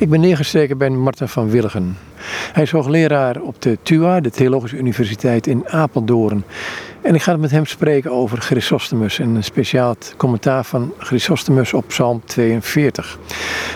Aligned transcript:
Ik 0.00 0.10
ben 0.10 0.20
neergestreken 0.20 0.78
bij 0.78 0.90
Martin 0.90 1.28
van 1.28 1.50
Willigen. 1.50 1.96
Hij 2.52 2.62
is 2.62 2.70
hoogleraar 2.70 3.40
op 3.40 3.62
de 3.62 3.78
TUA, 3.82 4.20
de 4.20 4.30
Theologische 4.30 4.76
Universiteit 4.76 5.46
in 5.46 5.68
Apeldoorn. 5.68 6.44
En 7.00 7.14
ik 7.14 7.22
ga 7.22 7.36
met 7.36 7.50
hem 7.50 7.66
spreken 7.66 8.10
over 8.10 8.38
Chrysostomus 8.38 9.18
en 9.18 9.34
een 9.34 9.44
speciaal 9.44 9.96
commentaar 10.16 10.64
van 10.64 10.92
Chrysostomus 10.98 11.72
op 11.72 11.84
Psalm 11.88 12.22
42. 12.24 13.18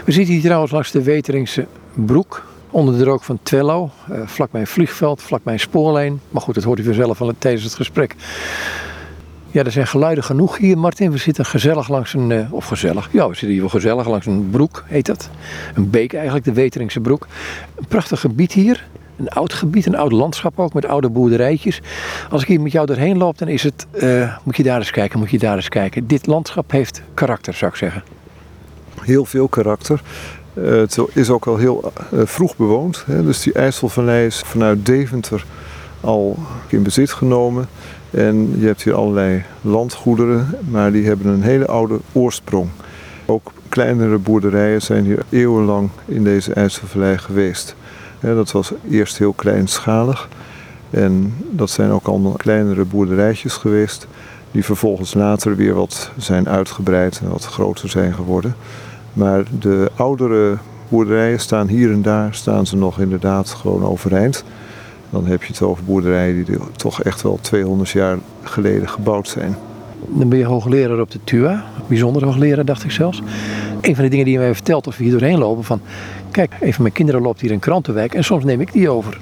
We 0.04 0.12
zitten 0.12 0.34
hier 0.34 0.42
trouwens 0.42 0.72
langs 0.72 0.90
de 0.90 1.02
Weteringse 1.02 1.66
broek, 1.94 2.46
onder 2.70 2.98
de 2.98 3.04
rook 3.04 3.22
van 3.22 3.38
Twello, 3.42 3.90
eh, 4.08 4.20
vlakbij 4.24 4.60
een 4.60 4.66
vliegveld, 4.66 5.22
vlakbij 5.22 5.52
een 5.52 5.60
spoorlijn. 5.60 6.20
Maar 6.30 6.42
goed, 6.42 6.54
dat 6.54 6.64
hoort 6.64 6.78
u 6.78 6.84
vanzelf 6.84 7.20
al 7.20 7.32
tijdens 7.38 7.64
het 7.64 7.74
gesprek. 7.74 8.14
Ja, 9.54 9.64
er 9.64 9.72
zijn 9.72 9.86
geluiden 9.86 10.24
genoeg 10.24 10.58
hier, 10.58 10.78
Martin. 10.78 11.10
We 11.10 11.18
zitten 11.18 11.44
gezellig 11.44 11.88
langs 11.88 12.14
een, 12.14 12.30
uh, 12.30 12.52
of 12.52 12.66
gezellig, 12.66 13.08
ja, 13.12 13.28
we 13.28 13.32
zitten 13.32 13.48
hier 13.48 13.60
wel 13.60 13.68
gezellig 13.68 14.08
langs 14.08 14.26
een 14.26 14.50
broek, 14.50 14.84
heet 14.86 15.06
dat. 15.06 15.30
Een 15.74 15.90
beek 15.90 16.12
eigenlijk, 16.14 16.44
de 16.44 16.52
Weteringse 16.52 17.00
broek. 17.00 17.26
Een 17.74 17.86
prachtig 17.88 18.20
gebied 18.20 18.52
hier. 18.52 18.86
Een 19.16 19.28
oud 19.28 19.52
gebied, 19.52 19.86
een 19.86 19.96
oud 19.96 20.12
landschap 20.12 20.58
ook, 20.58 20.72
met 20.72 20.86
oude 20.86 21.08
boerderijtjes. 21.08 21.80
Als 22.30 22.42
ik 22.42 22.48
hier 22.48 22.60
met 22.60 22.72
jou 22.72 22.86
doorheen 22.86 23.16
loop, 23.16 23.38
dan 23.38 23.48
is 23.48 23.62
het, 23.62 23.86
uh, 23.92 24.36
moet 24.42 24.56
je 24.56 24.62
daar 24.62 24.78
eens 24.78 24.90
kijken, 24.90 25.18
moet 25.18 25.30
je 25.30 25.38
daar 25.38 25.56
eens 25.56 25.68
kijken. 25.68 26.06
Dit 26.06 26.26
landschap 26.26 26.70
heeft 26.70 27.02
karakter, 27.14 27.54
zou 27.54 27.70
ik 27.70 27.76
zeggen. 27.76 28.02
Heel 29.00 29.24
veel 29.24 29.48
karakter. 29.48 30.00
Uh, 30.54 30.70
het 30.70 30.98
is 31.12 31.30
ook 31.30 31.46
al 31.46 31.56
heel 31.56 31.92
vroeg 32.12 32.56
bewoond. 32.56 33.04
Hè? 33.06 33.24
Dus 33.24 33.42
die 33.42 33.52
IJsselvallei 33.52 34.26
is 34.26 34.42
vanuit 34.44 34.86
Deventer 34.86 35.44
al 36.00 36.38
in 36.68 36.82
bezit 36.82 37.12
genomen. 37.12 37.68
En 38.14 38.54
je 38.58 38.66
hebt 38.66 38.82
hier 38.82 38.94
allerlei 38.94 39.42
landgoederen, 39.60 40.46
maar 40.70 40.92
die 40.92 41.06
hebben 41.06 41.26
een 41.26 41.42
hele 41.42 41.66
oude 41.66 41.98
oorsprong. 42.12 42.68
Ook 43.26 43.52
kleinere 43.68 44.18
boerderijen 44.18 44.82
zijn 44.82 45.04
hier 45.04 45.22
eeuwenlang 45.28 45.90
in 46.04 46.24
deze 46.24 46.52
IJsselvallei 46.52 47.18
geweest. 47.18 47.76
dat 48.20 48.52
was 48.52 48.72
eerst 48.90 49.18
heel 49.18 49.32
kleinschalig. 49.32 50.28
En 50.90 51.34
dat 51.50 51.70
zijn 51.70 51.90
ook 51.90 52.06
allemaal 52.06 52.32
kleinere 52.32 52.84
boerderijtjes 52.84 53.52
geweest. 53.52 54.06
Die 54.50 54.64
vervolgens 54.64 55.14
later 55.14 55.56
weer 55.56 55.74
wat 55.74 56.10
zijn 56.16 56.48
uitgebreid 56.48 57.20
en 57.24 57.30
wat 57.30 57.44
groter 57.44 57.88
zijn 57.88 58.14
geworden. 58.14 58.54
Maar 59.12 59.44
de 59.58 59.90
oudere 59.96 60.56
boerderijen 60.88 61.40
staan 61.40 61.68
hier 61.68 61.92
en 61.92 62.02
daar, 62.02 62.34
staan 62.34 62.66
ze 62.66 62.76
nog 62.76 63.00
inderdaad 63.00 63.50
gewoon 63.50 63.84
overeind. 63.84 64.44
Dan 65.14 65.26
heb 65.26 65.42
je 65.42 65.52
het 65.52 65.62
over 65.62 65.84
boerderijen 65.84 66.44
die 66.44 66.56
toch 66.76 67.02
echt 67.02 67.22
wel 67.22 67.38
200 67.40 67.90
jaar 67.90 68.18
geleden 68.42 68.88
gebouwd 68.88 69.28
zijn. 69.28 69.56
Dan 70.08 70.28
ben 70.28 70.38
je 70.38 70.44
hoogleraar 70.44 71.00
op 71.00 71.10
de 71.10 71.18
TUA, 71.24 71.64
bijzonder 71.86 72.24
hoogleraar 72.24 72.64
dacht 72.64 72.84
ik 72.84 72.90
zelfs. 72.90 73.22
Een 73.80 73.94
van 73.94 74.04
de 74.04 74.10
dingen 74.10 74.24
die 74.24 74.34
je 74.34 74.40
mij 74.40 74.54
vertelt 74.54 74.86
als 74.86 74.96
we 74.96 75.02
hier 75.04 75.12
doorheen 75.12 75.38
lopen 75.38 75.64
van... 75.64 75.80
Kijk, 76.30 76.52
een 76.60 76.72
van 76.72 76.82
mijn 76.82 76.94
kinderen 76.94 77.22
loopt 77.22 77.40
hier 77.40 77.50
in 77.50 77.58
Krantenwijk 77.58 78.14
en 78.14 78.24
soms 78.24 78.44
neem 78.44 78.60
ik 78.60 78.72
die 78.72 78.88
over. 78.88 79.18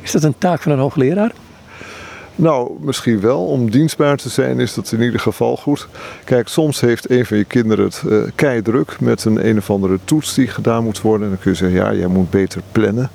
Is 0.00 0.12
dat 0.12 0.22
een 0.22 0.38
taak 0.38 0.62
van 0.62 0.72
een 0.72 0.78
hoogleraar? 0.78 1.32
Nou, 2.34 2.70
misschien 2.80 3.20
wel. 3.20 3.46
Om 3.46 3.70
dienstbaar 3.70 4.16
te 4.16 4.28
zijn 4.28 4.60
is 4.60 4.74
dat 4.74 4.92
in 4.92 5.02
ieder 5.02 5.20
geval 5.20 5.56
goed. 5.56 5.88
Kijk, 6.24 6.48
soms 6.48 6.80
heeft 6.80 7.10
een 7.10 7.26
van 7.26 7.36
je 7.36 7.44
kinderen 7.44 7.84
het 7.84 8.02
uh, 8.06 8.22
keidruk 8.34 9.00
met 9.00 9.24
een 9.24 9.48
een 9.48 9.58
of 9.58 9.70
andere 9.70 9.98
toets 10.04 10.34
die 10.34 10.46
gedaan 10.46 10.84
moet 10.84 11.00
worden. 11.00 11.22
En 11.22 11.32
dan 11.32 11.42
kun 11.42 11.50
je 11.50 11.56
zeggen, 11.56 11.78
ja, 11.78 11.94
jij 11.94 12.06
moet 12.06 12.30
beter 12.30 12.62
plannen. 12.72 13.10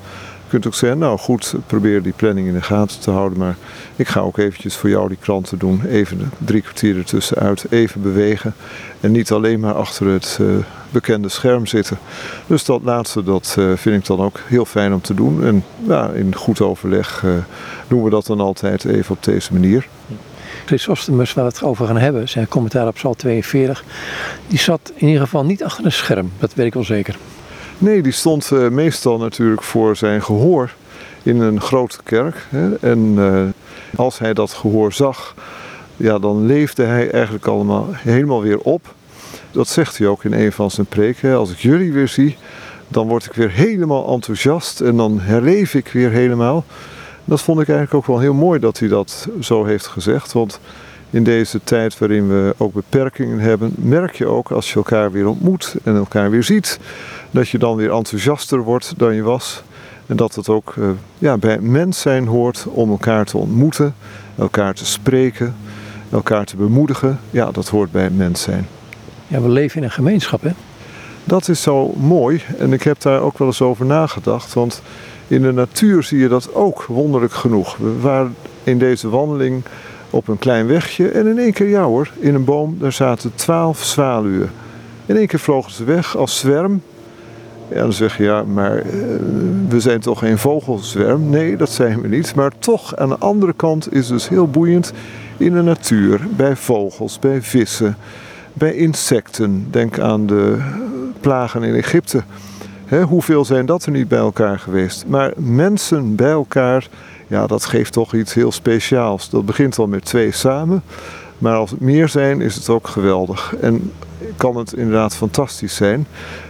Kunt 0.56 0.67
ook 0.67 0.80
zeggen, 0.80 1.00
nou 1.00 1.17
goed, 1.17 1.53
probeer 1.67 2.02
die 2.02 2.14
planning 2.16 2.48
in 2.48 2.53
de 2.53 2.61
gaten 2.61 3.00
te 3.00 3.11
houden. 3.11 3.38
Maar 3.38 3.56
ik 3.95 4.08
ga 4.08 4.20
ook 4.20 4.38
eventjes 4.38 4.75
voor 4.75 4.89
jou 4.89 5.08
die 5.08 5.17
kranten 5.22 5.58
doen. 5.58 5.86
Even 5.86 6.31
drie 6.38 6.61
kwartier 6.61 6.98
ertussenuit, 6.98 7.66
even 7.70 8.02
bewegen. 8.02 8.53
En 9.00 9.11
niet 9.11 9.31
alleen 9.31 9.59
maar 9.59 9.73
achter 9.73 10.08
het 10.08 10.38
uh, 10.42 10.56
bekende 10.89 11.30
scherm 11.30 11.66
zitten. 11.66 11.98
Dus 12.48 12.66
dat 12.66 12.81
laatste, 12.83 13.23
dat 13.23 13.56
uh, 13.59 13.76
vind 13.76 14.02
ik 14.02 14.06
dan 14.06 14.20
ook 14.20 14.39
heel 14.48 14.66
fijn 14.66 14.94
om 14.94 15.02
te 15.02 15.14
doen. 15.14 15.44
En 15.44 15.64
ja, 15.88 16.09
in 16.09 16.36
goed 16.36 16.61
overleg 16.61 17.23
uh, 17.26 17.31
doen 17.88 18.03
we 18.03 18.09
dat 18.09 18.26
dan 18.26 18.39
altijd 18.39 18.86
even 18.86 19.16
op 19.16 19.23
deze 19.23 19.53
manier. 19.53 19.88
Chrysostomus, 20.66 21.33
waar 21.33 21.45
we 21.45 21.52
het 21.52 21.64
over 21.64 21.87
gaan 21.87 21.98
hebben, 21.98 22.30
zijn 22.30 22.48
commentaar 22.48 22.87
op 22.87 22.93
Psalm 22.93 23.16
42, 23.16 23.83
die 24.48 24.60
zat 24.60 24.92
in 24.95 25.08
ieder 25.08 25.22
geval 25.22 25.45
niet 25.45 25.64
achter 25.64 25.86
een 25.86 25.92
scherm. 25.92 26.32
Dat 26.39 26.54
weet 26.54 26.66
ik 26.66 26.73
wel 26.73 26.83
zeker. 26.83 27.17
Nee, 27.77 28.02
die 28.02 28.11
stond 28.11 28.52
uh, 28.53 28.69
meestal 28.69 29.17
natuurlijk 29.17 29.63
voor 29.63 29.95
zijn 29.95 30.23
gehoor 30.23 30.73
in 31.23 31.39
een 31.39 31.61
grote 31.61 31.97
kerk. 32.03 32.45
Hè? 32.49 32.75
En 32.75 32.99
uh, 33.17 33.41
als 33.95 34.19
hij 34.19 34.33
dat 34.33 34.52
gehoor 34.52 34.93
zag, 34.93 35.36
ja, 35.97 36.19
dan 36.19 36.45
leefde 36.45 36.83
hij 36.83 37.11
eigenlijk 37.11 37.47
allemaal 37.47 37.87
helemaal 37.91 38.41
weer 38.41 38.59
op. 38.59 38.93
Dat 39.52 39.67
zegt 39.67 39.97
hij 39.97 40.08
ook 40.08 40.23
in 40.23 40.33
een 40.33 40.52
van 40.52 40.71
zijn 40.71 40.86
preken. 40.86 41.36
Als 41.36 41.52
ik 41.52 41.58
jullie 41.58 41.93
weer 41.93 42.08
zie, 42.08 42.37
dan 42.87 43.08
word 43.08 43.25
ik 43.25 43.33
weer 43.33 43.52
helemaal 43.52 44.13
enthousiast 44.13 44.81
en 44.81 44.97
dan 44.97 45.19
herleef 45.19 45.73
ik 45.73 45.87
weer 45.87 46.09
helemaal. 46.09 46.65
Dat 47.25 47.42
vond 47.42 47.59
ik 47.59 47.67
eigenlijk 47.67 47.97
ook 47.97 48.07
wel 48.07 48.19
heel 48.19 48.33
mooi 48.33 48.59
dat 48.59 48.80
hij 48.80 48.87
dat 48.87 49.27
zo 49.39 49.65
heeft 49.65 49.87
gezegd. 49.87 50.33
Want 50.33 50.59
in 51.15 51.23
deze 51.23 51.59
tijd 51.64 51.98
waarin 51.98 52.27
we 52.27 52.55
ook 52.58 52.73
beperkingen 52.73 53.39
hebben, 53.39 53.73
merk 53.76 54.15
je 54.15 54.26
ook 54.26 54.52
als 54.52 54.70
je 54.70 54.76
elkaar 54.76 55.11
weer 55.11 55.27
ontmoet 55.27 55.76
en 55.83 55.95
elkaar 55.95 56.30
weer 56.30 56.43
ziet, 56.43 56.80
dat 57.31 57.49
je 57.49 57.58
dan 57.58 57.76
weer 57.76 57.92
enthousiaster 57.92 58.59
wordt 58.59 58.93
dan 58.98 59.15
je 59.15 59.21
was. 59.21 59.64
En 60.05 60.15
dat 60.15 60.36
het 60.36 60.49
ook 60.49 60.75
uh, 60.77 60.89
ja, 61.17 61.37
bij 61.37 61.59
mens 61.59 61.99
zijn 61.99 62.27
hoort 62.27 62.65
om 62.70 62.89
elkaar 62.89 63.25
te 63.25 63.37
ontmoeten, 63.37 63.95
elkaar 64.37 64.73
te 64.73 64.86
spreken, 64.86 65.55
elkaar 66.09 66.45
te 66.45 66.55
bemoedigen. 66.55 67.20
Ja, 67.30 67.52
dat 67.52 67.70
hoort 67.70 67.92
bij 67.92 68.09
mens 68.09 68.42
zijn. 68.42 68.67
Ja, 69.27 69.42
we 69.42 69.49
leven 69.49 69.77
in 69.77 69.83
een 69.83 69.92
gemeenschap, 69.92 70.42
hè? 70.42 70.52
Dat 71.23 71.48
is 71.48 71.61
zo 71.61 71.93
mooi 71.98 72.42
en 72.58 72.73
ik 72.73 72.83
heb 72.83 73.02
daar 73.02 73.21
ook 73.21 73.37
wel 73.37 73.48
eens 73.48 73.61
over 73.61 73.86
nagedacht. 73.86 74.54
Want 74.54 74.81
in 75.27 75.42
de 75.42 75.52
natuur 75.52 76.04
zie 76.04 76.20
je 76.20 76.27
dat 76.27 76.54
ook 76.54 76.83
wonderlijk 76.83 77.33
genoeg. 77.33 77.77
We 77.77 77.99
waren 77.99 78.36
in 78.64 78.77
deze 78.77 79.09
wandeling 79.09 79.64
op 80.10 80.27
een 80.27 80.39
klein 80.39 80.67
wegje 80.67 81.10
en 81.10 81.27
in 81.27 81.39
één 81.39 81.54
keer, 81.54 81.70
ja 81.70 81.83
hoor, 81.83 82.10
in 82.20 82.36
een 82.36 82.43
boom, 82.43 82.77
daar 82.80 82.92
zaten 82.92 83.36
twaalf 83.36 83.83
zwaluwen. 83.83 84.52
In 85.05 85.17
één 85.17 85.27
keer 85.27 85.39
vlogen 85.39 85.71
ze 85.71 85.83
weg 85.83 86.17
als 86.17 86.39
zwerm 86.39 86.82
ja, 87.67 87.82
dan 87.82 87.93
zeg 87.93 88.17
je 88.17 88.23
ja, 88.23 88.43
maar 88.43 88.76
uh, 88.76 88.92
we 89.67 89.80
zijn 89.80 89.99
toch 89.99 90.20
geen 90.20 90.38
vogelzwerm? 90.38 91.30
Nee, 91.30 91.58
dat 91.58 91.70
zijn 91.70 92.02
we 92.02 92.08
niet. 92.08 92.36
Maar 92.36 92.52
toch, 92.60 92.95
aan 92.95 93.10
de 93.10 93.17
andere 93.17 93.54
kant 93.54 93.93
is 93.93 94.10
het 94.10 94.17
dus 94.17 94.30
heel 94.30 94.48
boeiend 94.48 94.93
in 95.38 95.54
de 95.54 95.61
natuur, 95.61 96.27
bij 96.36 96.55
vogels, 96.55 97.20
bij 97.20 97.42
vissen, 97.42 97.98
bij 98.54 98.73
insecten. 98.73 99.67
Denk 99.72 99.99
aan 99.99 100.26
de 100.26 100.58
plagen 101.20 101.64
in 101.64 101.76
Egypte. 101.76 102.23
Hoeveel 103.08 103.45
zijn 103.45 103.66
dat 103.66 103.86
er 103.86 103.92
niet 103.92 104.08
bij 104.08 104.20
elkaar 104.20 104.60
geweest? 104.60 105.05
Maar 105.08 105.33
mensen 105.36 106.16
bij 106.16 106.32
elkaar, 106.32 106.87
ja, 107.27 107.47
dat 107.47 107.65
geeft 107.65 107.93
toch 107.93 108.13
iets 108.13 108.33
heel 108.33 108.52
speciaals. 108.52 109.30
Dat 109.30 109.45
begint 109.45 109.77
al 109.77 109.87
met 109.87 110.05
twee 110.05 110.31
samen. 110.31 110.83
Maar 111.37 111.55
als 111.55 111.71
het 111.71 111.80
meer 111.80 112.09
zijn, 112.09 112.41
is 112.41 112.55
het 112.55 112.69
ook 112.69 112.87
geweldig. 112.87 113.55
En 113.61 113.91
kan 114.37 114.58
het 114.58 114.73
inderdaad 114.73 115.15
fantastisch 115.15 115.75
zijn. 115.75 116.08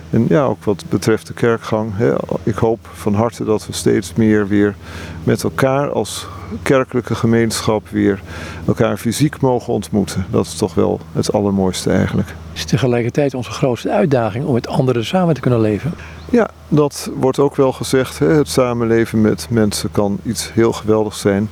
En 0.09 0.25
ja, 0.29 0.43
ook 0.43 0.63
wat 0.63 0.83
betreft 0.89 1.27
de 1.27 1.33
kerkgang. 1.33 1.91
Hè, 1.95 2.13
ik 2.43 2.55
hoop 2.55 2.79
van 2.93 3.13
harte 3.13 3.43
dat 3.43 3.67
we 3.67 3.73
steeds 3.73 4.13
meer 4.13 4.47
weer 4.47 4.75
met 5.23 5.43
elkaar 5.43 5.89
als 5.89 6.27
kerkelijke 6.61 7.15
gemeenschap 7.15 7.89
weer 7.89 8.21
elkaar 8.67 8.97
fysiek 8.97 9.41
mogen 9.41 9.73
ontmoeten. 9.73 10.25
Dat 10.29 10.45
is 10.45 10.55
toch 10.55 10.73
wel 10.73 10.99
het 11.13 11.33
allermooiste 11.33 11.91
eigenlijk. 11.91 12.27
Het 12.27 12.57
is 12.57 12.65
tegelijkertijd 12.65 13.33
onze 13.33 13.51
grootste 13.51 13.91
uitdaging 13.91 14.45
om 14.45 14.53
met 14.53 14.67
anderen 14.67 15.05
samen 15.05 15.33
te 15.33 15.41
kunnen 15.41 15.61
leven. 15.61 15.93
Ja, 16.29 16.49
dat 16.67 17.09
wordt 17.15 17.39
ook 17.39 17.55
wel 17.55 17.71
gezegd. 17.71 18.19
Hè. 18.19 18.27
Het 18.27 18.49
samenleven 18.49 19.21
met 19.21 19.47
mensen 19.49 19.91
kan 19.91 20.17
iets 20.23 20.53
heel 20.53 20.71
geweldigs 20.71 21.19
zijn. 21.19 21.49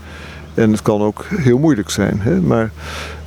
En 0.53 0.72
het 0.72 0.81
kan 0.81 1.01
ook 1.01 1.25
heel 1.35 1.57
moeilijk 1.57 1.89
zijn. 1.89 2.22
Hè? 2.22 2.41
Maar 2.41 2.72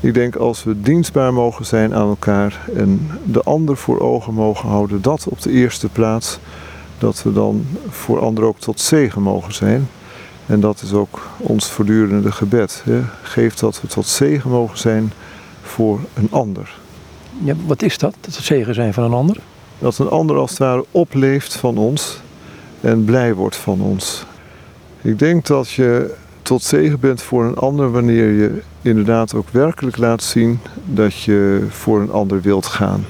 ik 0.00 0.14
denk 0.14 0.36
als 0.36 0.64
we 0.64 0.80
dienstbaar 0.80 1.32
mogen 1.32 1.66
zijn 1.66 1.94
aan 1.94 2.08
elkaar 2.08 2.60
en 2.74 3.10
de 3.24 3.42
ander 3.42 3.76
voor 3.76 4.00
ogen 4.00 4.34
mogen 4.34 4.68
houden, 4.68 5.02
dat 5.02 5.26
op 5.28 5.42
de 5.42 5.50
eerste 5.50 5.88
plaats, 5.88 6.38
dat 6.98 7.22
we 7.22 7.32
dan 7.32 7.66
voor 7.88 8.20
anderen 8.20 8.48
ook 8.48 8.58
tot 8.58 8.80
zegen 8.80 9.22
mogen 9.22 9.54
zijn. 9.54 9.88
En 10.46 10.60
dat 10.60 10.82
is 10.82 10.92
ook 10.92 11.20
ons 11.36 11.66
voortdurende 11.66 12.32
gebed. 12.32 12.82
Hè? 12.84 13.00
Geef 13.22 13.54
dat 13.54 13.80
we 13.80 13.86
tot 13.86 14.06
zegen 14.06 14.50
mogen 14.50 14.78
zijn 14.78 15.12
voor 15.62 16.00
een 16.14 16.28
ander. 16.30 16.74
Ja, 17.44 17.54
wat 17.66 17.82
is 17.82 17.98
dat, 17.98 18.14
dat 18.20 18.36
we 18.36 18.42
zegen 18.42 18.74
zijn 18.74 18.94
van 18.94 19.04
een 19.04 19.12
ander? 19.12 19.36
Dat 19.78 19.98
een 19.98 20.08
ander 20.08 20.36
als 20.36 20.50
het 20.50 20.58
ware 20.58 20.84
opleeft 20.90 21.56
van 21.56 21.78
ons 21.78 22.20
en 22.80 23.04
blij 23.04 23.34
wordt 23.34 23.56
van 23.56 23.80
ons. 23.80 24.24
Ik 25.02 25.18
denk 25.18 25.46
dat 25.46 25.70
je 25.70 26.14
tot 26.42 26.62
zegen 26.62 27.00
bent 27.00 27.22
voor 27.22 27.44
een 27.44 27.56
ander 27.56 27.90
wanneer 27.90 28.30
je 28.30 28.62
inderdaad 28.82 29.34
ook 29.34 29.48
werkelijk 29.50 29.96
laat 29.96 30.22
zien 30.22 30.60
dat 30.84 31.22
je 31.22 31.66
voor 31.68 32.00
een 32.00 32.10
ander 32.10 32.40
wilt 32.40 32.66
gaan. 32.66 33.06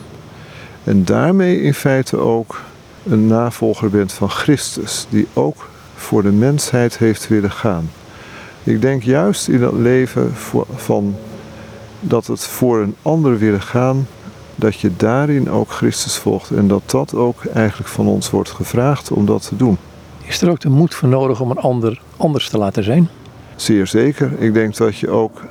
En 0.85 1.05
daarmee 1.05 1.61
in 1.61 1.75
feite 1.75 2.17
ook 2.17 2.61
een 3.07 3.27
navolger 3.27 3.91
bent 3.91 4.13
van 4.13 4.31
Christus, 4.31 5.07
die 5.11 5.27
ook 5.33 5.69
voor 5.95 6.23
de 6.23 6.33
mensheid 6.33 6.99
heeft 6.99 7.29
willen 7.29 7.51
gaan. 7.51 7.91
Ik 8.63 8.81
denk 8.81 9.03
juist 9.03 9.49
in 9.49 9.61
dat 9.61 9.73
leven 9.73 10.33
van 10.75 11.15
dat 12.01 12.27
het 12.27 12.47
voor 12.47 12.81
een 12.81 12.95
ander 13.03 13.39
willen 13.39 13.63
gaan, 13.63 14.07
dat 14.57 14.81
je 14.81 14.91
daarin 14.97 15.51
ook 15.51 15.71
Christus 15.71 16.17
volgt 16.17 16.51
en 16.51 16.69
dat 16.69 16.83
dat 16.87 17.15
ook 17.15 17.45
eigenlijk 17.45 17.89
van 17.89 18.07
ons 18.07 18.31
wordt 18.31 18.51
gevraagd 18.51 19.11
om 19.11 19.27
dat 19.27 19.49
te 19.49 19.57
doen. 19.57 19.79
Is 20.25 20.43
er 20.43 20.51
ook 20.51 20.61
de 20.61 20.69
moed 20.69 20.95
voor 20.95 21.09
nodig 21.09 21.41
om 21.41 21.51
een 21.51 21.59
ander 21.59 22.01
anders 22.17 22.49
te 22.49 22.59
laten 22.59 22.85
zijn? 22.85 23.09
Zeer 23.57 23.87
zeker. 23.87 24.33
Ik 24.39 24.55
denk 24.55 24.77
dat 24.77 24.97
je 24.97 25.11
ook, 25.11 25.45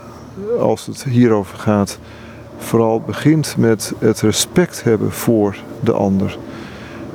als 0.59 0.85
het 0.85 1.03
hierover 1.03 1.57
gaat, 1.57 1.99
vooral 2.57 3.01
begint 3.01 3.55
met 3.57 3.93
het 3.99 4.21
respect 4.21 4.83
hebben 4.83 5.11
voor 5.11 5.57
de 5.79 5.91
ander. 5.93 6.37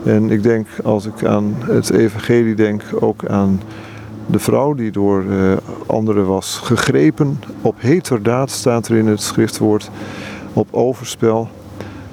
En 0.05 0.31
ik 0.31 0.43
denk, 0.43 0.67
als 0.85 1.07
ik 1.07 1.25
aan 1.25 1.55
het 1.59 1.91
evangelie 1.91 2.55
denk, 2.55 2.83
ook 3.01 3.27
aan 3.27 3.61
de 4.27 4.39
vrouw 4.39 4.75
die 4.75 4.91
door 4.91 5.25
uh, 5.25 5.57
anderen 5.87 6.27
was 6.27 6.61
gegrepen. 6.63 7.41
Op 7.63 7.75
heterdaad 7.79 8.51
staat 8.51 8.89
er 8.89 8.97
in 8.97 9.07
het 9.07 9.23
schriftwoord, 9.23 9.91
op 10.53 10.69
overspel. 10.71 11.49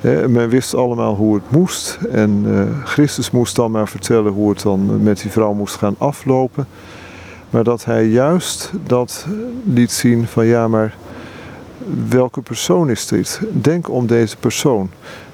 Men 0.02 0.50
wist 0.50 0.76
allemaal 0.76 1.16
hoe 1.16 1.36
het 1.36 1.52
moest. 1.52 1.98
En 2.12 2.44
uh, 2.46 2.62
Christus 2.84 3.32
moest 3.32 3.56
dan 3.56 3.72
maar 3.72 3.88
vertellen 3.88 4.32
hoe 4.32 4.50
het 4.50 4.62
dan 4.62 5.04
met 5.04 5.22
die 5.22 5.32
vrouw 5.32 5.54
moest 5.54 5.76
gaan 5.76 5.96
aflopen. 5.98 6.68
Maar 7.50 7.64
dat 7.64 7.86
hij 7.86 8.06
juist 8.06 8.72
dat 8.86 9.28
liet 9.64 9.92
zien 9.92 10.28
van 10.28 10.46
ja, 10.46 10.68
maar 10.68 10.96
welke 12.10 12.42
persoon 12.42 12.90
is 12.90 13.08
dit? 13.08 13.42
Denk 13.52 13.90
om 13.90 14.08
deze 14.08 14.38
persoon. 14.38 14.90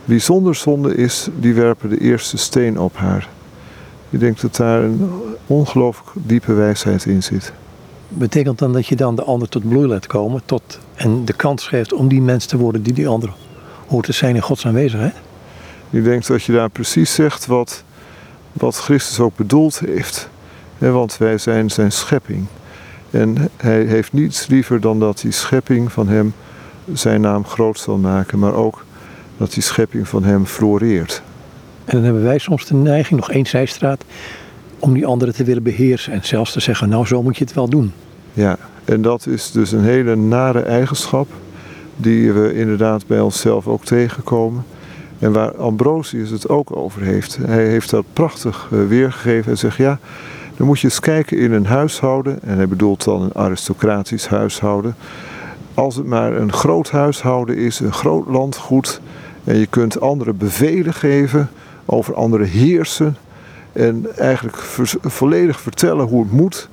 Wie 0.06 0.19
zonder 0.19 0.56
zonde 0.56 0.95
is, 0.95 1.27
die 1.39 1.54
werpen 1.54 1.89
de 1.89 2.00
eerste 2.00 2.38
steen 2.38 2.80
op 2.80 2.98
haar. 2.98 3.30
Ik 4.10 4.19
denk 4.19 4.42
dat 4.42 4.56
daar 4.56 4.83
een 4.83 5.10
ongelooflijk 5.48 6.10
diepe 6.13 6.54
wijsheid 6.54 7.06
in 7.06 7.24
zit. 7.24 7.54
Betekent 8.07 8.60
dan 8.60 8.74
dat 8.74 8.88
je 8.88 8.95
dan 8.95 9.15
de 9.15 9.24
ander 9.24 9.50
tot 9.50 9.69
bloei 9.69 9.88
laat 9.88 10.07
komen 10.07 10.42
tot, 10.45 10.80
en 10.95 11.25
de 11.25 11.33
kans 11.33 11.68
geeft 11.68 11.94
om 11.94 12.07
die 12.07 12.21
mens 12.21 12.45
te 12.45 12.57
worden 12.57 12.83
die 12.83 12.94
die 12.94 13.07
ander 13.07 13.33
te 14.01 14.11
zijn 14.11 14.35
in 14.35 14.41
Gods 14.41 14.65
aanwezigheid? 14.65 15.15
Ik 15.89 16.03
denk 16.03 16.25
dat 16.25 16.43
je 16.43 16.51
daar 16.51 16.69
precies 16.69 17.13
zegt 17.13 17.45
wat, 17.45 17.83
wat 18.51 18.75
Christus 18.75 19.19
ook 19.19 19.35
bedoeld 19.35 19.79
heeft. 19.79 20.29
want 20.77 21.17
wij 21.17 21.37
zijn 21.37 21.69
zijn 21.71 21.91
schepping. 21.91 22.45
En 23.11 23.49
hij 23.57 23.83
heeft 23.83 24.13
niets 24.13 24.47
liever 24.47 24.81
dan 24.81 24.99
dat 24.99 25.19
die 25.19 25.31
schepping 25.31 25.91
van 25.91 26.07
hem 26.07 26.33
zijn 26.93 27.21
naam 27.21 27.45
groot 27.45 27.79
zal 27.79 27.97
maken, 27.97 28.39
maar 28.39 28.53
ook 28.53 28.85
dat 29.37 29.53
die 29.53 29.63
schepping 29.63 30.07
van 30.07 30.23
hem 30.23 30.45
floreert. 30.45 31.21
En 31.85 31.95
dan 31.95 32.03
hebben 32.03 32.23
wij 32.23 32.37
soms 32.37 32.65
de 32.65 32.73
neiging, 32.73 33.19
nog 33.19 33.31
één 33.31 33.45
zijstraat, 33.45 34.03
om 34.79 34.93
die 34.93 35.05
anderen 35.05 35.33
te 35.33 35.43
willen 35.43 35.63
beheersen 35.63 36.13
en 36.13 36.23
zelfs 36.23 36.51
te 36.51 36.59
zeggen, 36.59 36.89
nou 36.89 37.05
zo 37.05 37.23
moet 37.23 37.37
je 37.37 37.43
het 37.43 37.53
wel 37.53 37.69
doen. 37.69 37.93
Ja, 38.33 38.57
en 38.85 39.01
dat 39.01 39.27
is 39.27 39.51
dus 39.51 39.71
een 39.71 39.83
hele 39.83 40.15
nare 40.15 40.61
eigenschap 40.61 41.27
die 41.95 42.31
we 42.31 42.53
inderdaad 42.53 43.07
bij 43.07 43.19
onszelf 43.19 43.67
ook 43.67 43.85
tegenkomen. 43.85 44.65
En 45.19 45.31
waar 45.31 45.55
Ambrosius 45.55 46.29
het 46.29 46.49
ook 46.49 46.75
over 46.75 47.01
heeft. 47.01 47.37
Hij 47.41 47.67
heeft 47.67 47.89
dat 47.89 48.05
prachtig 48.13 48.69
eh, 48.71 48.87
weergegeven 48.87 49.51
en 49.51 49.57
zegt 49.57 49.77
ja, 49.77 49.99
dan 50.57 50.67
moet 50.67 50.79
je 50.79 50.87
eens 50.87 50.99
kijken 50.99 51.37
in 51.37 51.51
een 51.51 51.65
huishouden. 51.65 52.39
En 52.41 52.55
hij 52.55 52.67
bedoelt 52.67 53.03
dan 53.03 53.21
een 53.21 53.35
aristocratisch 53.35 54.27
huishouden. 54.27 54.95
Als 55.73 55.95
het 55.95 56.05
maar 56.05 56.35
een 56.35 56.53
groot 56.53 56.91
huishouden 56.91 57.57
is, 57.57 57.79
een 57.79 57.93
groot 57.93 58.27
landgoed. 58.27 59.01
En 59.43 59.57
je 59.57 59.65
kunt 59.65 60.01
anderen 60.01 60.37
bevelen 60.37 60.93
geven, 60.93 61.49
over 61.85 62.13
anderen 62.13 62.47
heersen. 62.47 63.17
En 63.71 64.07
eigenlijk 64.17 64.57
volledig 65.01 65.61
vertellen 65.61 66.07
hoe 66.07 66.23
het 66.23 66.31
moet. 66.31 66.69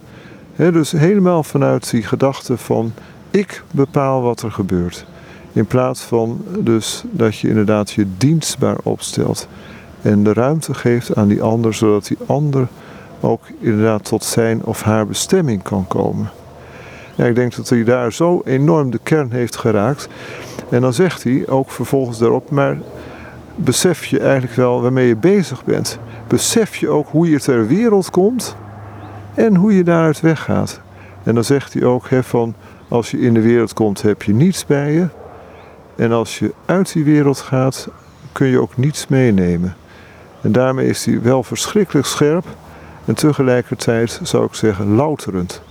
dus 0.56 0.90
helemaal 0.90 1.42
vanuit 1.42 1.90
die 1.90 2.02
gedachte 2.02 2.56
van 2.56 2.92
ik 3.30 3.62
bepaal 3.70 4.22
wat 4.22 4.42
er 4.42 4.52
gebeurt. 4.52 5.06
In 5.52 5.66
plaats 5.66 6.00
van 6.00 6.44
dus 6.58 7.04
dat 7.10 7.38
je 7.38 7.48
inderdaad 7.48 7.90
je 7.90 8.06
dienstbaar 8.16 8.76
opstelt. 8.82 9.48
En 10.02 10.24
de 10.24 10.32
ruimte 10.32 10.74
geeft 10.74 11.16
aan 11.16 11.28
die 11.28 11.42
ander, 11.42 11.74
zodat 11.74 12.06
die 12.06 12.18
ander 12.26 12.68
ook 13.20 13.42
inderdaad 13.58 14.04
tot 14.04 14.24
zijn 14.24 14.64
of 14.64 14.82
haar 14.82 15.06
bestemming 15.06 15.62
kan 15.62 15.86
komen. 15.86 16.30
Ja, 17.14 17.24
ik 17.24 17.34
denk 17.34 17.56
dat 17.56 17.68
hij 17.68 17.84
daar 17.84 18.12
zo 18.12 18.42
enorm 18.44 18.90
de 18.90 19.00
kern 19.02 19.32
heeft 19.32 19.56
geraakt. 19.56 20.08
En 20.68 20.80
dan 20.80 20.92
zegt 20.92 21.24
hij 21.24 21.48
ook 21.48 21.70
vervolgens 21.70 22.18
daarop, 22.18 22.50
maar 22.50 22.78
besef 23.54 24.04
je 24.04 24.20
eigenlijk 24.20 24.54
wel 24.54 24.82
waarmee 24.82 25.06
je 25.06 25.16
bezig 25.16 25.64
bent. 25.64 25.98
Besef 26.26 26.76
je 26.76 26.88
ook 26.88 27.08
hoe 27.08 27.30
je 27.30 27.40
ter 27.40 27.66
wereld 27.66 28.10
komt 28.10 28.56
en 29.34 29.54
hoe 29.56 29.76
je 29.76 29.84
daaruit 29.84 30.20
weggaat. 30.20 30.80
En 31.22 31.34
dan 31.34 31.44
zegt 31.44 31.72
hij 31.72 31.84
ook 31.84 32.08
hè, 32.10 32.22
van 32.22 32.54
als 32.88 33.10
je 33.10 33.20
in 33.20 33.34
de 33.34 33.40
wereld 33.40 33.72
komt 33.72 34.02
heb 34.02 34.22
je 34.22 34.34
niets 34.34 34.66
bij 34.66 34.92
je. 34.92 35.08
En 36.00 36.12
als 36.12 36.38
je 36.38 36.52
uit 36.66 36.92
die 36.92 37.04
wereld 37.04 37.38
gaat 37.38 37.88
kun 38.32 38.46
je 38.46 38.60
ook 38.60 38.76
niets 38.76 39.06
meenemen. 39.06 39.76
En 40.40 40.52
daarmee 40.52 40.86
is 40.86 41.04
hij 41.04 41.22
wel 41.22 41.42
verschrikkelijk 41.42 42.06
scherp 42.06 42.44
en 43.04 43.14
tegelijkertijd 43.14 44.20
zou 44.22 44.44
ik 44.44 44.54
zeggen 44.54 44.94
louterend. 44.94 45.62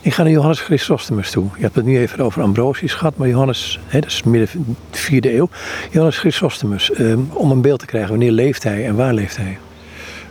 Ik 0.00 0.14
ga 0.14 0.22
naar 0.22 0.32
Johannes 0.32 0.60
Chrysostomus 0.60 1.30
toe. 1.30 1.48
Je 1.56 1.62
hebt 1.62 1.74
het 1.74 1.84
nu 1.84 1.98
even 1.98 2.24
over 2.24 2.42
Ambrosius 2.42 2.94
gehad, 2.94 3.16
maar 3.16 3.28
Johannes, 3.28 3.80
hè, 3.86 4.00
dat 4.00 4.10
is 4.10 4.22
midden 4.22 4.76
4e 4.90 5.34
eeuw. 5.34 5.48
Johannes 5.90 6.18
Chrysostomus, 6.18 6.92
eh, 6.92 7.16
om 7.32 7.50
een 7.50 7.60
beeld 7.60 7.78
te 7.78 7.86
krijgen, 7.86 8.10
wanneer 8.10 8.32
leeft 8.32 8.62
hij 8.62 8.86
en 8.86 8.94
waar 8.94 9.14
leeft 9.14 9.36
hij? 9.36 9.58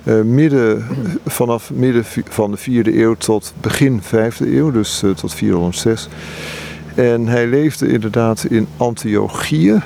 Uh, 0.04 0.22
midden, 0.22 0.86
vanaf 1.26 1.72
midden 1.72 2.06
van 2.30 2.52
de 2.52 2.58
4e 2.58 2.98
eeuw 2.98 3.14
tot 3.14 3.54
begin 3.62 4.02
5e 4.02 4.46
eeuw, 4.48 4.72
dus 4.72 5.04
uh, 5.04 5.12
tot 5.12 5.34
406. 5.34 6.08
En 7.00 7.28
hij 7.28 7.48
leefde 7.48 7.88
inderdaad 7.88 8.44
in 8.44 8.68
Antiochië. 8.78 9.82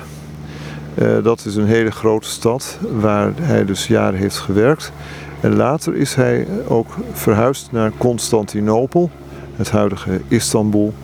Uh, 0.94 1.24
dat 1.24 1.44
is 1.44 1.56
een 1.56 1.66
hele 1.66 1.90
grote 1.90 2.28
stad 2.28 2.78
waar 3.00 3.32
hij 3.40 3.64
dus 3.64 3.86
jaren 3.86 4.18
heeft 4.18 4.38
gewerkt. 4.38 4.92
En 5.40 5.56
later 5.56 5.96
is 5.96 6.14
hij 6.14 6.46
ook 6.68 6.96
verhuisd 7.12 7.72
naar 7.72 7.92
Constantinopel 7.98 9.10
het 9.56 9.70
huidige 9.70 10.20
Istanbul. 10.28 10.94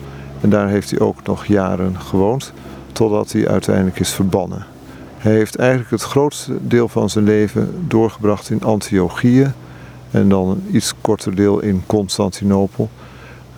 En 0.41 0.49
daar 0.49 0.67
heeft 0.67 0.89
hij 0.89 0.99
ook 0.99 1.23
nog 1.23 1.45
jaren 1.45 1.99
gewoond, 1.99 2.53
totdat 2.91 3.31
hij 3.31 3.47
uiteindelijk 3.47 3.99
is 3.99 4.13
verbannen. 4.13 4.65
Hij 5.17 5.31
heeft 5.33 5.55
eigenlijk 5.55 5.91
het 5.91 6.03
grootste 6.03 6.53
deel 6.61 6.87
van 6.87 7.09
zijn 7.09 7.25
leven 7.25 7.85
doorgebracht 7.87 8.49
in 8.49 8.63
Antiochië 8.63 9.51
en 10.11 10.29
dan 10.29 10.49
een 10.49 10.75
iets 10.75 10.93
korter 11.01 11.35
deel 11.35 11.59
in 11.59 11.83
Constantinopel. 11.85 12.89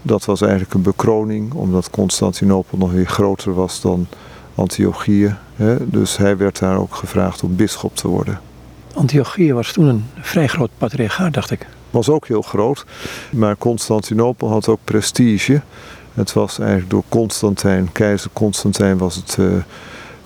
Dat 0.03 0.25
was 0.25 0.41
eigenlijk 0.41 0.73
een 0.73 0.81
bekroning, 0.81 1.53
omdat 1.53 1.89
Constantinopel 1.89 2.77
nog 2.77 2.91
weer 2.91 3.07
groter 3.07 3.53
was 3.53 3.81
dan 3.81 4.07
Antiochië. 4.55 5.35
Dus 5.81 6.17
hij 6.17 6.37
werd 6.37 6.59
daar 6.59 6.77
ook 6.77 6.95
gevraagd 6.95 7.43
om 7.43 7.55
bisschop 7.55 7.95
te 7.95 8.07
worden. 8.07 8.39
Antiochië 8.93 9.53
was 9.53 9.71
toen 9.71 9.87
een 9.87 10.05
vrij 10.21 10.47
groot 10.47 10.69
patriarchaat, 10.77 11.33
dacht 11.33 11.51
ik 11.51 11.67
was 11.93 12.09
ook 12.09 12.27
heel 12.27 12.41
groot. 12.41 12.85
Maar 13.31 13.57
Constantinopel 13.57 14.49
had 14.49 14.67
ook 14.67 14.79
prestige. 14.83 15.61
Het 16.13 16.33
was 16.33 16.59
eigenlijk 16.59 16.89
door 16.89 17.03
Constantijn, 17.09 17.91
keizer 17.91 18.29
Constantijn, 18.33 18.97
was 18.97 19.15
het 19.15 19.37
uh, 19.39 19.51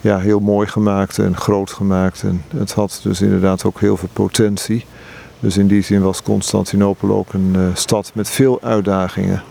ja, 0.02 0.20
heel 0.20 0.40
mooi 0.40 0.68
gemaakt 0.68 1.20
en 1.20 1.38
groot 1.38 1.72
gemaakt. 1.72 2.24
En 2.24 2.44
het 2.58 2.74
had 2.74 3.00
dus 3.04 3.22
inderdaad 3.22 3.64
ook 3.64 3.80
heel 3.80 3.98
veel 3.98 4.10
potentie. 4.14 4.86
Dus 5.40 5.58
in 5.58 5.68
die 5.68 5.82
zin 5.82 6.02
was 6.02 6.22
Constantinopel 6.22 7.10
ook 7.10 7.34
een 7.34 7.54
uh, 7.56 7.68
stad 7.74 8.12
met 8.14 8.30
veel 8.30 8.62
uitdagingen. 8.62 9.44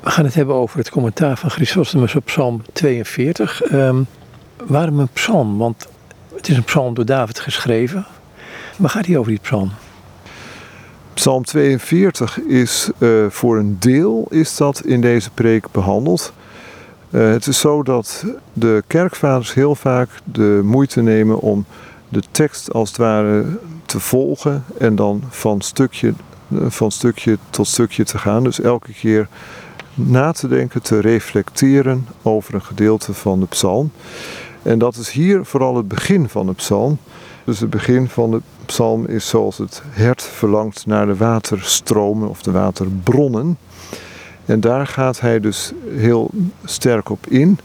We 0.00 0.10
gaan 0.10 0.24
het 0.24 0.34
hebben 0.34 0.54
over 0.54 0.78
het 0.78 0.90
commentaar 0.90 1.36
van 1.36 1.50
Chrysostomus 1.50 2.14
op 2.14 2.24
Psalm 2.24 2.62
42. 2.72 3.72
Um, 3.72 3.78
ehm, 3.78 4.02
waarom 4.70 4.98
een 4.98 5.08
psalm? 5.12 5.58
Want 5.58 5.86
het 6.34 6.48
is 6.48 6.56
een 6.56 6.64
psalm 6.64 6.94
door 6.94 7.04
David 7.04 7.40
geschreven. 7.40 8.06
Waar 8.76 8.90
gaat 8.90 9.06
hij 9.06 9.16
over 9.16 9.30
die 9.30 9.40
psalm? 9.40 9.72
Psalm 11.14 11.44
42 11.44 12.40
is 12.40 12.90
uh, 12.98 13.26
voor 13.28 13.58
een 13.58 13.76
deel 13.78 14.26
is 14.30 14.56
dat 14.56 14.84
in 14.84 15.00
deze 15.00 15.30
preek 15.30 15.70
behandeld. 15.70 16.32
Uh, 17.10 17.30
het 17.30 17.46
is 17.46 17.60
zo 17.60 17.82
dat 17.82 18.24
de 18.52 18.82
kerkvaders 18.86 19.54
heel 19.54 19.74
vaak 19.74 20.08
de 20.24 20.60
moeite 20.64 21.02
nemen 21.02 21.40
om 21.40 21.64
de 22.08 22.22
tekst 22.30 22.72
als 22.72 22.88
het 22.88 22.98
ware 22.98 23.44
te 23.86 24.00
volgen 24.00 24.64
en 24.78 24.96
dan 24.96 25.22
van 25.28 25.60
stukje, 25.60 26.12
van 26.68 26.90
stukje 26.90 27.38
tot 27.50 27.66
stukje 27.66 28.04
te 28.04 28.18
gaan. 28.18 28.44
Dus 28.44 28.60
elke 28.60 28.92
keer 28.92 29.28
na 29.94 30.32
te 30.32 30.48
denken, 30.48 30.82
te 30.82 31.00
reflecteren 31.00 32.06
over 32.22 32.54
een 32.54 32.62
gedeelte 32.62 33.14
van 33.14 33.40
de 33.40 33.46
psalm. 33.46 33.90
En 34.62 34.78
dat 34.78 34.96
is 34.96 35.10
hier 35.10 35.44
vooral 35.44 35.76
het 35.76 35.88
begin 35.88 36.28
van 36.28 36.46
de 36.46 36.54
psalm. 36.54 36.98
Dus 37.44 37.60
het 37.60 37.70
begin 37.70 38.08
van 38.08 38.30
de 38.30 38.40
psalm 38.66 39.06
is 39.06 39.28
zoals 39.28 39.58
het 39.58 39.82
hert 39.88 40.22
verlangt 40.22 40.86
naar 40.86 41.06
de 41.06 41.16
waterstromen 41.16 42.28
of 42.28 42.42
de 42.42 42.50
waterbronnen. 42.50 43.58
En 44.44 44.60
daar 44.60 44.86
gaat 44.86 45.20
hij 45.20 45.40
dus 45.40 45.72
heel 45.88 46.30
sterk 46.64 47.10
op 47.10 47.26
in, 47.26 47.58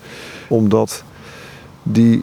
omdat 0.48 1.03
die 1.84 2.22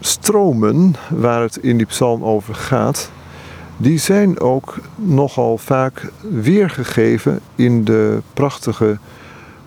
stromen 0.00 0.94
waar 1.08 1.42
het 1.42 1.56
in 1.56 1.76
die 1.76 1.86
psalm 1.86 2.24
over 2.24 2.54
gaat, 2.54 3.10
die 3.76 3.98
zijn 3.98 4.40
ook 4.40 4.78
nogal 4.94 5.58
vaak 5.58 6.10
weergegeven 6.30 7.40
in 7.54 7.84
de 7.84 8.20
prachtige 8.32 8.98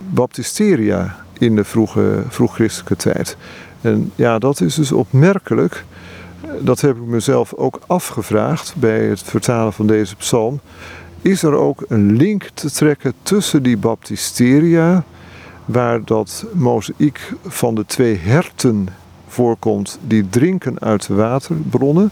baptisteria 0.10 1.16
in 1.38 1.56
de 1.56 1.64
vroege, 1.64 2.24
vroeg-christelijke 2.28 2.96
tijd. 2.96 3.38
En 3.82 4.12
ja, 4.16 4.40
dat 4.40 4.62
is 4.62 4.76
dus 4.76 4.92
opmerkelijk. 4.92 5.86
Dat 6.60 6.82
heb 6.82 6.96
ik 6.96 7.06
mezelf 7.06 7.54
ook 7.54 7.80
afgevraagd 7.88 8.76
bij 8.76 9.06
het 9.06 9.24
vertalen 9.24 9.74
van 9.74 9.88
deze 9.88 10.16
psalm. 10.16 10.60
Is 11.22 11.44
er 11.44 11.54
ook 11.54 11.86
een 11.88 12.16
link 12.16 12.50
te 12.54 12.72
trekken 12.72 13.14
tussen 13.24 13.64
die 13.64 13.78
baptisteria, 13.78 15.04
waar 15.66 16.06
dat 16.06 16.46
mozaïek 16.54 17.34
van 17.46 17.76
de 17.76 17.86
twee 17.86 18.18
herten 18.18 18.88
voorkomt 19.28 20.00
die 20.08 20.30
drinken 20.30 20.80
uit 20.80 21.08
de 21.08 21.14
waterbronnen? 21.14 22.12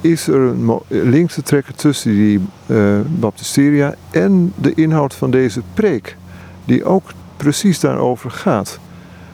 Is 0.00 0.28
er 0.28 0.40
een 0.40 0.80
link 0.88 1.30
te 1.30 1.42
trekken 1.42 1.76
tussen 1.76 2.10
die 2.10 2.40
uh, 2.66 2.98
baptisteria 3.06 3.94
en 4.10 4.52
de 4.56 4.74
inhoud 4.74 5.14
van 5.14 5.30
deze 5.30 5.62
preek, 5.74 6.16
die 6.64 6.84
ook 6.84 7.10
precies 7.36 7.80
daarover 7.80 8.30
gaat? 8.30 8.78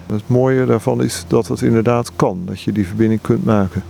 Het 0.07 0.23
mooie 0.27 0.67
daarvan 0.67 1.03
is 1.03 1.25
dat 1.29 1.49
het 1.49 1.63
inderdaad 1.63 2.13
kan, 2.17 2.43
dat 2.45 2.61
je 2.61 2.73
die 2.73 2.87
verbinding 2.87 3.21
kunt 3.21 3.45
maken. 3.45 3.83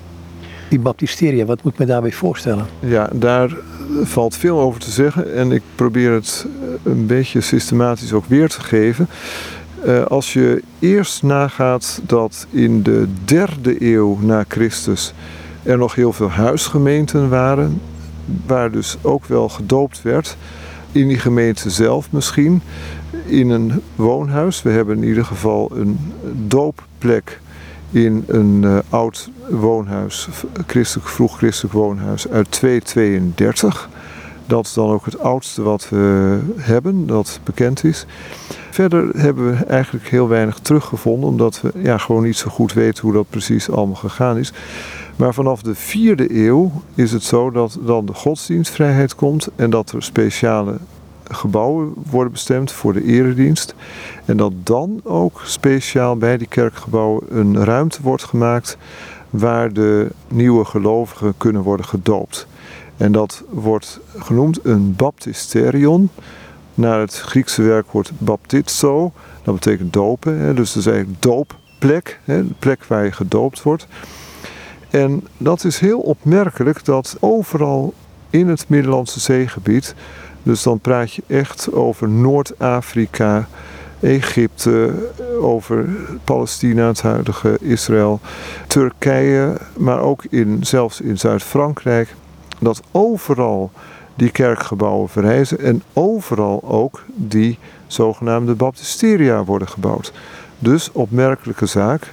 Die 0.69 0.79
baptisteria, 0.79 1.45
wat 1.45 1.63
moet 1.63 1.73
ik 1.73 1.79
me 1.79 1.87
daarbij 1.87 2.13
voorstellen? 2.13 2.67
Ja, 2.81 3.11
daar 3.13 3.57
valt 4.03 4.37
veel 4.37 4.61
over 4.61 4.81
te 4.81 4.91
zeggen 4.91 5.35
en 5.35 5.53
ik 5.53 5.63
probeer 5.75 6.13
het 6.13 6.47
een 6.83 7.07
beetje 7.07 7.41
systematisch 7.41 8.13
ook 8.13 8.25
weer 8.27 8.49
te 8.49 8.61
geven. 8.61 9.09
Uh, 9.87 10.05
als 10.05 10.33
je 10.33 10.63
eerst 10.79 11.23
nagaat 11.23 12.01
dat 12.07 12.47
in 12.51 12.83
de 12.83 13.09
derde 13.25 13.93
eeuw 13.93 14.19
na 14.21 14.45
Christus 14.49 15.13
er 15.63 15.79
nog 15.79 15.95
heel 15.95 16.13
veel 16.13 16.31
huisgemeenten 16.31 17.29
waren, 17.29 17.81
waar 18.47 18.71
dus 18.71 18.97
ook 19.03 19.25
wel 19.27 19.49
gedoopt 19.49 20.03
werd, 20.03 20.37
in 20.93 21.09
die 21.09 21.19
gemeente 21.19 21.71
zelf 21.71 22.07
misschien, 22.11 22.63
in 23.31 23.51
een 23.51 23.73
woonhuis. 23.97 24.63
We 24.63 24.71
hebben 24.71 24.97
in 24.97 25.09
ieder 25.09 25.25
geval 25.25 25.71
een 25.75 25.99
doopplek 26.47 27.41
in 27.91 28.25
een 28.27 28.63
uh, 28.63 28.79
oud 28.89 29.31
woonhuis, 29.49 30.29
christelijk, 30.67 31.09
vroeg 31.09 31.37
christelijk 31.37 31.75
woonhuis 31.75 32.29
uit 32.29 32.51
232. 32.51 33.89
Dat 34.47 34.67
is 34.67 34.73
dan 34.73 34.91
ook 34.91 35.05
het 35.05 35.19
oudste 35.19 35.63
wat 35.63 35.89
we 35.89 36.39
hebben, 36.57 37.07
dat 37.07 37.41
bekend 37.45 37.85
is. 37.85 38.07
Verder 38.71 39.09
hebben 39.17 39.51
we 39.51 39.65
eigenlijk 39.65 40.09
heel 40.09 40.29
weinig 40.29 40.59
teruggevonden, 40.59 41.29
omdat 41.29 41.61
we 41.61 41.73
ja, 41.75 41.99
gewoon 41.99 42.23
niet 42.23 42.37
zo 42.37 42.51
goed 42.51 42.73
weten 42.73 43.03
hoe 43.03 43.13
dat 43.13 43.31
precies 43.31 43.71
allemaal 43.71 43.95
gegaan 43.95 44.39
is. 44.39 44.53
Maar 45.17 45.35
vanaf 45.35 45.63
de 45.63 45.75
vierde 45.75 46.37
eeuw 46.47 46.73
is 46.95 47.13
het 47.13 47.23
zo 47.23 47.51
dat 47.51 47.79
dan 47.81 48.07
de 48.07 48.15
godsdienstvrijheid 48.15 49.15
komt 49.15 49.49
en 49.57 49.71
dat 49.71 49.93
er 49.93 50.03
speciale 50.03 50.77
gebouwen 51.31 51.93
worden 52.11 52.33
bestemd 52.33 52.73
voor 52.73 52.93
de 52.93 53.05
eredienst. 53.05 53.75
En 54.25 54.37
dat 54.37 54.53
dan 54.63 55.01
ook 55.05 55.41
speciaal 55.45 56.17
bij 56.17 56.37
die 56.37 56.47
kerkgebouwen 56.47 57.23
een 57.29 57.65
ruimte 57.65 58.03
wordt 58.03 58.25
gemaakt 58.25 58.77
waar 59.31 59.73
de 59.73 60.11
nieuwe 60.29 60.65
gelovigen 60.65 61.35
kunnen 61.37 61.63
worden 61.63 61.87
gedoopt. 61.87 62.47
En 62.97 63.13
dat 63.13 63.43
wordt 63.49 64.01
genoemd 64.19 64.65
een 64.65 64.95
baptisterion, 64.97 66.11
naar 66.75 67.01
het 67.01 67.21
Griekse 67.21 67.63
werkwoord 67.63 68.13
baptizo. 68.19 69.13
Dat 69.43 69.55
betekent 69.55 69.93
dopen, 69.93 70.57
dus 70.57 70.73
dat 70.73 70.83
is 70.83 70.93
eigenlijk 70.93 71.23
doopplek, 71.23 72.21
de 72.25 72.47
plek 72.59 72.85
waar 72.85 73.05
je 73.05 73.13
gedoopt 73.13 73.63
wordt. 73.63 73.87
En 74.91 75.27
dat 75.37 75.65
is 75.65 75.79
heel 75.79 76.01
opmerkelijk 76.01 76.85
dat 76.85 77.17
overal 77.21 77.95
in 78.31 78.49
het 78.49 78.65
Middellandse 78.69 79.21
zeegebied 79.21 79.95
dus 80.51 80.63
dan 80.63 80.79
praat 80.79 81.13
je 81.13 81.23
echt 81.27 81.73
over 81.73 82.09
Noord-Afrika, 82.09 83.49
Egypte, 84.01 84.93
over 85.41 85.89
Palestina, 86.25 86.87
het 86.87 87.03
huidige 87.03 87.59
Israël, 87.61 88.21
Turkije, 88.67 89.57
maar 89.77 90.01
ook 90.01 90.25
in, 90.25 90.59
zelfs 90.61 91.01
in 91.01 91.19
Zuid-Frankrijk. 91.19 92.15
Dat 92.59 92.83
overal 92.91 93.71
die 94.15 94.31
kerkgebouwen 94.31 95.09
verrijzen 95.09 95.59
en 95.59 95.83
overal 95.93 96.63
ook 96.65 97.05
die 97.15 97.59
zogenaamde 97.87 98.55
baptisteria 98.55 99.45
worden 99.45 99.69
gebouwd. 99.69 100.13
Dus 100.59 100.93
opmerkelijke 100.93 101.67
zaak. 101.67 102.13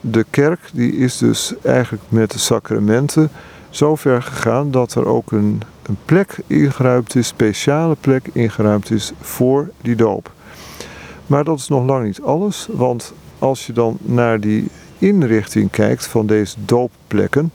De 0.00 0.24
kerk 0.30 0.60
die 0.72 0.96
is 0.96 1.18
dus 1.18 1.54
eigenlijk 1.62 2.04
met 2.08 2.30
de 2.30 2.38
sacramenten 2.38 3.30
zo 3.72 3.96
ver 3.96 4.22
gegaan 4.22 4.70
dat 4.70 4.94
er 4.94 5.06
ook 5.06 5.32
een, 5.32 5.62
een 5.82 5.96
plek 6.04 6.36
ingeruimd 6.46 7.14
is, 7.16 7.26
speciale 7.26 7.96
plek 8.00 8.28
ingeruimd 8.32 8.90
is 8.90 9.12
voor 9.20 9.70
die 9.80 9.96
doop. 9.96 10.30
Maar 11.26 11.44
dat 11.44 11.58
is 11.58 11.68
nog 11.68 11.86
lang 11.86 12.04
niet 12.04 12.20
alles, 12.20 12.68
want 12.70 13.12
als 13.38 13.66
je 13.66 13.72
dan 13.72 13.96
naar 14.00 14.40
die 14.40 14.68
inrichting 14.98 15.70
kijkt 15.70 16.06
van 16.06 16.26
deze 16.26 16.56
doopplekken, 16.64 17.52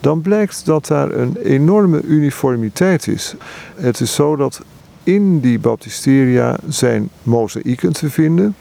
dan 0.00 0.20
blijkt 0.20 0.66
dat 0.66 0.86
daar 0.86 1.12
een 1.12 1.36
enorme 1.36 2.02
uniformiteit 2.02 3.06
is. 3.06 3.34
Het 3.74 4.00
is 4.00 4.14
zo 4.14 4.36
dat 4.36 4.60
in 5.02 5.40
die 5.40 5.58
baptisteria 5.58 6.56
zijn 6.68 7.10
mozaïeken 7.22 7.92
te 7.92 8.10
vinden. 8.10 8.56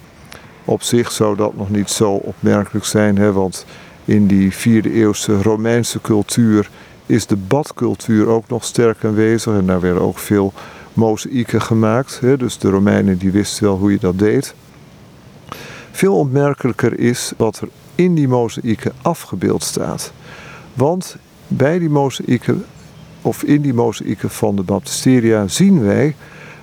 Op 0.66 0.82
zich 0.82 1.12
zou 1.12 1.36
dat 1.36 1.58
nog 1.58 1.70
niet 1.70 1.90
zo 1.90 2.12
opmerkelijk 2.12 2.86
zijn, 2.86 3.18
hè, 3.18 3.32
want 3.32 3.66
in 4.06 4.28
die 4.28 4.54
vierde 4.54 4.94
eeuwse 4.94 5.42
Romeinse 5.42 6.02
cultuur 6.02 6.70
is 7.10 7.26
de 7.26 7.36
badcultuur 7.36 8.28
ook 8.28 8.48
nog 8.48 8.64
sterk 8.64 9.06
aanwezig. 9.06 9.54
En 9.54 9.66
daar 9.66 9.82
werden 9.82 10.02
ook 10.02 10.18
veel 10.18 10.54
mozaïeken 10.94 11.62
gemaakt. 11.62 12.20
Hè? 12.20 12.38
Dus 12.38 12.58
de 12.58 12.70
Romeinen 12.70 13.18
die 13.18 13.32
wisten 13.32 13.64
wel 13.64 13.78
hoe 13.78 13.92
je 13.92 14.00
dat 14.00 14.20
deed. 14.20 14.54
Veel 15.92 16.16
opmerkelijker 16.16 17.00
is 17.00 17.32
wat 17.38 17.60
er 17.60 17.68
in 17.96 18.16
die 18.16 18.28
mozaïeken 18.28 18.92
afgebeeld 19.02 19.64
staat. 19.64 20.12
Want 20.74 21.16
bij 21.48 21.80
die 21.80 21.90
mozaïeken, 21.90 22.66
of 23.22 23.44
in 23.44 23.62
die 23.62 23.74
mozaïeken 23.74 24.30
van 24.30 24.56
de 24.56 24.64
baptisteria, 24.64 25.48
zien 25.48 25.84
wij 25.84 26.16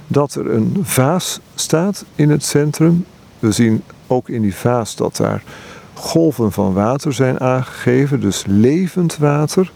dat 0.06 0.34
er 0.34 0.50
een 0.50 0.76
vaas 0.82 1.40
staat 1.54 2.04
in 2.14 2.30
het 2.30 2.44
centrum. 2.44 3.04
We 3.38 3.52
zien 3.52 3.82
ook 4.06 4.28
in 4.28 4.42
die 4.42 4.54
vaas 4.54 4.96
dat 4.96 5.16
daar 5.16 5.42
golven 5.94 6.52
van 6.52 6.72
water 6.72 7.12
zijn 7.12 7.40
aangegeven, 7.40 8.20
dus 8.20 8.44
levend 8.46 9.16
water. 9.16 9.72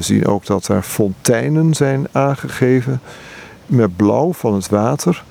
We 0.00 0.06
zien 0.06 0.26
ook 0.26 0.46
dat 0.46 0.68
er 0.68 0.82
fonteinen 0.82 1.74
zijn 1.74 2.06
aangegeven 2.12 3.00
met 3.66 3.96
blauw 3.96 4.32
van 4.32 4.54
het 4.54 4.68
water. 4.68 5.24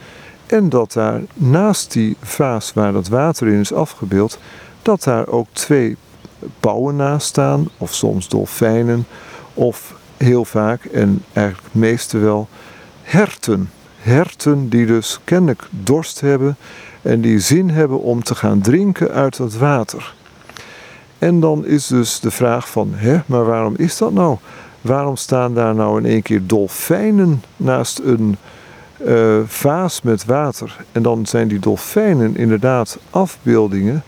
En 0.45 0.69
dat 0.69 0.93
daar 0.93 1.21
naast 1.33 1.91
die 1.91 2.17
vaas 2.21 2.73
waar 2.73 2.91
dat 2.91 3.07
water 3.07 3.47
in 3.47 3.59
is 3.59 3.73
afgebeeld, 3.73 4.39
dat 4.81 5.03
daar 5.03 5.27
ook 5.27 5.47
twee 5.51 5.97
pauwen 6.59 6.95
naast 6.95 7.27
staan, 7.27 7.69
of 7.77 7.93
soms 7.93 8.27
dolfijnen, 8.27 9.07
of 9.53 9.95
heel 10.17 10.45
vaak, 10.45 10.85
en 10.85 11.23
eigenlijk 11.33 11.67
meeste 11.71 12.17
wel, 12.17 12.47
herten. 13.01 13.69
Herten 13.97 14.69
die 14.69 14.85
dus 14.85 15.19
kennelijk 15.23 15.67
dorst 15.69 16.21
hebben 16.21 16.57
en 17.01 17.21
die 17.21 17.39
zin 17.39 17.69
hebben 17.69 18.01
om 18.01 18.23
te 18.23 18.35
gaan 18.35 18.61
drinken 18.61 19.11
uit 19.11 19.37
dat 19.37 19.53
water. 19.53 20.13
En 21.17 21.39
dan 21.39 21.65
is 21.65 21.87
dus 21.87 22.19
de 22.19 22.31
vraag 22.31 22.69
van, 22.69 22.91
hè, 22.93 23.19
maar 23.25 23.45
waarom 23.45 23.73
is 23.77 23.97
dat 23.97 24.13
nou? 24.13 24.37
Waarom 24.81 25.15
staan 25.15 25.53
daar 25.53 25.75
nou 25.75 25.97
in 25.97 26.05
één 26.05 26.21
keer 26.21 26.41
dolfijnen 26.47 27.43
naast 27.57 27.99
een 27.99 28.37
uh, 29.05 29.39
vaas 29.45 30.01
met 30.01 30.25
water? 30.25 30.77
En 30.91 31.01
dan 31.01 31.25
zijn 31.25 31.47
die 31.47 31.59
dolfijnen 31.59 32.35
inderdaad 32.35 32.97
afbeeldingen 33.09 34.03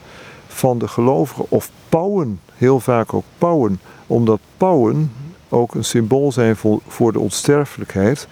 van 0.47 0.77
de 0.77 0.87
gelovigen 0.87 1.45
of 1.49 1.69
pauwen, 1.89 2.39
heel 2.53 2.79
vaak 2.79 3.13
ook 3.13 3.25
pauwen, 3.37 3.79
omdat 4.07 4.39
pauwen 4.57 5.11
ook 5.49 5.75
een 5.75 5.83
symbool 5.83 6.31
zijn 6.31 6.55
voor, 6.55 6.79
voor 6.87 7.11
de 7.11 7.19
onsterfelijkheid. 7.19 8.27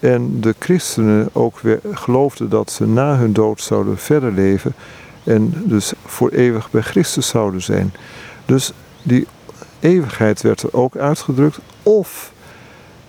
En 0.00 0.40
de 0.40 0.54
christenen 0.58 1.28
ook 1.32 1.58
weer 1.60 1.80
geloofden 1.92 2.48
dat 2.48 2.70
ze 2.70 2.86
na 2.86 3.16
hun 3.16 3.32
dood 3.32 3.60
zouden 3.60 3.98
verder 3.98 4.32
leven 4.32 4.74
en 5.24 5.62
dus 5.64 5.92
voor 6.04 6.30
eeuwig 6.30 6.70
bij 6.70 6.82
Christus 6.82 7.28
zouden 7.28 7.62
zijn. 7.62 7.92
Dus 8.44 8.72
die 9.02 9.26
eeuwigheid 9.80 10.40
werd 10.40 10.62
er 10.62 10.74
ook 10.74 10.96
uitgedrukt. 10.96 11.58
Of 11.82 12.32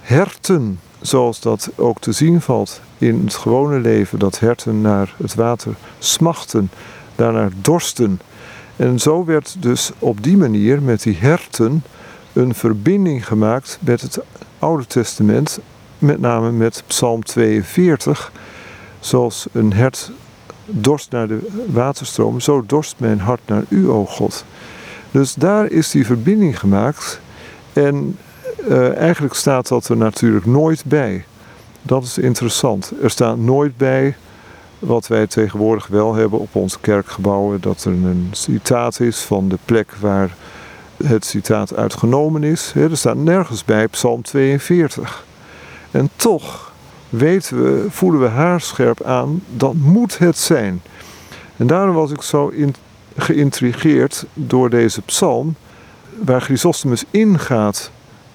herten, 0.01 0.79
zoals 1.01 1.39
dat 1.39 1.69
ook 1.75 1.99
te 1.99 2.11
zien 2.11 2.41
valt 2.41 2.81
in 2.97 3.21
het 3.23 3.35
gewone 3.35 3.79
leven, 3.79 4.19
dat 4.19 4.39
herten 4.39 4.81
naar 4.81 5.15
het 5.17 5.35
water 5.35 5.73
smachten, 5.99 6.69
daarnaar 7.15 7.51
dorsten. 7.61 8.19
En 8.75 8.99
zo 8.99 9.25
werd 9.25 9.55
dus 9.59 9.91
op 9.99 10.23
die 10.23 10.37
manier 10.37 10.81
met 10.81 11.03
die 11.03 11.17
herten 11.17 11.83
een 12.33 12.55
verbinding 12.55 13.27
gemaakt 13.27 13.79
met 13.81 14.01
het 14.01 14.19
Oude 14.59 14.85
Testament, 14.85 15.59
met 15.99 16.19
name 16.19 16.51
met 16.51 16.83
Psalm 16.87 17.23
42. 17.23 18.31
Zoals 18.99 19.45
een 19.51 19.73
hert 19.73 20.11
dorst 20.65 21.11
naar 21.11 21.27
de 21.27 21.47
waterstroom, 21.67 22.39
zo 22.39 22.63
dorst 22.65 22.95
mijn 22.97 23.19
hart 23.19 23.41
naar 23.45 23.63
u, 23.69 23.89
o 23.89 24.05
God. 24.05 24.45
Dus 25.17 25.33
daar 25.33 25.71
is 25.71 25.91
die 25.91 26.05
verbinding 26.05 26.59
gemaakt. 26.59 27.19
En 27.73 28.17
uh, 28.67 28.97
eigenlijk 28.97 29.33
staat 29.33 29.67
dat 29.67 29.87
er 29.87 29.97
natuurlijk 29.97 30.45
nooit 30.45 30.85
bij. 30.85 31.25
Dat 31.81 32.03
is 32.03 32.17
interessant. 32.17 32.93
Er 33.01 33.09
staat 33.09 33.37
nooit 33.37 33.77
bij 33.77 34.15
wat 34.79 35.07
wij 35.07 35.27
tegenwoordig 35.27 35.87
wel 35.87 36.15
hebben 36.15 36.39
op 36.39 36.55
onze 36.55 36.79
kerkgebouwen, 36.79 37.61
dat 37.61 37.83
er 37.83 37.91
een 37.91 38.27
citaat 38.31 38.99
is 38.99 39.19
van 39.19 39.47
de 39.47 39.57
plek 39.65 39.91
waar 39.99 40.35
het 41.03 41.25
citaat 41.25 41.75
uitgenomen 41.75 42.43
is. 42.43 42.73
Er 42.75 42.97
staat 42.97 43.17
nergens 43.17 43.65
bij 43.65 43.87
Psalm 43.87 44.21
42. 44.21 45.25
En 45.91 46.09
toch 46.15 46.73
weten 47.09 47.63
we, 47.63 47.85
voelen 47.89 48.21
we 48.21 48.27
haarscherp 48.27 49.03
aan, 49.03 49.43
dat 49.55 49.73
moet 49.73 50.17
het 50.17 50.37
zijn. 50.37 50.81
En 51.57 51.67
daarom 51.67 51.95
was 51.95 52.11
ik 52.11 52.21
zo 52.21 52.47
in, 52.47 52.75
geïntrigeerd 53.17 54.25
door 54.33 54.69
deze 54.69 55.01
psalm, 55.01 55.55
waar 56.23 56.41
Chrysostomus 56.41 57.03
ingaat 57.11 57.91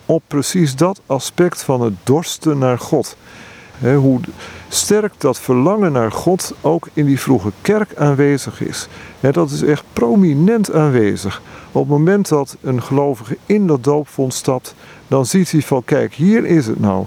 op 0.07 0.23
precies 0.27 0.77
dat 0.77 1.01
aspect 1.07 1.63
van 1.63 1.81
het 1.81 1.95
dorsten 2.03 2.59
naar 2.59 2.79
God. 2.79 3.17
hoe 3.79 4.21
sterk 4.69 5.13
dat 5.19 5.41
verlangen 5.41 5.93
naar 5.93 6.13
God 6.13 6.55
ook 6.61 6.89
in 6.93 7.07
die 7.07 7.21
vroege 7.21 7.53
kerk 7.61 7.97
aanwezig 7.97 8.61
is. 8.61 8.89
dat 9.21 9.51
is 9.51 9.63
echt 9.63 9.85
prominent 9.93 10.73
aanwezig. 10.73 11.43
Op 11.73 11.81
het 11.81 11.91
moment 11.91 12.29
dat 12.29 12.57
een 12.61 12.83
gelovige 12.83 13.37
in 13.47 13.67
dat 13.67 13.85
doopvond 13.85 14.35
stapt, 14.35 14.75
dan 15.09 15.27
ziet 15.27 15.51
hij 15.51 15.61
van 15.63 15.85
kijk, 15.85 16.15
hier 16.15 16.45
is 16.45 16.67
het 16.67 16.81
nou. 16.81 17.07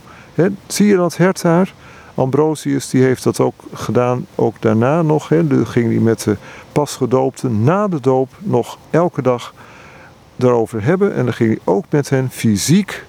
zie 0.67 0.87
je 0.87 0.95
dat 0.95 1.17
hert 1.17 1.41
daar? 1.41 1.73
Ambrosius 2.15 2.89
die 2.89 3.03
heeft 3.03 3.23
dat 3.23 3.39
ook 3.39 3.63
gedaan, 3.73 4.25
ook 4.35 4.61
daarna 4.61 5.01
nog. 5.01 5.29
He. 5.29 5.47
Dan 5.47 5.67
ging 5.67 5.91
hij 5.91 6.01
met 6.01 6.23
de 6.23 6.35
pasgedoopten 6.71 7.63
na 7.63 7.87
de 7.87 7.99
doop 7.99 8.29
nog 8.39 8.77
elke 8.89 9.21
dag 9.21 9.53
daarover 10.35 10.83
hebben. 10.83 11.13
En 11.13 11.23
dan 11.23 11.33
ging 11.33 11.49
hij 11.49 11.73
ook 11.73 11.85
met 11.89 12.09
hen 12.09 12.29
fysiek 12.31 13.05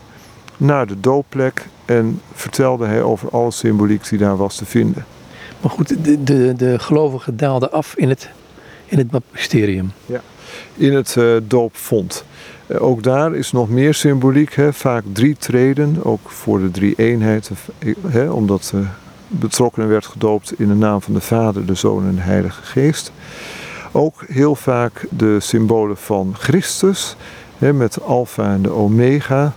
naar 0.56 0.86
de 0.86 1.00
doopplek 1.00 1.66
en 1.84 2.20
vertelde 2.34 2.86
hij 2.86 3.02
over 3.02 3.30
alle 3.30 3.50
symboliek 3.50 4.08
die 4.08 4.18
daar 4.18 4.36
was 4.36 4.56
te 4.56 4.64
vinden. 4.64 5.06
Maar 5.60 5.70
goed, 5.70 6.04
de, 6.04 6.22
de, 6.22 6.54
de 6.56 6.78
gelovigen 6.78 7.36
daalden 7.36 7.72
af 7.72 7.94
in 7.96 8.08
het, 8.08 8.30
in 8.86 8.98
het 8.98 9.10
baptisterium. 9.10 9.92
Ja, 10.06 10.20
in 10.74 10.94
het 10.94 11.14
uh, 11.18 11.36
doopvond. 11.42 12.24
Uh, 12.66 12.82
ook 12.82 13.02
daar 13.02 13.34
is 13.34 13.52
nog 13.52 13.68
meer 13.68 13.94
symboliek, 13.94 14.54
hè? 14.54 14.72
vaak 14.72 15.04
drie 15.12 15.36
treden, 15.36 16.04
ook 16.04 16.30
voor 16.30 16.60
de 16.60 16.70
drie 16.70 16.94
eenheid, 16.96 17.50
hè? 18.06 18.30
omdat 18.30 18.68
de 18.72 18.84
betrokkenen 19.28 19.88
werd 19.88 20.06
gedoopt 20.06 20.58
in 20.58 20.68
de 20.68 20.74
naam 20.74 21.02
van 21.02 21.14
de 21.14 21.20
Vader, 21.20 21.66
de 21.66 21.74
Zoon 21.74 22.06
en 22.06 22.14
de 22.14 22.20
Heilige 22.20 22.62
Geest. 22.62 23.12
Ook 23.92 24.24
heel 24.26 24.54
vaak 24.54 25.06
de 25.10 25.40
symbolen 25.40 25.96
van 25.96 26.34
Christus, 26.38 27.16
hè, 27.58 27.72
met 27.72 27.94
de 27.94 28.00
alfa 28.00 28.52
en 28.52 28.62
de 28.62 28.70
omega. 28.70 29.52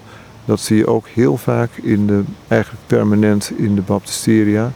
Dat 0.46 0.60
zie 0.60 0.78
je 0.78 0.88
ook 0.88 1.08
heel 1.08 1.38
vaak 1.38 1.70
in 1.82 2.08
de, 2.08 2.24
eigenlijk 2.48 2.84
permanent 2.88 3.52
in 3.56 3.76
de 3.76 3.82
baptisteria. 3.82 4.72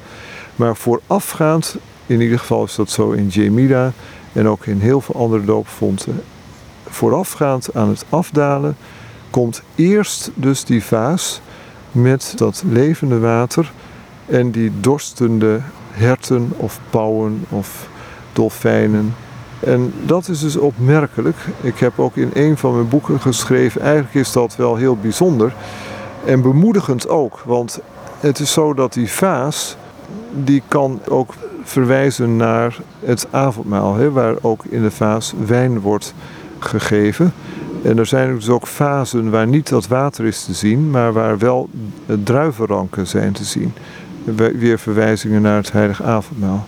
Maar 0.55 0.75
voorafgaand, 0.75 1.75
in 2.05 2.21
ieder 2.21 2.39
geval 2.39 2.63
is 2.63 2.75
dat 2.75 2.89
zo 2.89 3.11
in 3.11 3.27
Jemida 3.27 3.91
en 4.33 4.47
ook 4.47 4.65
in 4.65 4.79
heel 4.79 5.01
veel 5.01 5.15
andere 5.15 5.45
doopfonten. 5.45 6.21
Voorafgaand 6.93 7.73
aan 7.73 7.89
het 7.89 8.05
afdalen 8.09 8.75
komt 9.29 9.61
eerst 9.75 10.31
dus 10.33 10.65
die 10.65 10.83
vaas 10.83 11.41
met 11.91 12.33
dat 12.35 12.63
levende 12.69 13.19
water 13.19 13.71
en 14.25 14.51
die 14.51 14.71
dorstende 14.79 15.61
herten 15.91 16.51
of 16.57 16.79
pauwen 16.89 17.45
of 17.49 17.87
dolfijnen 18.33 19.13
en 19.63 19.93
dat 20.05 20.27
is 20.27 20.39
dus 20.39 20.57
opmerkelijk. 20.57 21.37
Ik 21.61 21.79
heb 21.79 21.99
ook 21.99 22.15
in 22.15 22.29
een 22.33 22.57
van 22.57 22.73
mijn 22.73 22.87
boeken 22.87 23.19
geschreven, 23.19 23.81
eigenlijk 23.81 24.13
is 24.13 24.31
dat 24.31 24.55
wel 24.55 24.75
heel 24.75 24.97
bijzonder 24.97 25.53
en 26.25 26.41
bemoedigend 26.41 27.09
ook. 27.09 27.41
Want 27.45 27.79
het 28.19 28.39
is 28.39 28.53
zo 28.53 28.73
dat 28.73 28.93
die 28.93 29.11
vaas, 29.11 29.77
die 30.31 30.63
kan 30.67 30.99
ook 31.09 31.33
verwijzen 31.63 32.35
naar 32.35 32.77
het 32.99 33.27
avondmaal, 33.31 33.95
hè, 33.95 34.11
waar 34.11 34.35
ook 34.41 34.65
in 34.65 34.81
de 34.81 34.91
vaas 34.91 35.33
wijn 35.45 35.79
wordt 35.79 36.13
gegeven. 36.63 37.33
En 37.83 37.97
er 37.97 38.05
zijn 38.05 38.35
dus 38.35 38.49
ook 38.49 38.67
fasen 38.67 39.29
waar 39.29 39.47
niet 39.47 39.69
dat 39.69 39.87
water 39.87 40.25
is 40.25 40.43
te 40.43 40.53
zien, 40.53 40.89
maar 40.89 41.13
waar 41.13 41.37
wel 41.37 41.69
druivenranken 42.23 43.07
zijn 43.07 43.33
te 43.33 43.43
zien. 43.43 43.73
Weer 44.55 44.79
verwijzingen 44.79 45.41
naar 45.41 45.57
het 45.57 45.71
heilige 45.71 46.03
avondmaal. 46.03 46.67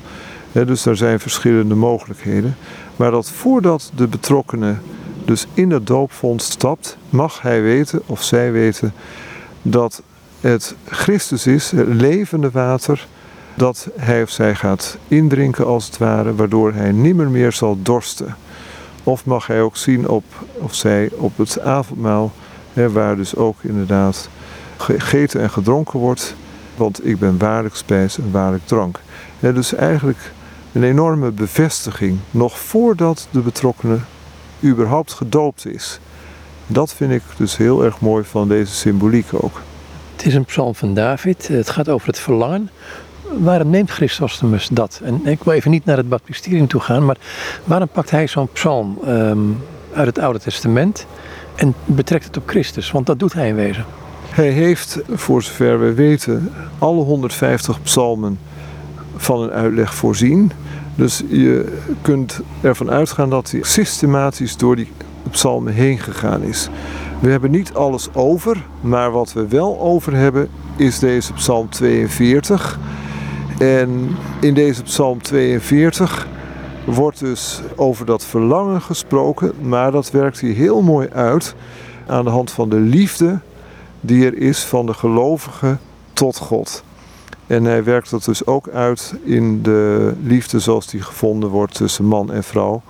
dus 0.52 0.86
er 0.86 0.98
zijn 0.98 1.20
verschillende 1.20 1.76
mogelijkheden. 1.76 2.56
Maar 2.96 3.12
dat 3.12 3.30
voordat 3.30 3.92
de 3.96 4.08
betrokkenen 4.08 4.82
dus 5.26 5.48
in 5.54 5.72
het 5.72 5.88
doopvond 5.88 6.42
stapt, 6.42 6.98
mag 7.10 7.42
hij 7.42 7.62
weten 7.62 8.02
of 8.06 8.24
zij 8.24 8.52
weten 8.52 8.94
dat 9.62 10.02
het 10.42 10.76
Christus 10.86 11.48
is, 11.48 11.72
het 11.72 11.88
levende 11.88 12.52
water, 12.52 13.08
dat 13.54 13.88
hij 13.96 14.24
of 14.24 14.30
zij 14.30 14.56
gaat 14.56 14.98
indrinken 15.08 15.66
als 15.66 15.86
het 15.86 15.98
ware, 15.98 16.36
waardoor 16.36 16.74
hij 16.74 16.92
nimmer 16.92 17.30
meer 17.30 17.52
zal 17.52 17.78
dorsten. 17.82 18.36
Of 19.06 19.26
mag 19.26 19.48
hij 19.48 19.62
ook 19.62 19.78
zien 19.78 20.08
op, 20.08 20.24
of 20.54 20.76
zij 20.76 21.10
op 21.16 21.38
het 21.38 21.60
avondmaal, 21.60 22.32
hè, 22.74 22.92
waar 22.92 23.16
dus 23.16 23.36
ook 23.36 23.56
inderdaad 23.62 24.30
gegeten 24.78 25.42
en 25.42 25.50
gedronken 25.50 26.00
wordt, 26.00 26.36
want 26.76 27.08
ik 27.08 27.20
ben 27.20 27.38
waarlijk 27.38 27.76
spijs 27.76 28.18
en 28.18 28.32
waarlijk 28.32 28.66
drank. 28.68 29.00
dus 29.40 29.74
eigenlijk 29.74 30.32
een 30.72 30.84
enorme 30.84 31.32
bevestiging, 31.32 32.18
nog 32.32 32.60
voordat 32.60 33.28
de 33.32 33.40
betrokkenen 33.40 34.06
überhaupt 34.64 35.14
gedoopt 35.14 35.68
is. 35.68 36.00
Dat 36.68 36.94
vind 36.94 37.12
ik 37.12 37.22
dus 37.38 37.58
heel 37.58 37.84
erg 37.84 38.00
mooi 38.00 38.24
van 38.24 38.48
deze 38.48 38.74
symboliek 38.74 39.28
ook. 39.32 39.62
Het 40.16 40.26
is 40.26 40.34
een 40.34 40.46
psalm 40.46 40.76
van 40.76 40.94
David, 40.94 41.48
het 41.48 41.70
gaat 41.70 41.90
over 41.90 42.08
het 42.08 42.20
verlangen. 42.20 42.70
Waarom 43.32 43.70
neemt 43.70 43.90
Christostomus 43.90 44.68
dat? 44.68 45.02
En 45.04 45.22
ik 45.26 45.44
wil 45.44 45.54
even 45.54 45.72
niet 45.72 45.86
naar 45.86 45.98
het 45.98 46.10
baptisterium 46.10 46.68
toe 46.68 46.82
gaan, 46.82 47.06
maar 47.06 47.18
waarom 47.64 47.88
pakt 47.88 48.12
hij 48.12 48.28
zo'n 48.28 48.50
psalm 48.54 48.98
ehm, 49.06 49.40
uit 49.94 50.08
het 50.08 50.20
Oude 50.20 50.40
Testament 50.40 51.06
en 51.56 51.74
betrekt 51.86 52.26
het 52.26 52.38
op 52.38 52.44
Christus? 52.46 52.92
Want 52.92 53.06
dat 53.06 53.20
doet 53.20 53.34
hij 53.34 53.48
in 53.48 53.56
wezen. 53.56 53.86
Hij 54.30 54.50
heeft, 54.50 55.00
voor 55.12 55.44
zover 55.44 55.80
we 55.80 55.94
weten, 55.94 56.52
alle 56.80 57.04
150 57.04 57.82
psalmen 57.82 58.40
van 59.16 59.42
een 59.42 59.52
uitleg 59.52 59.96
voorzien. 59.96 60.52
Dus 60.96 61.24
je 61.28 61.78
kunt 62.02 62.42
ervan 62.62 62.92
uitgaan 62.92 63.30
dat 63.30 63.52
hij 63.52 63.60
systematisch 63.64 64.58
door 64.58 64.76
die 64.76 64.92
psalmen 65.32 65.74
heen 65.74 66.00
gegaan 66.00 66.42
is. 66.42 66.70
We 67.20 67.30
hebben 67.30 67.52
niet 67.52 67.74
alles 67.74 68.14
over, 68.14 68.66
maar 68.82 69.12
wat 69.12 69.34
we 69.34 69.48
wel 69.48 69.80
over 69.80 70.16
hebben 70.16 70.50
is 70.76 71.00
deze 71.00 71.34
psalm 71.34 71.70
42. 71.70 72.80
En 73.60 74.16
in 74.42 74.54
deze 74.54 74.84
psalm 74.84 75.22
42 75.22 76.28
wordt 76.86 77.20
dus 77.20 77.62
over 77.76 78.06
dat 78.06 78.26
verlangen 78.26 78.82
gesproken, 78.82 79.54
maar 79.62 79.92
dat 79.92 80.12
werkt 80.12 80.42
hij 80.42 80.50
heel 80.50 80.82
mooi 80.82 81.10
uit 81.10 81.56
aan 82.08 82.24
de 82.24 82.30
hand 82.30 82.52
van 82.52 82.70
de 82.70 82.80
liefde 82.80 83.40
die 84.02 84.26
er 84.26 84.38
is 84.38 84.64
van 84.64 84.86
de 84.86 84.94
gelovige 84.94 85.78
tot 86.14 86.38
God. 86.38 86.84
En 87.48 87.64
hij 87.64 87.84
werkt 87.84 88.10
dat 88.10 88.24
dus 88.24 88.46
ook 88.46 88.70
uit 88.70 89.14
in 89.24 89.62
de 89.62 90.14
liefde 90.24 90.60
zoals 90.60 90.88
die 90.88 91.02
gevonden 91.02 91.50
wordt 91.50 91.74
tussen 91.74 92.06
man 92.06 92.32
en 92.32 92.44
vrouw. 92.44 92.82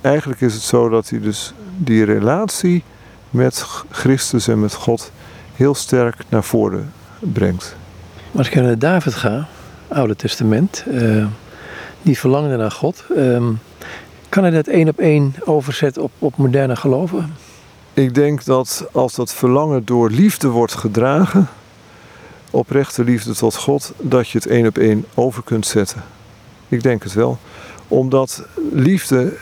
Eigenlijk 0.00 0.40
is 0.40 0.54
het 0.54 0.62
zo 0.62 0.88
dat 0.88 1.08
hij 1.08 1.20
dus 1.20 1.54
die 1.76 2.04
relatie 2.04 2.82
met 3.30 3.66
Christus 3.90 4.48
en 4.48 4.60
met 4.60 4.74
God 4.74 5.10
heel 5.54 5.74
sterk 5.74 6.16
naar 6.28 6.44
voren 6.44 6.92
brengt. 7.18 7.76
Maar 8.30 8.38
als 8.38 8.48
ik 8.48 8.54
naar 8.54 8.78
David 8.78 9.14
ga, 9.14 9.48
Oude 9.88 10.16
Testament, 10.16 10.84
die 12.02 12.18
verlangde 12.18 12.56
naar 12.56 12.70
God, 12.70 13.04
uh, 13.16 13.48
kan 14.28 14.42
hij 14.42 14.52
dat 14.52 14.66
één 14.66 14.88
op 14.88 14.98
één 14.98 15.34
overzetten 15.44 16.02
op, 16.02 16.10
op 16.18 16.36
moderne 16.36 16.76
geloven? 16.76 17.34
Ik 17.94 18.14
denk 18.14 18.44
dat 18.44 18.86
als 18.92 19.14
dat 19.14 19.34
verlangen 19.34 19.84
door 19.84 20.10
liefde 20.10 20.48
wordt 20.48 20.74
gedragen, 20.74 21.48
oprechte 22.50 23.04
liefde 23.04 23.34
tot 23.34 23.56
God, 23.56 23.92
dat 23.98 24.28
je 24.28 24.38
het 24.38 24.46
één 24.46 24.66
op 24.66 24.78
één 24.78 25.04
over 25.14 25.42
kunt 25.42 25.66
zetten. 25.66 26.02
Ik 26.68 26.82
denk 26.82 27.02
het 27.02 27.12
wel. 27.12 27.38
Omdat 27.88 28.46
liefde 28.72 29.36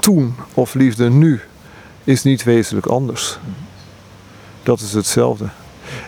toen 0.00 0.34
of 0.54 0.74
liefde 0.74 1.10
nu 1.10 1.40
is 2.04 2.22
niet 2.22 2.44
wezenlijk 2.44 2.86
anders. 2.86 3.38
Dat 4.62 4.80
is 4.80 4.92
hetzelfde. 4.92 5.48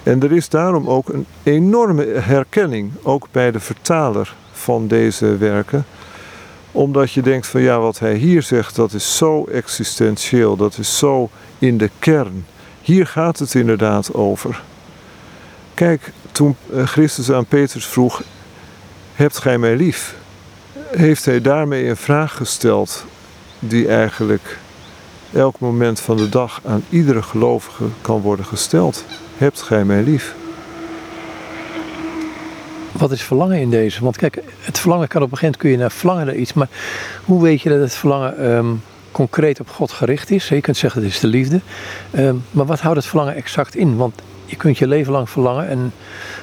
En 0.03 0.23
er 0.23 0.33
is 0.33 0.49
daarom 0.49 0.89
ook 0.89 1.09
een 1.09 1.27
enorme 1.43 2.05
herkenning, 2.05 2.93
ook 3.03 3.29
bij 3.31 3.51
de 3.51 3.61
vertaler 3.61 4.35
van 4.53 4.87
deze 4.87 5.37
werken. 5.37 5.85
Omdat 6.73 7.13
je 7.13 7.23
denkt 7.23 7.47
van 7.47 7.61
ja, 7.61 7.79
wat 7.79 7.99
hij 7.99 8.15
hier 8.15 8.43
zegt, 8.43 8.77
dat 8.77 8.93
is 8.93 9.17
zo 9.17 9.45
existentieel, 9.45 10.57
dat 10.57 10.79
is 10.79 10.99
zo 10.99 11.31
in 11.59 11.79
de 11.79 11.91
kern. 11.99 12.47
Hier 12.83 13.07
gaat 13.07 13.39
het 13.39 13.55
inderdaad 13.55 14.15
over. 14.15 14.63
Kijk, 15.75 16.13
toen 16.33 16.57
eh, 16.73 16.87
Christus 16.87 17.33
aan 17.33 17.47
Petrus 17.47 17.87
vroeg: 17.87 18.23
Hebt 19.15 19.39
gij 19.39 19.59
mij 19.59 19.77
lief? 19.77 20.15
Heeft 20.91 21.25
hij 21.25 21.41
daarmee 21.41 21.89
een 21.89 21.97
vraag 21.97 22.37
gesteld 22.37 23.05
die 23.59 23.89
eigenlijk 23.89 24.59
elk 25.33 25.59
moment 25.59 26.01
van 26.01 26.17
de 26.17 26.29
dag 26.29 26.61
aan 26.65 26.85
iedere 26.89 27.23
gelovige 27.23 27.85
kan 28.01 28.21
worden 28.21 28.45
gesteld. 28.45 29.05
Hebt 29.41 29.63
gij 29.63 29.85
mij 29.85 30.03
lief? 30.03 30.35
Wat 32.93 33.11
is 33.11 33.23
verlangen 33.23 33.61
in 33.61 33.71
deze? 33.71 34.05
Want 34.05 34.17
kijk, 34.17 34.43
het 34.61 34.79
verlangen 34.79 35.09
kan 35.09 35.23
op 35.23 35.31
een 35.33 35.39
gegeven 35.39 35.59
moment 35.59 35.63
kun 35.63 35.71
je 35.71 35.77
naar 35.77 35.91
verlangen 35.91 36.27
naar 36.27 36.35
iets. 36.35 36.53
Maar 36.53 36.69
hoe 37.25 37.43
weet 37.43 37.63
je 37.63 37.69
dat 37.69 37.81
het 37.81 37.95
verlangen 37.95 38.39
ehm, 38.39 38.67
concreet 39.13 39.61
op 39.61 39.69
God 39.69 39.91
gericht 39.91 40.31
is? 40.31 40.49
Je 40.49 40.61
kunt 40.61 40.77
zeggen 40.77 41.03
het 41.03 41.11
is 41.11 41.21
de 41.21 41.27
liefde. 41.27 41.61
Ehm, 42.11 42.35
maar 42.51 42.67
wat 42.67 42.81
houdt 42.81 42.97
het 42.97 43.07
verlangen 43.07 43.35
exact 43.35 43.75
in? 43.75 43.97
Want 43.97 44.15
je 44.45 44.57
kunt 44.57 44.79
je 44.79 44.87
leven 44.87 45.13
lang 45.13 45.31
verlangen. 45.31 45.69
En 45.69 45.93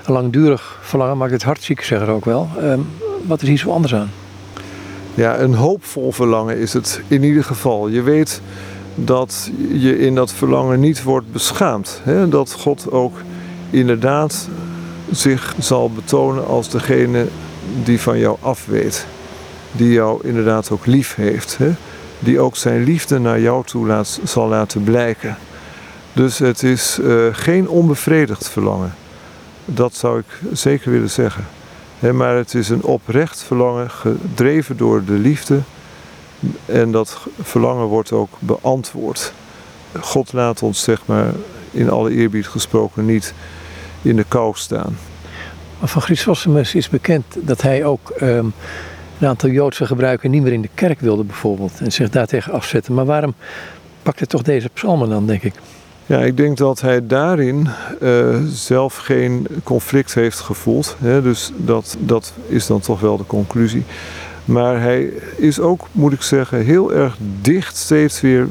langdurig 0.06 0.80
verlangen 0.82 1.18
maakt 1.18 1.32
het 1.32 1.44
hart 1.44 1.64
ziek, 1.64 1.84
zeggen 1.84 2.08
ze 2.08 2.14
ook 2.14 2.26
wel. 2.26 2.50
Ehm, 2.62 2.80
wat 3.26 3.42
is 3.42 3.48
hier 3.48 3.58
zo 3.58 3.72
anders 3.72 3.96
aan? 3.96 4.12
Ja, 5.14 5.40
een 5.40 5.54
hoopvol 5.54 6.12
verlangen 6.12 6.58
is 6.58 6.74
het 6.74 7.02
in 7.08 7.24
ieder 7.24 7.44
geval. 7.44 7.88
Je 7.88 8.02
weet 8.02 8.42
dat 9.06 9.52
je 9.72 10.00
in 10.00 10.16
dat 10.16 10.34
verlangen 10.34 10.80
niet 10.80 11.04
wordt 11.04 11.32
beschaamd. 11.32 12.02
Hè? 12.04 12.30
Dat 12.30 12.54
God 12.54 12.92
ook 12.92 13.18
inderdaad 13.70 14.50
zich 15.12 15.56
zal 15.60 15.92
betonen 15.92 16.48
als 16.48 16.70
degene 16.70 17.28
die 17.84 18.02
van 18.02 18.20
jou 18.20 18.38
afweet. 18.42 19.06
Die 19.72 19.92
jou 19.92 20.28
inderdaad 20.28 20.72
ook 20.72 20.86
lief 20.86 21.16
heeft. 21.16 21.58
Hè? 21.58 21.72
Die 22.20 22.40
ook 22.40 22.56
zijn 22.56 22.84
liefde 22.84 23.20
naar 23.20 23.40
jou 23.40 23.66
toe 23.66 24.04
zal 24.24 24.48
laten 24.48 24.84
blijken. 24.84 25.38
Dus 26.14 26.40
het 26.40 26.64
is 26.64 27.00
uh, 27.02 27.26
geen 27.32 27.70
onbevredigd 27.70 28.50
verlangen. 28.50 28.94
Dat 29.66 29.96
zou 29.96 30.20
ik 30.20 30.26
zeker 30.54 30.92
willen 30.92 31.10
zeggen. 31.10 31.46
maar 32.14 32.36
het 32.36 32.54
is 32.54 32.70
een 32.70 32.84
oprecht 32.84 33.44
verlangen, 33.44 33.90
gedreven 33.90 34.78
door 34.78 35.06
de 35.06 35.14
liefde. 35.14 35.60
En 36.66 36.92
dat 36.92 37.28
verlangen 37.42 37.86
wordt 37.86 38.12
ook 38.12 38.30
beantwoord. 38.40 39.34
God 40.00 40.34
laat 40.34 40.64
ons, 40.64 40.84
zeg 40.84 41.02
maar, 41.06 41.34
in 41.72 41.90
alle 41.90 42.12
eerbied 42.12 42.48
gesproken, 42.48 43.06
niet 43.06 43.34
in 44.02 44.16
de 44.16 44.26
kou 44.28 44.52
staan. 44.56 44.98
Van 45.84 46.02
Chrysostomus 46.02 46.76
is 46.76 46.90
bekend 46.90 47.26
dat 47.36 47.62
hij 47.62 47.86
ook 47.86 48.14
um, 48.22 48.54
een 49.20 49.28
aantal 49.28 49.50
Joodse 49.50 49.86
gebruiken 49.86 50.32
niet 50.32 50.42
meer 50.42 50.54
in 50.54 50.62
de 50.62 50.70
kerk 50.74 51.00
wilde, 51.00 51.24
bijvoorbeeld. 51.24 51.80
En 51.80 51.92
zich 51.92 52.10
daartegen 52.10 52.54
afzetten. 52.54 52.94
Maar 52.94 53.06
waarom 53.06 53.34
pakt 54.04 54.18
hij 54.18 54.28
toch 54.28 54.42
deze 54.42 54.70
psalmen 54.70 55.10
dan, 55.10 55.28
denk 55.28 55.44
ik? 55.44 55.54
Ja, 56.06 56.20
ik 56.20 56.38
denk 56.38 56.58
dat 56.58 56.82
hij 56.82 57.08
daarin 57.08 57.68
uh, 58.02 58.36
zelf 58.48 58.96
geen 58.98 59.48
conflict 59.64 60.14
heeft 60.14 60.40
gevoeld. 60.40 60.96
Hè? 61.00 61.22
Dus 61.22 61.52
dat, 61.56 61.98
dat 62.00 62.34
is 62.48 62.68
dan 62.68 62.80
toch 62.80 63.00
wel 63.00 63.18
de 63.18 63.26
conclusie. 63.26 63.84
Maar 64.48 64.82
hij 64.82 65.14
is 65.36 65.60
ook, 65.60 65.88
moet 65.92 66.14
ik 66.14 66.22
zeggen, 66.22 66.66
heel 66.66 66.94
erg 66.94 67.18
dicht 67.42 67.78
steeds 67.78 68.22
weer 68.22 68.48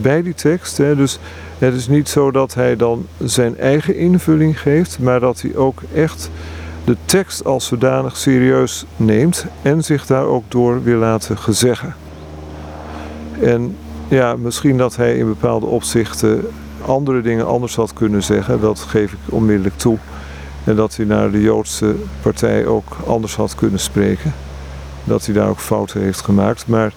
bij 0.00 0.22
die 0.22 0.34
tekst. 0.34 0.78
Hè? 0.78 0.96
Dus 0.96 1.18
het 1.58 1.74
is 1.74 1.88
niet 1.88 2.08
zo 2.08 2.30
dat 2.30 2.54
hij 2.54 2.76
dan 2.76 3.06
zijn 3.24 3.58
eigen 3.58 3.96
invulling 3.96 4.60
geeft, 4.60 4.98
maar 4.98 5.20
dat 5.20 5.40
hij 5.40 5.56
ook 5.56 5.82
echt 5.94 6.30
de 6.84 6.96
tekst 7.04 7.44
als 7.44 7.66
zodanig 7.66 8.16
serieus 8.16 8.84
neemt 8.96 9.46
en 9.62 9.84
zich 9.84 10.06
daar 10.06 10.24
ook 10.24 10.44
door 10.48 10.82
wil 10.82 10.98
laten 10.98 11.38
gezeggen. 11.38 11.94
En 13.40 13.76
ja, 14.08 14.36
misschien 14.36 14.76
dat 14.76 14.96
hij 14.96 15.16
in 15.16 15.26
bepaalde 15.26 15.66
opzichten 15.66 16.46
andere 16.86 17.20
dingen 17.20 17.46
anders 17.46 17.76
had 17.76 17.92
kunnen 17.92 18.22
zeggen, 18.22 18.60
dat 18.60 18.80
geef 18.80 19.12
ik 19.12 19.18
onmiddellijk 19.28 19.76
toe. 19.76 19.98
En 20.64 20.76
dat 20.76 20.96
hij 20.96 21.06
naar 21.06 21.30
de 21.30 21.40
Joodse 21.40 21.94
partij 22.22 22.66
ook 22.66 22.96
anders 23.06 23.36
had 23.36 23.54
kunnen 23.54 23.80
spreken. 23.80 24.34
Dat 25.04 25.26
hij 25.26 25.34
daar 25.34 25.48
ook 25.48 25.60
fouten 25.60 26.00
heeft 26.00 26.20
gemaakt. 26.20 26.66
Maar 26.66 26.92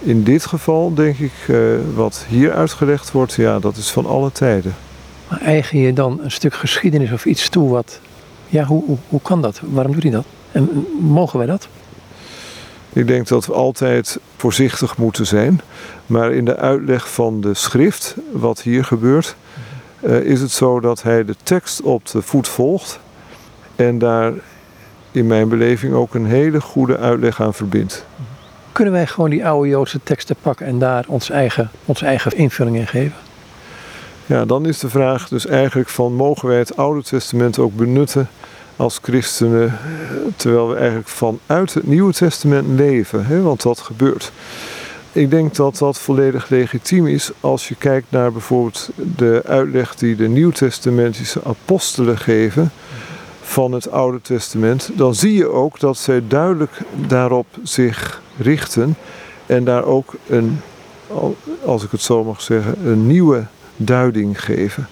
in 0.00 0.22
dit 0.22 0.46
geval 0.46 0.94
denk 0.94 1.18
ik, 1.18 1.32
uh, 1.46 1.58
wat 1.94 2.24
hier 2.28 2.52
uitgelegd 2.52 3.12
wordt, 3.12 3.34
ja, 3.34 3.58
dat 3.58 3.76
is 3.76 3.90
van 3.90 4.06
alle 4.06 4.32
tijden. 4.32 4.74
Maar 5.28 5.40
eigen 5.40 5.78
je 5.78 5.92
dan 5.92 6.20
een 6.22 6.30
stuk 6.30 6.54
geschiedenis 6.54 7.12
of 7.12 7.24
iets 7.26 7.48
toe 7.48 7.70
wat. 7.70 8.00
Ja, 8.48 8.64
hoe, 8.64 8.84
hoe, 8.84 8.98
hoe 9.08 9.20
kan 9.22 9.42
dat? 9.42 9.60
Waarom 9.64 9.92
doet 9.92 10.02
hij 10.02 10.12
dat? 10.12 10.24
En 10.52 10.86
mogen 11.00 11.38
wij 11.38 11.46
dat? 11.46 11.68
Ik 12.92 13.06
denk 13.06 13.28
dat 13.28 13.46
we 13.46 13.52
altijd 13.52 14.18
voorzichtig 14.36 14.96
moeten 14.96 15.26
zijn. 15.26 15.60
Maar 16.06 16.32
in 16.32 16.44
de 16.44 16.56
uitleg 16.56 17.12
van 17.12 17.40
de 17.40 17.54
schrift, 17.54 18.16
wat 18.32 18.62
hier 18.62 18.84
gebeurt, 18.84 19.36
uh, 20.00 20.20
is 20.20 20.40
het 20.40 20.50
zo 20.50 20.80
dat 20.80 21.02
hij 21.02 21.24
de 21.24 21.34
tekst 21.42 21.82
op 21.82 22.06
de 22.06 22.22
voet 22.22 22.48
volgt. 22.48 23.00
En 23.76 23.98
daar 23.98 24.32
in 25.16 25.26
mijn 25.26 25.48
beleving 25.48 25.94
ook 25.94 26.14
een 26.14 26.26
hele 26.26 26.60
goede 26.60 26.98
uitleg 26.98 27.40
aan 27.40 27.54
verbindt. 27.54 28.06
Kunnen 28.72 28.92
wij 28.92 29.06
gewoon 29.06 29.30
die 29.30 29.46
oude 29.46 29.68
Joodse 29.68 30.00
teksten 30.02 30.36
pakken 30.42 30.66
en 30.66 30.78
daar 30.78 31.04
ons 31.08 31.30
eigen, 31.30 31.70
onze 31.84 32.06
eigen 32.06 32.32
invulling 32.36 32.76
in 32.76 32.86
geven? 32.86 33.16
Ja, 34.26 34.44
dan 34.44 34.66
is 34.66 34.78
de 34.78 34.88
vraag 34.88 35.28
dus 35.28 35.46
eigenlijk 35.46 35.88
van 35.88 36.14
mogen 36.14 36.48
wij 36.48 36.58
het 36.58 36.76
Oude 36.76 37.02
Testament 37.02 37.58
ook 37.58 37.76
benutten 37.76 38.28
als 38.76 38.98
christenen, 39.02 39.78
terwijl 40.36 40.68
we 40.68 40.76
eigenlijk 40.76 41.08
vanuit 41.08 41.74
het 41.74 41.86
Nieuwe 41.86 42.12
Testament 42.12 42.66
leven, 42.68 43.26
hè? 43.26 43.42
want 43.42 43.62
dat 43.62 43.80
gebeurt. 43.80 44.32
Ik 45.12 45.30
denk 45.30 45.54
dat 45.54 45.78
dat 45.78 45.98
volledig 45.98 46.48
legitiem 46.48 47.06
is 47.06 47.30
als 47.40 47.68
je 47.68 47.74
kijkt 47.74 48.10
naar 48.10 48.32
bijvoorbeeld 48.32 48.90
de 49.16 49.42
uitleg 49.46 49.94
die 49.94 50.16
de 50.16 50.28
Nieuwtestamentische 50.28 51.40
apostelen 51.44 52.18
geven 52.18 52.70
van 53.46 53.72
het 53.72 53.90
Oude 53.90 54.20
Testament, 54.22 54.90
dan 54.94 55.14
zie 55.14 55.34
je 55.34 55.48
ook 55.48 55.80
dat 55.80 55.98
zij 55.98 56.22
duidelijk 56.28 56.72
daarop 57.06 57.46
zich 57.62 58.22
richten 58.38 58.96
en 59.46 59.64
daar 59.64 59.84
ook 59.84 60.14
een, 60.26 60.60
als 61.64 61.84
ik 61.84 61.90
het 61.90 62.00
zo 62.00 62.24
mag 62.24 62.40
zeggen, 62.40 62.86
een 62.86 63.06
nieuwe 63.06 63.44
duiding 63.76 64.44
geven. 64.44 64.88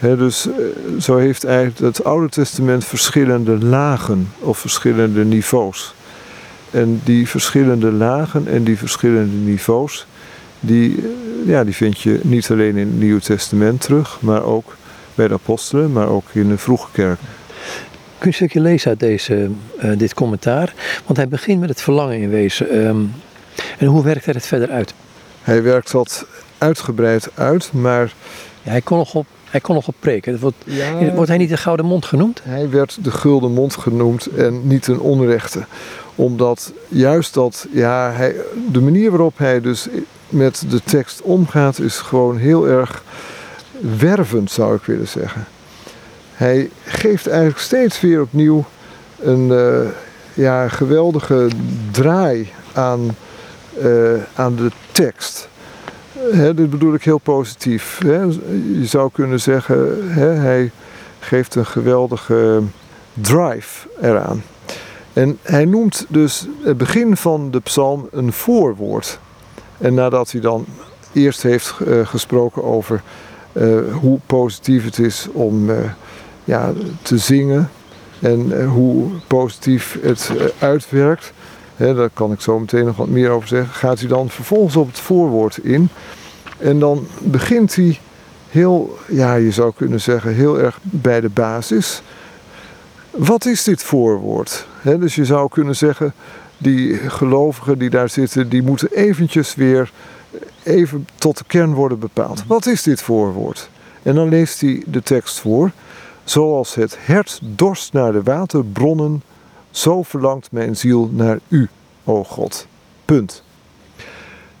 dus 0.00 0.46
eh, 0.46 0.54
zo 1.00 1.16
heeft 1.16 1.44
eigenlijk 1.44 1.78
het 1.78 2.04
Oude 2.04 2.28
Testament 2.28 2.84
verschillende 2.84 3.64
lagen 3.64 4.28
of 4.38 4.58
verschillende 4.58 5.24
niveaus. 5.24 5.94
En 6.70 7.00
die 7.04 7.28
verschillende 7.28 7.92
lagen 7.92 8.46
en 8.48 8.64
die 8.64 8.78
verschillende 8.78 9.36
niveaus, 9.36 10.06
die, 10.60 10.96
eh, 10.96 11.48
ja, 11.48 11.64
die 11.64 11.74
vind 11.74 12.00
je 12.00 12.20
niet 12.22 12.50
alleen 12.50 12.76
in 12.76 12.86
het 12.86 12.98
Nieuwe 12.98 13.20
Testament 13.20 13.80
terug, 13.80 14.18
maar 14.20 14.42
ook 14.42 14.76
bij 15.14 15.28
de 15.28 15.34
apostelen, 15.34 15.92
maar 15.92 16.08
ook 16.08 16.24
in 16.32 16.48
de 16.48 16.58
vroege 16.58 16.88
kerk. 16.92 17.18
Kun 18.22 18.30
je 18.30 18.36
een 18.36 18.48
stukje 18.48 18.68
lezen 18.68 18.90
uit 18.90 19.00
deze, 19.00 19.50
uh, 19.82 19.98
dit 19.98 20.14
commentaar? 20.14 20.74
Want 21.06 21.16
hij 21.16 21.28
begint 21.28 21.60
met 21.60 21.68
het 21.68 21.80
verlangen 21.80 22.18
in 22.18 22.30
wezen. 22.30 22.86
Um, 22.86 23.12
en 23.78 23.86
hoe 23.86 24.04
werkt 24.04 24.24
hij 24.24 24.34
het 24.34 24.46
verder 24.46 24.70
uit? 24.70 24.94
Hij 25.42 25.62
werkt 25.62 25.92
dat 25.92 26.26
uitgebreid 26.58 27.28
uit, 27.34 27.72
maar... 27.72 28.14
Ja, 28.62 28.70
hij, 28.70 28.80
kon 28.80 28.98
nog 28.98 29.14
op, 29.14 29.26
hij 29.50 29.60
kon 29.60 29.74
nog 29.74 29.88
op 29.88 29.94
preken. 29.98 30.38
Wordt, 30.38 30.56
ja, 30.64 31.12
wordt 31.14 31.28
hij 31.28 31.38
niet 31.38 31.48
de 31.48 31.56
gouden 31.56 31.86
mond 31.86 32.04
genoemd? 32.04 32.40
Hij 32.42 32.70
werd 32.70 32.98
de 33.04 33.10
gulden 33.10 33.52
mond 33.52 33.76
genoemd 33.76 34.26
en 34.26 34.66
niet 34.66 34.86
een 34.86 35.00
onrechte. 35.00 35.64
Omdat 36.14 36.72
juist 36.88 37.34
dat, 37.34 37.66
ja, 37.72 38.10
hij, 38.10 38.36
de 38.72 38.80
manier 38.80 39.10
waarop 39.10 39.38
hij 39.38 39.60
dus 39.60 39.88
met 40.28 40.64
de 40.68 40.80
tekst 40.84 41.22
omgaat 41.22 41.78
is 41.78 41.98
gewoon 41.98 42.36
heel 42.36 42.68
erg 42.68 43.04
wervend, 43.98 44.50
zou 44.50 44.76
ik 44.76 44.82
willen 44.82 45.08
zeggen. 45.08 45.46
Hij 46.42 46.70
geeft 46.84 47.26
eigenlijk 47.26 47.58
steeds 47.58 48.00
weer 48.00 48.20
opnieuw 48.20 48.64
een 49.20 49.48
uh, 49.48 49.88
ja, 50.34 50.68
geweldige 50.68 51.48
draai 51.90 52.50
aan, 52.72 53.16
uh, 53.82 54.12
aan 54.34 54.56
de 54.56 54.70
tekst. 54.92 55.48
Hè, 56.32 56.54
dit 56.54 56.70
bedoel 56.70 56.94
ik 56.94 57.04
heel 57.04 57.18
positief. 57.18 57.98
Hè. 58.04 58.20
Je 58.78 58.86
zou 58.86 59.10
kunnen 59.12 59.40
zeggen, 59.40 60.10
hè, 60.12 60.28
hij 60.28 60.70
geeft 61.18 61.54
een 61.54 61.66
geweldige 61.66 62.62
drive 63.14 63.88
eraan. 64.00 64.42
En 65.12 65.38
hij 65.42 65.64
noemt 65.64 66.06
dus 66.08 66.46
het 66.62 66.76
begin 66.76 67.16
van 67.16 67.50
de 67.50 67.60
psalm 67.60 68.08
een 68.10 68.32
voorwoord. 68.32 69.18
En 69.78 69.94
nadat 69.94 70.30
hij 70.30 70.40
dan 70.40 70.66
eerst 71.12 71.42
heeft 71.42 71.74
uh, 71.86 72.06
gesproken 72.06 72.64
over 72.64 73.02
hoe 74.00 74.18
positief 74.26 74.84
het 74.84 74.98
is 74.98 75.28
om 75.32 75.70
ja, 76.44 76.72
te 77.02 77.18
zingen 77.18 77.70
en 78.20 78.64
hoe 78.64 79.10
positief 79.26 79.98
het 80.02 80.30
uitwerkt, 80.58 81.32
hè, 81.76 81.94
daar 81.94 82.10
kan 82.10 82.32
ik 82.32 82.40
zo 82.40 82.58
meteen 82.58 82.84
nog 82.84 82.96
wat 82.96 83.08
meer 83.08 83.30
over 83.30 83.48
zeggen, 83.48 83.74
gaat 83.74 83.98
hij 83.98 84.08
dan 84.08 84.30
vervolgens 84.30 84.76
op 84.76 84.86
het 84.86 84.98
voorwoord 84.98 85.58
in. 85.58 85.88
En 86.58 86.78
dan 86.78 87.06
begint 87.18 87.74
hij 87.74 87.98
heel, 88.50 88.98
ja, 89.08 89.34
je 89.34 89.50
zou 89.50 89.72
kunnen 89.76 90.00
zeggen, 90.00 90.34
heel 90.34 90.58
erg 90.58 90.78
bij 90.82 91.20
de 91.20 91.28
basis. 91.28 92.02
Wat 93.10 93.44
is 93.44 93.64
dit 93.64 93.82
voorwoord? 93.82 94.66
Dus 94.82 95.14
je 95.14 95.24
zou 95.24 95.48
kunnen 95.48 95.76
zeggen, 95.76 96.14
die 96.58 96.96
gelovigen 96.96 97.78
die 97.78 97.90
daar 97.90 98.08
zitten, 98.08 98.48
die 98.48 98.62
moeten 98.62 98.88
eventjes 98.92 99.54
weer 99.54 99.92
even 100.62 101.08
tot 101.14 101.38
de 101.38 101.44
kern 101.46 101.74
worden 101.74 101.98
bepaald. 101.98 102.44
Wat 102.46 102.66
is 102.66 102.82
dit 102.82 103.02
voorwoord? 103.02 103.70
En 104.02 104.14
dan 104.14 104.28
leest 104.28 104.60
hij 104.60 104.82
de 104.86 105.02
tekst 105.02 105.40
voor. 105.40 105.70
Zoals 106.24 106.74
het 106.74 106.96
hert 107.00 107.40
dorst 107.42 107.92
naar 107.92 108.12
de 108.12 108.22
waterbronnen, 108.22 109.22
zo 109.70 110.02
verlangt 110.02 110.52
mijn 110.52 110.76
ziel 110.76 111.10
naar 111.12 111.38
u, 111.48 111.68
o 112.04 112.24
God. 112.24 112.66
Punt. 113.04 113.42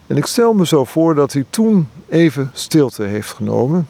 En 0.06 0.16
ik 0.16 0.26
stel 0.26 0.54
me 0.54 0.66
zo 0.66 0.84
voor 0.84 1.14
dat 1.14 1.32
hij 1.32 1.44
toen 1.50 1.88
even 2.08 2.50
stilte 2.52 3.02
heeft 3.02 3.30
genomen 3.30 3.88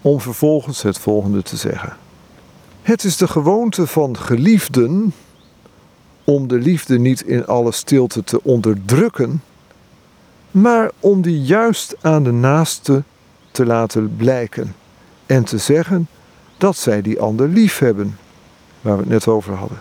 om 0.00 0.20
vervolgens 0.20 0.82
het 0.82 0.98
volgende 0.98 1.42
te 1.42 1.56
zeggen. 1.56 1.96
Het 2.82 3.04
is 3.04 3.16
de 3.16 3.28
gewoonte 3.28 3.86
van 3.86 4.16
geliefden 4.16 5.14
om 6.24 6.48
de 6.48 6.58
liefde 6.58 6.98
niet 6.98 7.22
in 7.22 7.46
alle 7.46 7.72
stilte 7.72 8.24
te 8.24 8.42
onderdrukken, 8.42 9.42
maar 10.50 10.90
om 11.00 11.22
die 11.22 11.42
juist 11.42 11.96
aan 12.00 12.22
de 12.22 12.32
naaste 12.32 13.02
te 13.50 13.66
laten 13.66 14.16
blijken 14.16 14.74
en 15.26 15.44
te 15.44 15.58
zeggen 15.58 16.08
dat 16.58 16.76
zij 16.76 17.02
die 17.02 17.20
ander 17.20 17.48
lief 17.48 17.78
hebben, 17.78 18.18
waar 18.80 18.94
we 18.94 19.00
het 19.00 19.10
net 19.10 19.28
over 19.28 19.54
hadden. 19.54 19.80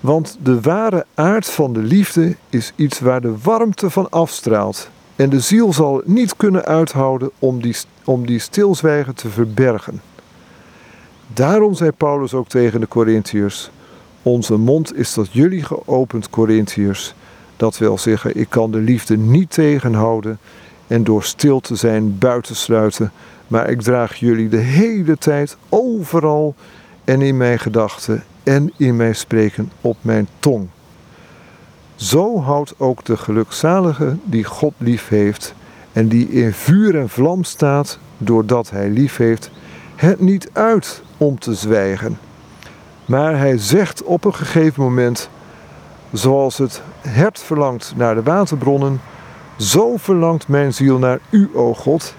Want 0.00 0.38
de 0.42 0.60
ware 0.60 1.06
aard 1.14 1.46
van 1.46 1.72
de 1.72 1.80
liefde 1.82 2.36
is 2.48 2.72
iets 2.76 3.00
waar 3.00 3.20
de 3.20 3.34
warmte 3.42 3.90
van 3.90 4.10
afstraalt. 4.10 4.90
En 5.16 5.30
de 5.30 5.40
ziel 5.40 5.72
zal 5.72 6.02
niet 6.04 6.36
kunnen 6.36 6.64
uithouden 6.64 7.30
om 7.38 7.62
die, 7.62 7.76
om 8.04 8.26
die 8.26 8.38
stilzwijgen 8.38 9.14
te 9.14 9.28
verbergen. 9.28 10.00
Daarom 11.26 11.74
zei 11.74 11.90
Paulus 11.90 12.34
ook 12.34 12.48
tegen 12.48 12.80
de 12.80 12.88
Corinthiërs: 12.88 13.70
Onze 14.22 14.56
mond 14.56 14.96
is 14.96 15.12
tot 15.12 15.32
jullie 15.32 15.62
geopend, 15.64 16.30
Corinthiërs. 16.30 17.14
Dat 17.56 17.78
wil 17.78 17.98
zeggen, 17.98 18.36
ik 18.36 18.48
kan 18.48 18.70
de 18.70 18.78
liefde 18.78 19.16
niet 19.16 19.50
tegenhouden 19.50 20.38
en 20.86 21.04
door 21.04 21.24
stil 21.24 21.60
te 21.60 21.76
zijn 21.76 22.18
buitensluiten, 22.18 23.12
maar 23.50 23.70
ik 23.70 23.82
draag 23.82 24.16
jullie 24.16 24.48
de 24.48 24.56
hele 24.56 25.18
tijd 25.18 25.56
overal 25.68 26.54
en 27.04 27.22
in 27.22 27.36
mijn 27.36 27.58
gedachten 27.58 28.22
en 28.42 28.72
in 28.76 28.96
mijn 28.96 29.14
spreken 29.14 29.72
op 29.80 29.96
mijn 30.00 30.28
tong. 30.38 30.68
Zo 31.94 32.40
houdt 32.40 32.74
ook 32.76 33.04
de 33.04 33.16
gelukzalige 33.16 34.16
die 34.24 34.44
God 34.44 34.72
lief 34.76 35.08
heeft 35.08 35.54
en 35.92 36.08
die 36.08 36.28
in 36.28 36.52
vuur 36.52 36.98
en 36.98 37.08
vlam 37.08 37.44
staat 37.44 37.98
doordat 38.18 38.70
hij 38.70 38.88
lief 38.88 39.16
heeft, 39.16 39.50
het 39.96 40.20
niet 40.20 40.48
uit 40.52 41.02
om 41.16 41.38
te 41.38 41.54
zwijgen. 41.54 42.18
Maar 43.04 43.38
hij 43.38 43.58
zegt 43.58 44.02
op 44.02 44.24
een 44.24 44.34
gegeven 44.34 44.82
moment, 44.82 45.30
zoals 46.12 46.58
het 46.58 46.82
hert 47.00 47.40
verlangt 47.40 47.92
naar 47.96 48.14
de 48.14 48.22
waterbronnen, 48.22 49.00
zo 49.58 49.96
verlangt 49.96 50.48
mijn 50.48 50.74
ziel 50.74 50.98
naar 50.98 51.18
u, 51.30 51.50
o 51.54 51.74
God. 51.74 52.14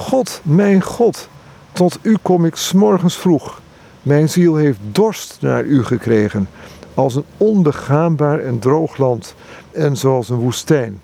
God, 0.00 0.40
mijn 0.42 0.82
God, 0.82 1.28
tot 1.72 1.98
u 2.02 2.16
kom 2.22 2.44
ik 2.44 2.56
s'morgens 2.56 3.16
vroeg. 3.16 3.60
Mijn 4.02 4.28
ziel 4.28 4.56
heeft 4.56 4.78
dorst 4.82 5.38
naar 5.40 5.64
u 5.64 5.84
gekregen, 5.84 6.48
als 6.94 7.14
een 7.14 7.24
onbegaanbaar 7.36 8.38
en 8.38 8.58
droog 8.58 8.96
land 8.96 9.34
en 9.72 9.96
zoals 9.96 10.28
een 10.28 10.38
woestijn. 10.38 11.00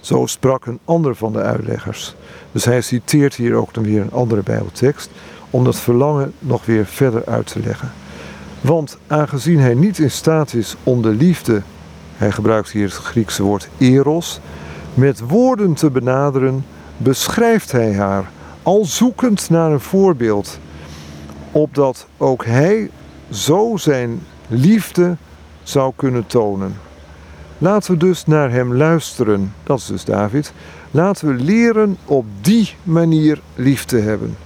Zo 0.00 0.26
sprak 0.26 0.66
een 0.66 0.78
ander 0.84 1.14
van 1.14 1.32
de 1.32 1.38
uitleggers. 1.38 2.14
Dus 2.52 2.64
hij 2.64 2.80
citeert 2.80 3.34
hier 3.34 3.54
ook 3.54 3.74
dan 3.74 3.84
weer 3.84 4.00
een 4.00 4.12
andere 4.12 4.42
Bijbeltekst, 4.42 5.10
om 5.50 5.64
dat 5.64 5.76
verlangen 5.76 6.32
nog 6.38 6.66
weer 6.66 6.86
verder 6.86 7.24
uit 7.24 7.46
te 7.46 7.60
leggen. 7.60 7.92
Want 8.60 8.98
aangezien 9.06 9.58
hij 9.58 9.74
niet 9.74 9.98
in 9.98 10.10
staat 10.10 10.54
is 10.54 10.76
om 10.82 11.02
de 11.02 11.08
liefde, 11.08 11.62
hij 12.16 12.32
gebruikt 12.32 12.70
hier 12.70 12.84
het 12.84 12.94
Griekse 12.94 13.42
woord 13.42 13.68
eros, 13.78 14.40
met 14.94 15.20
woorden 15.20 15.74
te 15.74 15.90
benaderen, 15.90 16.64
beschrijft 17.02 17.72
hij 17.72 17.94
haar, 17.94 18.30
al 18.62 18.84
zoekend 18.84 19.50
naar 19.50 19.70
een 19.70 19.80
voorbeeld 19.80 20.58
opdat 21.52 22.06
ook 22.16 22.44
hij 22.44 22.90
zo 23.30 23.76
zijn 23.76 24.20
liefde 24.48 25.16
zou 25.62 25.92
kunnen 25.96 26.26
tonen. 26.26 26.76
Laten 27.58 27.92
we 27.92 27.98
dus 27.98 28.26
naar 28.26 28.50
hem 28.50 28.74
luisteren, 28.74 29.54
dat 29.62 29.78
is 29.78 29.86
dus 29.86 30.04
David. 30.04 30.52
Laten 30.90 31.28
we 31.28 31.42
leren 31.42 31.96
op 32.04 32.24
die 32.40 32.74
manier 32.82 33.40
lief 33.54 33.84
te 33.84 33.96
hebben. 33.96 34.36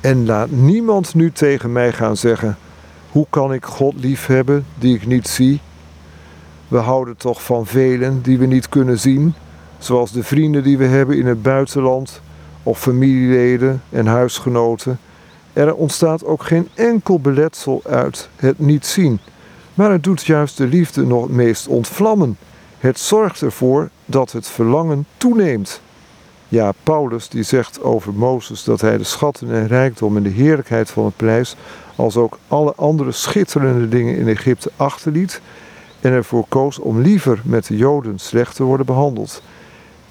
En 0.00 0.26
laat 0.26 0.50
niemand 0.50 1.14
nu 1.14 1.32
tegen 1.32 1.72
mij 1.72 1.92
gaan 1.92 2.16
zeggen: 2.16 2.56
hoe 3.10 3.26
kan 3.30 3.52
ik 3.52 3.64
God 3.64 3.94
lief 3.96 4.26
hebben 4.26 4.66
die 4.78 4.94
ik 4.94 5.06
niet 5.06 5.28
zie? 5.28 5.60
We 6.68 6.78
houden 6.78 7.16
toch 7.16 7.42
van 7.42 7.66
velen 7.66 8.22
die 8.22 8.38
we 8.38 8.46
niet 8.46 8.68
kunnen 8.68 8.98
zien, 8.98 9.34
zoals 9.78 10.12
de 10.12 10.22
vrienden 10.22 10.62
die 10.62 10.78
we 10.78 10.84
hebben 10.84 11.18
in 11.18 11.26
het 11.26 11.42
buitenland, 11.42 12.20
of 12.62 12.78
familieleden 12.78 13.82
en 13.90 14.06
huisgenoten 14.06 14.98
er 15.56 15.74
ontstaat 15.74 16.24
ook 16.24 16.42
geen 16.42 16.68
enkel 16.74 17.20
beletsel 17.20 17.80
uit 17.84 18.28
het 18.36 18.58
niet 18.58 18.86
zien, 18.86 19.18
maar 19.74 19.90
het 19.90 20.04
doet 20.04 20.24
juist 20.24 20.56
de 20.56 20.66
liefde 20.66 21.06
nog 21.06 21.22
het 21.22 21.32
meest 21.32 21.66
ontvlammen. 21.66 22.38
Het 22.78 22.98
zorgt 22.98 23.40
ervoor 23.42 23.90
dat 24.04 24.32
het 24.32 24.48
verlangen 24.48 25.06
toeneemt. 25.16 25.80
Ja, 26.48 26.72
Paulus 26.82 27.28
die 27.28 27.42
zegt 27.42 27.82
over 27.82 28.14
Mozes 28.14 28.64
dat 28.64 28.80
hij 28.80 28.96
de 28.96 29.04
schatten 29.04 29.50
en 29.50 29.66
rijkdom 29.66 30.16
en 30.16 30.22
de 30.22 30.28
heerlijkheid 30.28 30.90
van 30.90 31.04
het 31.04 31.16
prijs, 31.16 31.56
als 31.96 32.16
ook 32.16 32.38
alle 32.48 32.72
andere 32.76 33.12
schitterende 33.12 33.88
dingen 33.88 34.16
in 34.16 34.28
Egypte 34.28 34.70
achterliet 34.76 35.40
en 36.00 36.12
ervoor 36.12 36.44
koos 36.48 36.78
om 36.78 37.00
liever 37.00 37.40
met 37.44 37.66
de 37.66 37.76
Joden 37.76 38.18
slecht 38.18 38.56
te 38.56 38.62
worden 38.62 38.86
behandeld. 38.86 39.42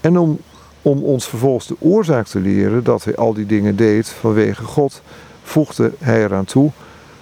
En 0.06 0.18
om, 0.18 0.40
om 0.82 1.04
ons 1.04 1.28
vervolgens 1.28 1.68
de 1.68 1.76
oorzaak 1.80 2.28
te 2.28 2.40
leren 2.40 2.84
dat 2.84 3.04
hij 3.04 3.16
al 3.16 3.34
die 3.34 3.46
dingen 3.46 3.76
deed 3.76 4.10
vanwege 4.10 4.64
God, 4.64 5.02
voegde 5.44 5.92
hij 6.00 6.24
eraan 6.24 6.46
toe, 6.46 6.72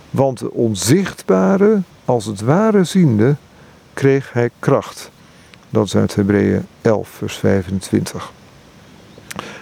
want 0.10 0.40
de 0.40 0.52
onzichtbare, 0.52 1.82
als 2.06 2.26
het 2.26 2.42
ware 2.42 2.84
ziende, 2.84 3.36
kreeg 3.94 4.34
hij 4.34 4.50
kracht. 4.60 5.12
Dat 5.70 5.86
is 5.86 5.96
uit 5.96 6.16
Hebreeën 6.16 6.66
11, 6.82 7.10
vers 7.10 7.38
25. 7.38 8.32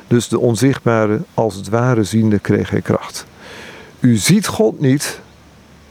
Dus 0.08 0.28
de 0.28 0.40
onzichtbare, 0.40 1.20
als 1.34 1.56
het 1.56 1.70
ware 1.70 2.04
ziende, 2.04 2.40
kreeg 2.40 2.70
hij 2.70 2.82
kracht. 2.82 3.26
U 4.00 4.16
ziet 4.16 4.48
God 4.48 4.80
niet, 4.80 5.20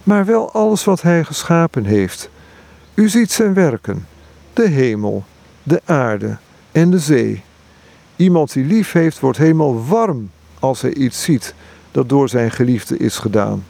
maar 0.02 0.24
wel 0.24 0.52
alles 0.52 0.84
wat 0.84 1.02
hij 1.02 1.24
geschapen 1.24 1.84
heeft. 1.84 2.30
U 2.94 3.08
ziet 3.08 3.32
zijn 3.32 3.54
werken, 3.54 4.06
de 4.52 4.68
hemel, 4.68 5.24
de 5.62 5.80
aarde 5.84 6.36
en 6.72 6.90
de 6.90 6.98
zee. 6.98 7.42
Iemand 8.16 8.52
die 8.52 8.64
lief 8.64 8.92
heeft, 8.92 9.20
wordt 9.20 9.38
helemaal 9.38 9.84
warm 9.86 10.30
als 10.58 10.80
hij 10.80 10.94
iets 10.94 11.22
ziet 11.22 11.54
dat 11.90 12.08
door 12.08 12.28
zijn 12.28 12.50
geliefde 12.50 12.96
is 12.96 13.18
gedaan. 13.18 13.64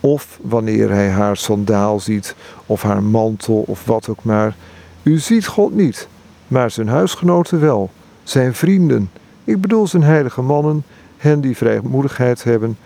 Of 0.00 0.38
wanneer 0.42 0.90
hij 0.90 1.10
haar 1.10 1.36
sandaal 1.36 2.00
ziet, 2.00 2.34
of 2.66 2.82
haar 2.82 3.02
mantel, 3.02 3.64
of 3.66 3.84
wat 3.84 4.08
ook 4.08 4.24
maar. 4.24 4.56
U 5.02 5.18
ziet 5.18 5.46
God 5.46 5.74
niet, 5.74 6.08
maar 6.48 6.70
zijn 6.70 6.88
huisgenoten 6.88 7.60
wel, 7.60 7.90
zijn 8.22 8.54
vrienden. 8.54 9.10
Ik 9.44 9.60
bedoel 9.60 9.86
zijn 9.86 10.02
heilige 10.02 10.42
mannen, 10.42 10.84
hen 11.16 11.40
die 11.40 11.56
vrijmoedigheid 11.56 12.44
hebben. 12.44 12.78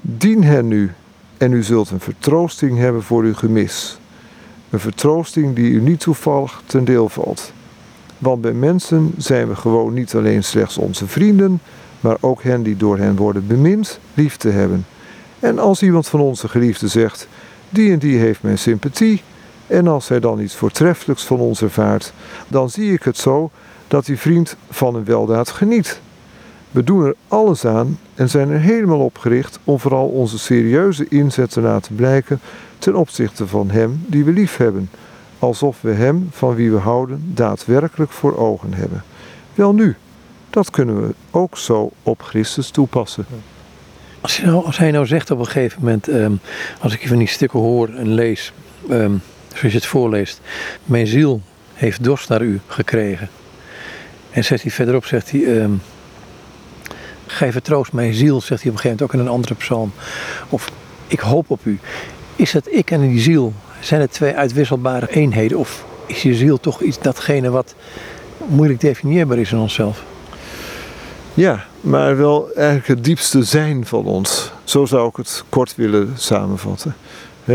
Dien 0.00 0.44
hen 0.44 0.68
nu, 0.68 0.92
en 1.36 1.52
u 1.52 1.62
zult 1.62 1.90
een 1.90 2.00
vertroosting 2.00 2.78
hebben 2.78 3.02
voor 3.02 3.22
uw 3.22 3.34
gemis. 3.34 3.98
Een 4.70 4.80
vertroosting 4.80 5.54
die 5.54 5.70
u 5.70 5.80
niet 5.80 6.00
toevallig 6.00 6.62
ten 6.66 6.84
deel 6.84 7.08
valt. 7.08 7.52
Want 8.18 8.40
bij 8.40 8.52
mensen 8.52 9.14
zijn 9.16 9.48
we 9.48 9.56
gewoon 9.56 9.94
niet 9.94 10.14
alleen 10.14 10.44
slechts 10.44 10.78
onze 10.78 11.06
vrienden, 11.06 11.60
maar 12.00 12.16
ook 12.20 12.42
hen 12.42 12.62
die 12.62 12.76
door 12.76 12.98
hen 12.98 13.16
worden 13.16 13.46
bemind, 13.46 14.00
lief 14.14 14.36
te 14.36 14.48
hebben. 14.48 14.86
En 15.40 15.58
als 15.58 15.82
iemand 15.82 16.08
van 16.08 16.20
onze 16.20 16.48
geliefden 16.48 16.90
zegt, 16.90 17.28
die 17.68 17.92
en 17.92 17.98
die 17.98 18.18
heeft 18.18 18.42
mijn 18.42 18.58
sympathie, 18.58 19.22
en 19.66 19.86
als 19.86 20.08
hij 20.08 20.20
dan 20.20 20.40
iets 20.40 20.54
voortreffelijks 20.54 21.24
van 21.24 21.38
ons 21.38 21.62
ervaart, 21.62 22.12
dan 22.48 22.70
zie 22.70 22.92
ik 22.92 23.02
het 23.02 23.16
zo 23.16 23.50
dat 23.88 24.06
die 24.06 24.18
vriend 24.18 24.56
van 24.70 24.94
een 24.94 25.04
weldaad 25.04 25.50
geniet. 25.50 26.00
We 26.70 26.84
doen 26.84 27.04
er 27.04 27.14
alles 27.28 27.66
aan 27.66 27.98
en 28.14 28.30
zijn 28.30 28.50
er 28.50 28.60
helemaal 28.60 29.00
op 29.00 29.18
gericht 29.18 29.58
om 29.64 29.80
vooral 29.80 30.06
onze 30.06 30.38
serieuze 30.38 31.06
inzet 31.08 31.50
te 31.50 31.60
laten 31.60 31.94
blijken 31.94 32.40
ten 32.78 32.94
opzichte 32.94 33.46
van 33.46 33.70
hem 33.70 34.04
die 34.06 34.24
we 34.24 34.32
lief 34.32 34.56
hebben, 34.56 34.90
alsof 35.38 35.80
we 35.80 35.90
hem 35.90 36.28
van 36.30 36.54
wie 36.54 36.70
we 36.70 36.78
houden 36.78 37.22
daadwerkelijk 37.34 38.10
voor 38.10 38.36
ogen 38.36 38.74
hebben. 38.74 39.04
Wel 39.54 39.74
nu, 39.74 39.96
dat 40.50 40.70
kunnen 40.70 41.06
we 41.06 41.14
ook 41.30 41.58
zo 41.58 41.90
op 42.02 42.22
Christus 42.22 42.70
toepassen. 42.70 43.26
Als 44.20 44.36
hij 44.36 44.46
nou, 44.46 44.64
als 44.64 44.78
hij 44.78 44.90
nou 44.90 45.06
zegt 45.06 45.30
op 45.30 45.38
een 45.38 45.46
gegeven 45.46 45.78
moment, 45.80 46.08
ehm, 46.08 46.32
als 46.80 46.92
ik 46.92 47.08
van 47.08 47.18
die 47.18 47.28
stukken 47.28 47.58
hoor 47.58 47.88
en 47.88 48.14
lees, 48.14 48.52
um, 48.90 49.20
zoals 49.48 49.72
je 49.72 49.78
het 49.78 49.86
voorleest, 49.86 50.40
mijn 50.84 51.06
ziel 51.06 51.40
heeft 51.74 52.04
dorst 52.04 52.28
naar 52.28 52.42
u 52.42 52.60
gekregen. 52.66 53.28
En 54.30 54.44
zegt 54.44 54.62
hij 54.62 54.70
verderop, 54.70 55.04
zegt 55.04 55.30
hij, 55.30 55.40
um, 55.40 55.82
gij 57.26 57.52
vertroost 57.52 57.92
mijn 57.92 58.14
ziel, 58.14 58.40
zegt 58.40 58.62
hij 58.62 58.70
op 58.70 58.76
een 58.76 58.82
gegeven 58.82 58.88
moment 58.88 59.02
ook 59.02 59.12
in 59.12 59.20
een 59.20 59.34
andere 59.34 59.54
psalm. 59.54 59.92
Of 60.48 60.70
ik 61.06 61.20
hoop 61.20 61.50
op 61.50 61.64
u. 61.64 61.78
Is 62.36 62.52
dat 62.52 62.72
ik 62.72 62.90
en 62.90 63.00
die 63.00 63.20
ziel, 63.20 63.52
zijn 63.80 64.00
het 64.00 64.12
twee 64.12 64.34
uitwisselbare 64.34 65.10
eenheden? 65.10 65.58
Of 65.58 65.84
is 66.06 66.22
je 66.22 66.34
ziel 66.34 66.60
toch 66.60 66.80
iets 66.80 66.98
datgene 66.98 67.50
wat 67.50 67.74
moeilijk 68.46 68.80
definieerbaar 68.80 69.38
is 69.38 69.52
in 69.52 69.58
onszelf? 69.58 70.04
Ja, 71.34 71.64
maar 71.80 72.16
wel 72.16 72.50
eigenlijk 72.54 72.88
het 72.88 73.04
diepste 73.04 73.42
zijn 73.42 73.86
van 73.86 74.04
ons. 74.04 74.52
Zo 74.64 74.86
zou 74.86 75.08
ik 75.08 75.16
het 75.16 75.44
kort 75.48 75.74
willen 75.74 76.12
samenvatten. 76.16 76.94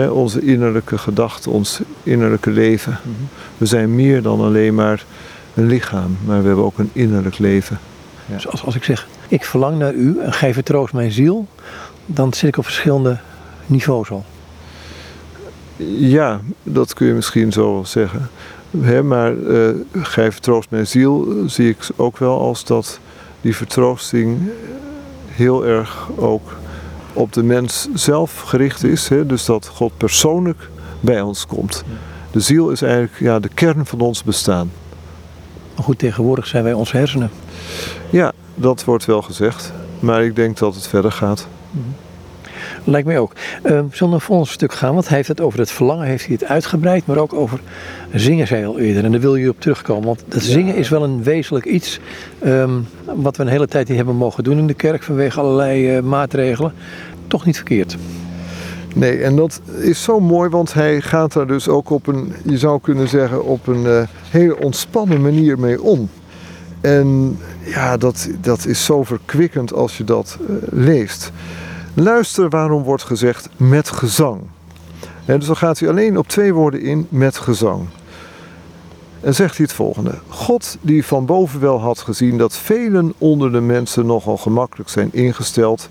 onze 0.10 0.42
innerlijke 0.42 0.98
gedachten, 0.98 1.52
ons 1.52 1.80
innerlijke 2.04 2.50
leven. 2.50 3.00
Mhm. 3.02 3.12
We 3.58 3.66
zijn 3.66 3.96
meer 3.96 4.22
dan 4.22 4.42
alleen 4.42 4.76
maar 4.76 5.06
een 5.54 5.66
lichaam, 5.66 6.18
maar 6.26 6.42
we 6.42 6.48
hebben 6.48 6.66
ook 6.66 6.78
een 6.78 6.90
innerlijk 6.94 7.38
leven. 7.38 7.80
Ja. 8.26 8.34
Dus 8.34 8.48
als, 8.48 8.64
als 8.64 8.76
ik 8.76 8.84
zeg, 8.84 9.08
ik 9.28 9.46
verlang 9.46 9.78
naar 9.78 9.94
u 9.94 10.20
en 10.20 10.34
gij 10.34 10.54
vertroost 10.54 10.94
mijn 10.94 11.12
ziel, 11.12 11.48
dan 12.06 12.34
zit 12.34 12.48
ik 12.48 12.58
op 12.58 12.64
verschillende 12.64 13.20
niveaus 13.66 14.10
al. 14.10 14.26
Ja, 15.98 16.42
dat 16.64 16.94
kun 16.94 17.08
je 17.08 17.14
misschien 17.14 17.52
zo 17.52 17.74
wel 17.74 17.86
zeggen. 17.86 18.30
maar 19.08 19.34
uh, 19.34 19.70
gij 19.94 20.32
vertroost 20.32 20.70
mijn 20.70 20.88
ziel 20.88 21.44
zie 21.48 21.70
ik 21.70 21.78
ook 21.96 22.18
wel 22.18 22.40
als 22.40 22.66
dat 22.66 23.00
die 23.42 23.56
vertroosting 23.56 24.40
heel 25.28 25.66
erg 25.66 26.10
ook 26.16 26.56
op 27.14 27.34
de 27.34 27.44
mens 27.44 27.88
zelf 27.94 28.42
gericht 28.42 28.84
is. 28.84 29.10
dus 29.26 29.46
dat 29.46 29.68
God 29.68 29.98
persoonlijk 29.98 30.70
bij 31.00 31.22
ons 31.22 31.46
komt. 31.46 31.84
De 32.32 32.40
ziel 32.40 32.70
is 32.70 32.82
eigenlijk 32.82 33.20
ja, 33.20 33.40
de 33.40 33.50
kern 33.54 33.86
van 33.86 34.00
ons 34.00 34.24
bestaan. 34.24 34.72
Goed, 35.76 36.00
tegenwoordig 36.00 36.48
zijn 36.48 36.64
wij 36.64 36.74
onze 36.74 36.98
hersenen. 36.98 37.30
Ja, 38.10 38.32
dat 38.56 38.84
wordt 38.84 39.06
wel 39.06 39.22
gezegd. 39.22 39.74
Maar 40.00 40.24
ik 40.24 40.36
denk 40.36 40.58
dat 40.58 40.76
het 40.76 40.88
verder 40.88 41.12
gaat. 41.12 41.48
Mhm. 41.72 42.03
Lijkt 42.84 43.08
mij 43.08 43.20
ook. 43.20 43.34
Uh, 43.36 43.62
zullen 43.72 43.90
we 44.00 44.06
naar 44.06 44.22
volgende 44.22 44.52
stuk 44.52 44.74
gaan? 44.74 44.94
Want 44.94 45.08
hij 45.08 45.18
heeft 45.18 45.28
het 45.28 45.42
over 45.42 45.60
het 45.60 45.72
verlangen, 45.72 46.08
heeft 46.08 46.26
hij 46.26 46.38
het 46.40 46.50
uitgebreid, 46.50 47.06
maar 47.06 47.18
ook 47.18 47.34
over 47.34 47.60
zingen, 48.14 48.48
zei 48.48 48.66
al 48.66 48.80
eerder. 48.80 49.04
En 49.04 49.12
daar 49.12 49.22
wil 49.22 49.36
je 49.36 49.50
op 49.50 49.60
terugkomen. 49.60 50.06
Want 50.06 50.24
het 50.30 50.44
zingen 50.44 50.76
is 50.76 50.90
wel 50.90 51.04
een 51.04 51.24
wezenlijk 51.24 51.66
iets 51.66 52.00
ehm, 52.40 52.80
wat 53.16 53.38
we 53.38 53.44
een 53.44 53.50
hele 53.50 53.68
tijd 53.68 53.88
niet 53.88 53.98
hebben 53.98 54.16
mogen 54.16 54.44
doen 54.44 54.58
in 54.58 54.68
de 54.68 54.74
kerk 54.74 55.04
vanwege 55.04 55.40
allerlei 55.40 55.98
uh, 55.98 56.04
maatregelen. 56.04 56.74
Toch 57.28 57.46
niet 57.46 57.56
verkeerd. 57.56 57.98
Nee, 58.96 59.24
en 59.24 59.36
dat 59.36 59.62
is 59.80 60.04
zo 60.04 60.20
mooi, 60.20 60.50
want 60.50 60.74
hij 60.74 61.02
gaat 61.02 61.34
daar 61.34 61.48
dus 61.48 61.68
ook 61.68 61.90
op 61.90 62.08
een, 62.08 62.34
je 62.46 62.58
zou 62.58 62.80
kunnen 62.82 63.08
zeggen, 63.08 63.46
op 63.46 63.68
een 63.68 63.84
uh, 63.84 64.02
hele 64.30 64.60
ontspannen 64.60 65.22
manier 65.22 65.60
mee 65.60 65.82
om. 65.82 66.10
En 66.82 67.38
ja, 67.66 67.98
dat, 67.98 68.30
dat 68.42 68.66
is 68.66 68.86
zo 68.86 69.04
verkwikkend 69.04 69.74
als 69.74 69.98
je 69.98 70.04
dat 70.04 70.38
uh, 70.42 70.56
leest. 70.70 71.32
Luister 71.94 72.50
waarom 72.50 72.84
wordt 72.84 73.04
gezegd 73.04 73.50
met 73.58 73.90
gezang. 73.90 74.42
En 75.26 75.38
dus 75.38 75.48
dan 75.48 75.56
gaat 75.56 75.80
hij 75.80 75.90
alleen 75.90 76.18
op 76.18 76.28
twee 76.28 76.54
woorden 76.54 76.82
in 76.82 77.08
met 77.10 77.38
gezang. 77.38 77.88
En 79.20 79.36
zegt 79.36 79.58
hij 79.58 79.66
het 79.66 79.76
volgende: 79.76 80.20
God, 80.28 80.78
die 80.82 81.06
van 81.06 81.26
boven 81.26 81.60
wel 81.60 81.80
had 81.80 82.00
gezien 82.00 82.38
dat 82.38 82.58
velen 82.58 83.14
onder 83.18 83.52
de 83.52 83.62
mensen 83.62 84.06
nogal 84.06 84.38
gemakkelijk 84.38 84.90
zijn 84.90 85.10
ingesteld 85.12 85.90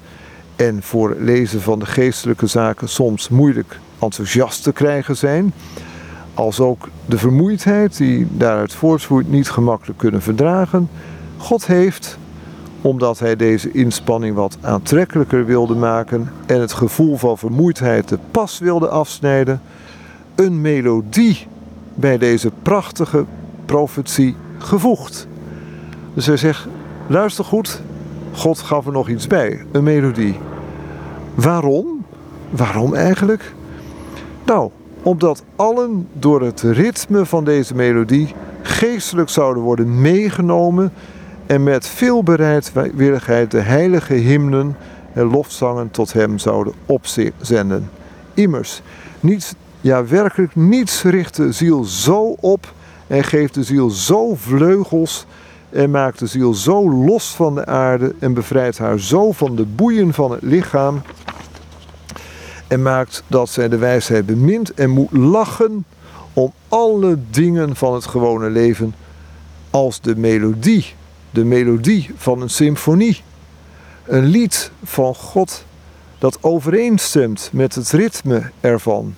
en 0.56 0.82
voor 0.82 1.08
het 1.08 1.20
lezen 1.20 1.60
van 1.60 1.78
de 1.78 1.86
geestelijke 1.86 2.46
zaken 2.46 2.88
soms 2.88 3.28
moeilijk 3.28 3.78
enthousiast 3.98 4.62
te 4.62 4.72
krijgen 4.72 5.16
zijn, 5.16 5.52
als 6.34 6.60
ook 6.60 6.88
de 7.06 7.18
vermoeidheid 7.18 7.96
die 7.96 8.26
daaruit 8.30 8.72
voortvloeit 8.72 9.30
niet 9.30 9.50
gemakkelijk 9.50 9.98
kunnen 9.98 10.22
verdragen, 10.22 10.90
God 11.36 11.66
heeft, 11.66 12.18
omdat 12.82 13.18
hij 13.18 13.36
deze 13.36 13.70
inspanning 13.72 14.34
wat 14.34 14.58
aantrekkelijker 14.60 15.46
wilde 15.46 15.74
maken 15.74 16.32
en 16.46 16.60
het 16.60 16.72
gevoel 16.72 17.16
van 17.16 17.38
vermoeidheid 17.38 18.08
de 18.08 18.18
pas 18.30 18.58
wilde 18.58 18.88
afsnijden, 18.88 19.60
een 20.34 20.60
melodie 20.60 21.46
bij 21.94 22.18
deze 22.18 22.50
prachtige 22.62 23.24
profetie 23.64 24.36
gevoegd. 24.58 25.26
Dus 26.14 26.26
hij 26.26 26.36
zegt: 26.36 26.66
luister 27.06 27.44
goed, 27.44 27.82
God 28.32 28.58
gaf 28.58 28.86
er 28.86 28.92
nog 28.92 29.08
iets 29.08 29.26
bij, 29.26 29.64
een 29.72 29.84
melodie. 29.84 30.38
Waarom? 31.34 32.04
Waarom 32.50 32.94
eigenlijk? 32.94 33.54
Nou, 34.46 34.70
omdat 35.02 35.44
allen 35.56 36.08
door 36.12 36.42
het 36.42 36.60
ritme 36.60 37.26
van 37.26 37.44
deze 37.44 37.74
melodie 37.74 38.34
geestelijk 38.62 39.28
zouden 39.28 39.62
worden 39.62 40.00
meegenomen 40.00 40.92
en 41.52 41.62
met 41.62 41.86
veel 41.86 42.22
bereidwilligheid 42.22 43.50
de 43.50 43.60
heilige 43.60 44.14
hymnen 44.14 44.76
en 45.12 45.24
lofzangen 45.24 45.90
tot 45.90 46.12
hem 46.12 46.38
zouden 46.38 46.72
opzenden. 46.86 47.90
Immers, 48.34 48.82
niets, 49.20 49.54
ja 49.80 50.06
werkelijk 50.06 50.54
niets 50.54 51.02
richt 51.02 51.36
de 51.36 51.52
ziel 51.52 51.84
zo 51.84 52.36
op 52.40 52.72
en 53.06 53.24
geeft 53.24 53.54
de 53.54 53.62
ziel 53.62 53.90
zo 53.90 54.34
vleugels 54.34 55.26
en 55.70 55.90
maakt 55.90 56.18
de 56.18 56.26
ziel 56.26 56.54
zo 56.54 56.90
los 56.90 57.34
van 57.34 57.54
de 57.54 57.66
aarde 57.66 58.14
en 58.18 58.34
bevrijdt 58.34 58.78
haar 58.78 58.98
zo 58.98 59.32
van 59.32 59.56
de 59.56 59.64
boeien 59.64 60.12
van 60.12 60.30
het 60.30 60.42
lichaam 60.42 61.02
en 62.68 62.82
maakt 62.82 63.22
dat 63.26 63.48
zij 63.48 63.68
de 63.68 63.78
wijsheid 63.78 64.26
bemint 64.26 64.74
en 64.74 64.90
moet 64.90 65.12
lachen 65.12 65.84
om 66.32 66.52
alle 66.68 67.18
dingen 67.30 67.76
van 67.76 67.94
het 67.94 68.06
gewone 68.06 68.50
leven 68.50 68.94
als 69.70 70.00
de 70.00 70.16
melodie 70.16 70.94
de 71.32 71.44
melodie 71.44 72.10
van 72.16 72.40
een 72.40 72.50
symfonie. 72.50 73.22
Een 74.04 74.24
lied 74.24 74.70
van 74.84 75.14
God 75.14 75.64
dat 76.18 76.38
overeenstemt 76.40 77.50
met 77.52 77.74
het 77.74 77.90
ritme 77.90 78.50
ervan. 78.60 79.14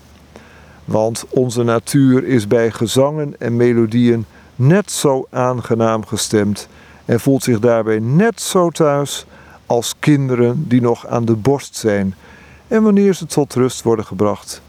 Want 0.84 1.24
onze 1.28 1.62
natuur 1.62 2.24
is 2.24 2.46
bij 2.46 2.70
gezangen 2.70 3.34
en 3.38 3.56
melodieën 3.56 4.26
net 4.56 4.90
zo 4.90 5.26
aangenaam 5.30 6.06
gestemd 6.06 6.68
en 7.04 7.20
voelt 7.20 7.42
zich 7.42 7.58
daarbij 7.58 7.98
net 7.98 8.40
zo 8.40 8.70
thuis 8.70 9.26
als 9.66 9.94
kinderen 9.98 10.64
die 10.68 10.80
nog 10.80 11.06
aan 11.06 11.24
de 11.24 11.36
borst 11.36 11.76
zijn 11.76 12.14
en 12.68 12.82
wanneer 12.82 13.14
ze 13.14 13.26
tot 13.26 13.54
rust 13.54 13.82
worden 13.82 14.04
gebracht, 14.04 14.62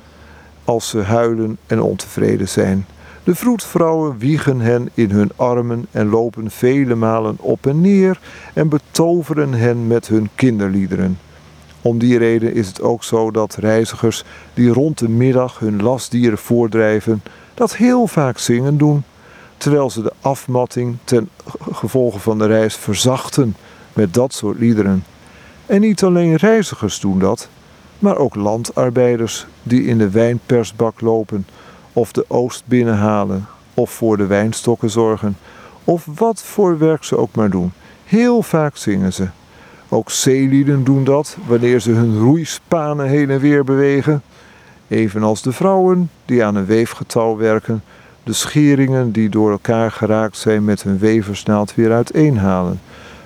als 0.64 0.90
ze 0.90 1.02
huilen 1.02 1.58
en 1.68 1.82
ontevreden 1.82 2.50
zijn. 2.50 2.86
De 3.26 3.36
vroedvrouwen 3.36 4.18
wiegen 4.18 4.60
hen 4.60 4.90
in 4.94 5.12
hun 5.12 5.32
armen 5.36 5.86
en 5.92 6.10
lopen 6.10 6.52
vele 6.52 6.96
malen 6.96 7.38
op 7.40 7.68
en 7.68 7.82
neer 7.82 8.20
en 8.54 8.70
betoveren 8.70 9.54
hen 9.54 9.88
met 9.88 10.08
hun 10.08 10.30
kinderliederen. 10.36 11.20
Om 11.82 11.98
die 11.98 12.18
reden 12.18 12.54
is 12.54 12.68
het 12.68 12.82
ook 12.82 13.04
zo 13.04 13.32
dat 13.32 13.56
reizigers 13.56 14.24
die 14.54 14.70
rond 14.70 14.98
de 14.98 15.10
middag 15.10 15.60
hun 15.60 15.82
lastdieren 15.82 16.38
voordrijven, 16.38 17.24
dat 17.54 17.76
heel 17.76 18.08
vaak 18.08 18.38
zingen 18.38 18.78
doen, 18.78 19.04
terwijl 19.58 19.90
ze 19.90 20.02
de 20.02 20.14
afmatting 20.22 20.98
ten 21.04 21.30
gevolge 21.72 22.20
van 22.20 22.38
de 22.38 22.46
reis 22.46 22.76
verzachten 22.76 23.56
met 23.94 24.14
dat 24.14 24.34
soort 24.34 24.60
liederen. 24.60 25.04
En 25.66 25.82
niet 25.82 26.04
alleen 26.04 26.36
reizigers 26.36 27.00
doen 27.00 27.20
dat, 27.20 27.50
maar 28.00 28.18
ook 28.18 28.36
landarbeiders 28.36 29.46
die 29.64 29.86
in 29.86 29.98
de 29.98 30.10
wijnpersbak 30.10 31.02
lopen 31.02 31.46
of 31.96 32.12
de 32.12 32.26
oogst 32.28 32.64
binnenhalen, 32.66 33.46
of 33.74 33.92
voor 33.92 34.18
de 34.18 34.26
wijnstokken 34.26 34.90
zorgen, 34.90 35.38
of 35.84 36.08
wat 36.16 36.44
voor 36.44 36.78
werk 36.78 37.04
ze 37.04 37.18
ook 37.18 37.36
maar 37.36 37.50
doen. 37.50 37.72
Heel 38.06 38.42
vaak 38.44 38.78
zingen 38.78 39.14
ze. 39.14 39.28
Ook 39.90 40.12
zeelieden 40.12 40.84
doen 40.84 41.04
dat 41.04 41.38
wanneer 41.48 41.80
ze 41.80 41.92
hun 41.92 42.20
roeispanen 42.20 43.08
heen 43.08 43.30
en 43.30 43.40
weer 43.40 43.64
bewegen. 43.64 44.22
Evenals 44.88 45.42
de 45.42 45.52
vrouwen 45.52 46.10
die 46.26 46.44
aan 46.44 46.56
een 46.56 46.66
weefgetouw 46.66 47.38
werken, 47.38 47.84
de 48.24 48.34
scheringen 48.34 49.12
die 49.12 49.30
door 49.30 49.52
elkaar 49.52 49.92
geraakt 49.92 50.38
zijn 50.38 50.64
met 50.64 50.84
hun 50.84 50.98
weversnaald 50.98 51.76
weer 51.76 51.92
uiteenhalen. 51.92 52.80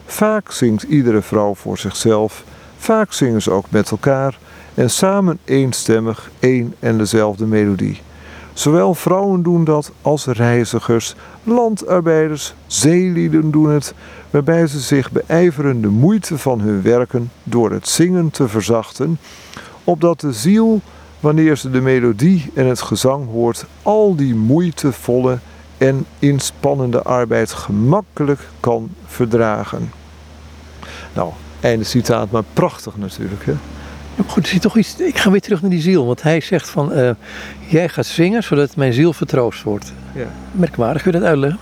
Vaak 0.05 0.51
zingt 0.51 0.83
iedere 0.83 1.21
vrouw 1.21 1.55
voor 1.55 1.77
zichzelf, 1.77 2.43
vaak 2.77 3.13
zingen 3.13 3.41
ze 3.41 3.51
ook 3.51 3.65
met 3.69 3.91
elkaar 3.91 4.37
en 4.73 4.89
samen 4.89 5.39
eenstemmig 5.45 6.31
één 6.39 6.75
en 6.79 6.97
dezelfde 6.97 7.45
melodie. 7.45 8.01
Zowel 8.59 8.93
vrouwen 8.93 9.43
doen 9.43 9.63
dat 9.63 9.91
als 10.01 10.25
reizigers, 10.25 11.15
landarbeiders, 11.43 12.53
zeelieden 12.67 13.51
doen 13.51 13.69
het, 13.69 13.93
waarbij 14.29 14.67
ze 14.67 14.79
zich 14.79 15.11
beijveren 15.11 15.81
de 15.81 15.87
moeite 15.87 16.37
van 16.37 16.59
hun 16.59 16.81
werken 16.81 17.31
door 17.43 17.71
het 17.71 17.87
zingen 17.87 18.31
te 18.31 18.47
verzachten, 18.47 19.19
opdat 19.83 20.19
de 20.19 20.33
ziel, 20.33 20.81
wanneer 21.19 21.57
ze 21.57 21.69
de 21.69 21.81
melodie 21.81 22.51
en 22.53 22.65
het 22.65 22.81
gezang 22.81 23.29
hoort, 23.31 23.65
al 23.81 24.15
die 24.15 24.35
moeitevolle 24.35 25.37
en 25.77 26.05
inspannende 26.19 27.03
arbeid 27.03 27.51
gemakkelijk 27.51 28.49
kan 28.59 28.89
verdragen. 29.05 29.91
Nou, 31.13 31.31
einde 31.59 31.85
citaat, 31.85 32.31
maar 32.31 32.43
prachtig 32.53 32.97
natuurlijk. 32.97 33.45
Hè? 33.45 33.53
Goed, 34.27 34.43
er 34.43 34.49
zit 34.49 34.61
toch 34.61 34.77
iets. 34.77 34.95
Ik 34.95 35.17
ga 35.17 35.31
weer 35.31 35.41
terug 35.41 35.61
naar 35.61 35.69
die 35.69 35.81
ziel. 35.81 36.05
Want 36.05 36.21
hij 36.21 36.41
zegt 36.41 36.69
van. 36.69 36.97
Uh, 36.97 37.11
jij 37.67 37.89
gaat 37.89 38.05
zingen 38.05 38.43
zodat 38.43 38.75
mijn 38.75 38.93
ziel 38.93 39.13
vertroost 39.13 39.63
wordt. 39.63 39.93
Ja. 40.15 40.27
Merkwaardig, 40.51 41.01
kun 41.01 41.11
je 41.11 41.19
dat 41.19 41.27
uitleggen? 41.27 41.59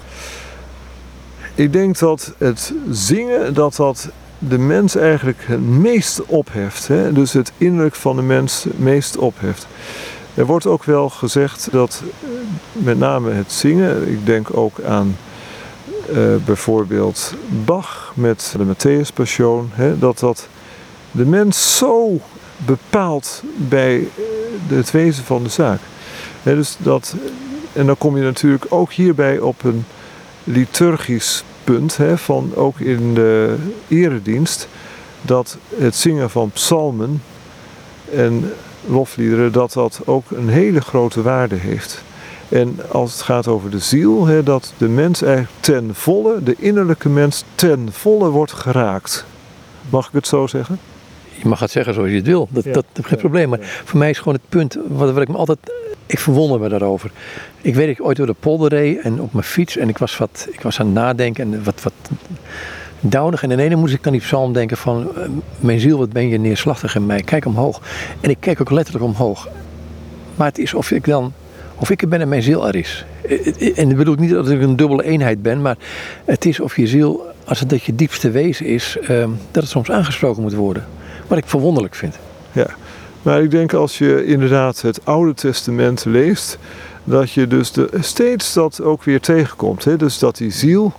Ik 1.56 1.74
denk 1.74 2.00
dat 2.00 2.34
het 2.38 2.74
zingen, 2.92 3.54
dat 3.54 3.76
dat 3.76 4.10
de 4.40 4.58
mens 4.58 4.96
eigenlijk 4.96 5.44
het 5.46 5.62
meest 5.62 6.26
opheft. 6.26 6.88
Hè? 6.88 7.14
Dus 7.14 7.34
het 7.34 7.52
innerlijk 7.58 7.96
van 7.96 8.16
de 8.16 8.22
mens 8.22 8.64
het 8.64 8.80
meest 8.80 9.18
opheft. 9.18 9.68
Er 10.34 10.46
wordt 10.46 10.66
ook 10.66 10.84
wel 10.84 11.10
gezegd 11.10 11.68
dat 11.72 12.04
eh, 12.04 12.30
met 12.72 13.00
name 13.00 13.32
het 13.32 13.52
zingen, 13.52 14.12
ik 14.12 14.26
denk 14.26 14.58
ook 14.58 14.82
aan 14.82 15.18
uh, 16.12 16.36
bijvoorbeeld 16.46 17.34
Bach 17.66 18.12
met 18.16 18.56
de 18.58 18.66
Matthäus 18.66 19.14
Passion, 19.14 19.70
hè, 19.74 20.00
dat 20.00 20.20
dat 20.20 20.48
de 21.12 21.26
mens 21.26 21.78
zo 21.78 22.20
bepaald 22.66 23.44
bij 23.56 23.98
eh, 23.98 24.06
het 24.68 24.92
wezen 24.92 25.24
van 25.24 25.44
de 25.44 25.50
zaak. 25.50 25.80
dus 26.44 26.76
dat, 26.80 27.16
en 27.74 27.86
dan 27.86 27.98
kom 27.98 28.18
je 28.18 28.24
natuurlijk 28.24 28.66
ook 28.70 28.92
hierbij 28.92 29.40
op 29.40 29.64
een 29.64 29.86
liturgisch 30.44 31.44
punt, 31.64 31.98
van 32.16 32.52
ook 32.56 32.80
in 32.80 33.14
de 33.14 33.56
eredienst, 33.88 34.68
dat 35.22 35.58
het 35.78 35.96
zingen 35.96 36.30
van 36.30 36.52
psalmen 36.52 37.22
en 38.12 38.54
lofliederen, 38.86 39.52
dat 39.52 39.74
dat 39.74 40.02
ook 40.06 40.32
een 40.32 40.50
hele 40.50 40.82
grote 40.82 41.22
waarde 41.22 41.56
heeft. 41.56 42.04
En 42.50 42.80
als 42.92 43.12
het 43.12 43.22
gaat 43.22 43.48
over 43.48 43.70
de 43.70 43.80
ziel, 43.80 44.44
dat 44.44 44.74
de 44.78 44.88
mens 44.88 45.22
eigenlijk 45.22 45.54
ten 45.60 45.96
volle, 45.96 46.44
de 46.44 46.56
innerlijke 46.58 47.10
mens 47.10 47.44
ten 47.56 47.90
volle 47.92 48.30
wordt 48.30 48.54
geraakt. 48.54 49.26
Mag 49.90 50.08
ik 50.08 50.14
het 50.14 50.28
zo 50.28 50.48
zeggen? 50.48 50.80
Je 51.42 51.48
mag 51.48 51.60
het 51.60 51.72
zeggen 51.72 51.94
zoals 51.94 52.10
je 52.10 52.16
het 52.16 52.26
wil, 52.26 52.48
dat, 52.52 52.64
dat 52.64 52.86
is 52.94 53.06
geen 53.06 53.18
probleem. 53.18 53.50
Maar 53.50 53.60
voor 53.62 54.00
mij 54.00 54.10
is 54.10 54.18
gewoon 54.18 54.34
het 54.34 54.50
punt, 54.50 54.78
wat, 54.88 55.12
wat 55.14 55.22
ik 55.22 55.28
me 55.28 55.38
altijd, 55.38 55.60
ik 56.06 56.20
verwonder 56.20 56.60
me 56.60 56.70
daarover. 56.70 57.12
Ik 57.62 57.76
weet 57.76 57.88
dat 57.88 57.98
ik 57.98 58.06
ooit 58.06 58.18
door 58.18 58.26
de 58.26 58.36
polder 58.40 58.70
reed 58.70 59.00
en 59.00 59.22
op 59.22 59.34
mijn 59.34 59.46
fiets 59.46 59.78
en 59.78 59.90
ik 59.90 59.98
was, 59.98 60.18
wat, 60.18 60.48
ik 60.52 60.62
was 60.62 60.80
aan 60.80 60.86
het 60.86 60.96
nadenken 60.96 61.54
en 61.54 61.64
wat, 61.64 61.84
wat 61.84 61.94
dauwig. 63.00 63.44
En 63.44 63.52
in 63.52 63.60
ene 63.60 63.76
moest 63.76 63.94
ik 63.94 64.06
aan 64.06 64.12
die 64.12 64.22
psalm 64.22 64.54
denken 64.54 64.78
van, 64.78 65.16
eh, 65.16 65.24
mijn 65.60 65.80
ziel, 65.80 65.98
wat 65.98 66.12
ben 66.12 66.28
je 66.28 66.38
neerslachtig 66.38 66.96
in 66.96 67.06
mij, 67.06 67.22
kijk 67.22 67.46
omhoog. 67.46 67.82
En 68.22 68.30
ik 68.30 68.38
kijk 68.40 68.62
ook 68.62 68.72
letterlijk 68.72 69.06
omhoog. 69.06 69.48
Maar 70.36 70.48
het 70.48 70.58
is 70.58 70.74
of 70.74 70.92
ik 70.92 71.06
dan 71.06 71.34
of 71.80 71.90
ik 71.90 72.02
er 72.02 72.08
ben 72.08 72.22
en 72.22 72.28
mijn 72.28 72.42
ziel 72.42 72.68
er 72.68 72.76
is. 72.76 73.06
En 73.76 73.88
dat 73.88 73.98
bedoel 73.98 74.14
ik 74.14 74.20
niet 74.20 74.30
dat 74.30 74.50
ik 74.50 74.62
een 74.62 74.76
dubbele 74.76 75.04
eenheid 75.04 75.42
ben, 75.42 75.62
maar 75.62 75.78
het 76.26 76.46
is 76.46 76.60
of 76.60 76.76
je 76.76 76.88
ziel, 76.88 77.26
als 77.46 77.60
het 77.60 77.70
dat 77.70 77.84
je 77.84 77.96
diepste 77.96 78.32
wezen 78.32 78.66
is, 78.66 78.98
ehm, 79.02 79.30
dat 79.52 79.64
het 79.64 79.72
soms 79.72 79.92
aangesproken 79.92 80.42
moet 80.42 80.54
worden. 80.54 80.86
Wat 81.28 81.38
ik 81.38 81.48
verwonderlijk 81.48 81.96
vind. 81.96 82.20
Ja, 82.52 82.68
maar 83.22 83.42
ik 83.42 83.52
denk 83.52 83.74
als 83.74 83.98
je 83.98 84.26
inderdaad 84.26 84.82
het 84.82 85.06
Oude 85.06 85.34
Testament 85.34 86.06
leest, 86.06 86.58
dat 87.04 87.32
je 87.32 87.48
dus 87.48 87.72
de, 87.72 87.90
steeds 88.00 88.54
dat 88.54 88.82
ook 88.82 89.04
weer 89.04 89.22
tegenkomt. 89.22 89.84
Hè? 89.84 89.98
Dus 89.98 90.20
dat 90.20 90.38
die 90.38 90.52
ziel, 90.52 90.94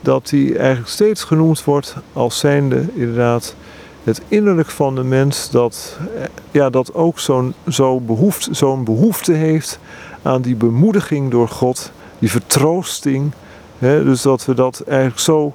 dat 0.00 0.28
die 0.28 0.58
eigenlijk 0.58 0.88
steeds 0.88 1.24
genoemd 1.24 1.64
wordt 1.64 1.96
als 2.12 2.38
zijnde 2.38 2.84
inderdaad 2.94 3.54
het 4.04 4.20
innerlijk 4.28 4.70
van 4.70 4.94
de 4.94 5.04
mens, 5.04 5.50
dat, 5.50 5.98
eh, 6.16 6.24
ja, 6.50 6.70
dat 6.70 6.94
ook 6.94 7.18
zo'n 7.18 7.54
zo 7.68 8.00
behoefte, 8.00 8.54
zo'n 8.54 8.84
behoefte 8.84 9.32
heeft 9.32 9.78
aan 10.22 10.42
die 10.42 10.56
bemoediging 10.56 11.30
door 11.30 11.48
God, 11.48 11.90
die 12.18 12.30
vertroosting. 12.30 13.32
Hè? 13.78 14.04
Dus 14.04 14.22
dat 14.22 14.44
we 14.44 14.54
dat 14.54 14.82
eigenlijk 14.86 15.20
zo 15.20 15.54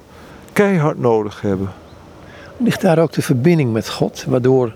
keihard 0.54 1.00
nodig 1.00 1.42
hebben. 1.42 1.70
Ligt 2.64 2.82
daar 2.82 3.00
ook 3.00 3.12
de 3.12 3.22
verbinding 3.22 3.74
met 3.74 3.90
God, 3.90 4.26
waardoor 4.28 4.74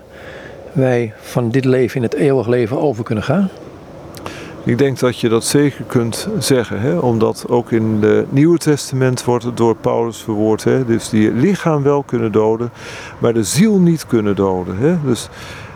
wij 0.72 1.12
van 1.20 1.50
dit 1.50 1.64
leven 1.64 1.96
in 1.96 2.02
het 2.02 2.14
eeuwig 2.14 2.46
leven 2.46 2.80
over 2.80 3.04
kunnen 3.04 3.24
gaan? 3.24 3.48
Ik 4.64 4.78
denk 4.78 4.98
dat 4.98 5.20
je 5.20 5.28
dat 5.28 5.44
zeker 5.44 5.84
kunt 5.84 6.28
zeggen, 6.38 6.80
hè? 6.80 6.98
omdat 6.98 7.44
ook 7.48 7.70
in 7.72 7.98
het 8.02 8.32
Nieuwe 8.32 8.58
Testament 8.58 9.24
wordt 9.24 9.44
het 9.44 9.56
door 9.56 9.76
Paulus 9.76 10.16
verwoord. 10.16 10.64
Hè? 10.64 10.84
Dus 10.84 11.08
die 11.08 11.32
lichaam 11.32 11.82
wel 11.82 12.02
kunnen 12.02 12.32
doden, 12.32 12.70
maar 13.18 13.32
de 13.32 13.44
ziel 13.44 13.78
niet 13.78 14.06
kunnen 14.06 14.36
doden. 14.36 14.76
Hè? 14.76 14.96
Dus 15.04 15.28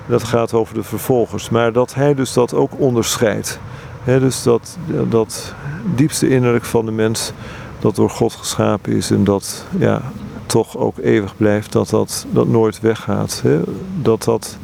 dat 0.07 0.25
gaat 0.25 0.53
over 0.53 0.75
de 0.75 0.83
vervolgers. 0.83 1.51
Maar 1.51 1.73
dat 1.73 1.95
hij 1.95 2.15
dus 2.15 2.33
dat 2.33 2.55
ook 2.55 2.71
onderscheidt. 2.77 3.59
Hè? 4.05 4.21
Dus 4.21 4.43
dat, 4.43 4.79
dat 5.09 5.55
diepste 5.95 6.29
innerlijk 6.29 6.65
van 6.65 6.85
de 6.85 6.93
mens, 6.93 7.33
dat 7.79 7.95
door 7.95 8.11
God 8.11 8.33
geschapen 8.33 8.93
is 8.93 9.11
en 9.11 9.25
dat 9.25 9.67
ja, 9.79 10.03
toch 10.49 10.77
ook 10.77 10.99
eeuwig 10.99 11.37
blijft, 11.37 11.73
dat 11.73 11.89
dat, 11.89 12.27
dat 12.31 12.49
nooit 12.49 12.81
weggaat. 12.81 13.41
Hè? 13.45 13.61
Dat 14.03 14.25
dat 14.25 14.59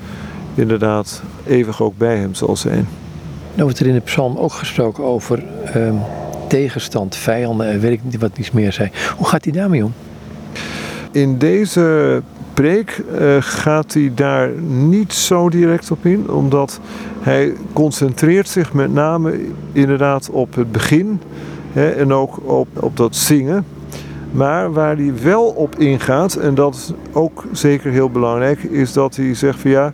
inderdaad 0.54 1.22
eeuwig 1.46 1.82
ook 1.82 1.98
bij 1.98 2.16
hem 2.16 2.34
zal 2.34 2.56
zijn. 2.56 2.88
Nou 3.52 3.62
wordt 3.62 3.78
er 3.78 3.86
in 3.86 3.94
de 3.94 4.00
psalm 4.00 4.36
ook 4.36 4.52
gesproken 4.52 5.04
over 5.04 5.44
ehm, 5.64 5.94
tegenstand, 6.48 7.16
vijanden 7.16 7.66
en 7.66 7.80
weet 7.80 7.92
ik 7.92 8.04
niet 8.04 8.18
wat 8.18 8.38
iets 8.38 8.50
meer 8.50 8.72
zei. 8.72 8.90
Hoe 9.16 9.26
gaat 9.26 9.44
hij 9.44 9.52
daarmee 9.52 9.84
om? 9.84 9.92
In 11.12 11.38
deze 11.38 12.22
preek 12.54 13.02
uh, 13.20 13.36
gaat 13.40 13.94
hij 13.94 14.12
daar 14.14 14.50
niet 14.66 15.12
zo 15.12 15.48
direct 15.48 15.90
op 15.90 16.06
in, 16.06 16.30
omdat 16.30 16.80
hij 17.20 17.52
concentreert 17.72 18.48
zich 18.48 18.72
met 18.72 18.92
name 18.92 19.40
inderdaad 19.72 20.30
op 20.30 20.54
het 20.54 20.72
begin 20.72 21.20
hè, 21.72 21.90
en 21.90 22.12
ook 22.12 22.50
op, 22.50 22.68
op 22.74 22.96
dat 22.96 23.16
zingen. 23.16 23.64
Maar 24.34 24.72
waar 24.72 24.96
hij 24.96 25.12
wel 25.22 25.44
op 25.44 25.78
ingaat, 25.78 26.34
en 26.34 26.54
dat 26.54 26.74
is 26.74 26.92
ook 27.12 27.44
zeker 27.52 27.90
heel 27.90 28.10
belangrijk, 28.10 28.62
is 28.62 28.92
dat 28.92 29.16
hij 29.16 29.34
zegt 29.34 29.60
van 29.60 29.70
ja, 29.70 29.92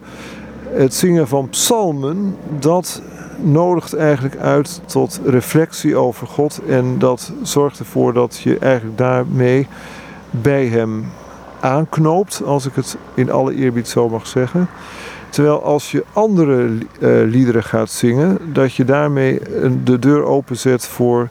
het 0.68 0.94
zingen 0.94 1.28
van 1.28 1.48
psalmen, 1.48 2.36
dat 2.58 3.02
nodigt 3.40 3.94
eigenlijk 3.94 4.36
uit 4.36 4.80
tot 4.86 5.20
reflectie 5.24 5.96
over 5.96 6.26
God. 6.26 6.60
En 6.68 6.98
dat 6.98 7.32
zorgt 7.42 7.78
ervoor 7.78 8.12
dat 8.12 8.38
je 8.38 8.58
eigenlijk 8.58 8.98
daarmee 8.98 9.66
bij 10.30 10.66
hem 10.66 11.04
aanknoopt, 11.60 12.42
als 12.44 12.66
ik 12.66 12.74
het 12.74 12.96
in 13.14 13.30
alle 13.30 13.54
eerbied 13.54 13.88
zo 13.88 14.08
mag 14.08 14.26
zeggen. 14.26 14.68
Terwijl 15.28 15.62
als 15.62 15.90
je 15.90 16.04
andere 16.12 16.68
uh, 16.68 16.78
liederen 17.24 17.64
gaat 17.64 17.90
zingen, 17.90 18.38
dat 18.52 18.74
je 18.74 18.84
daarmee 18.84 19.40
de 19.84 19.98
deur 19.98 20.24
openzet 20.24 20.86
voor 20.86 21.28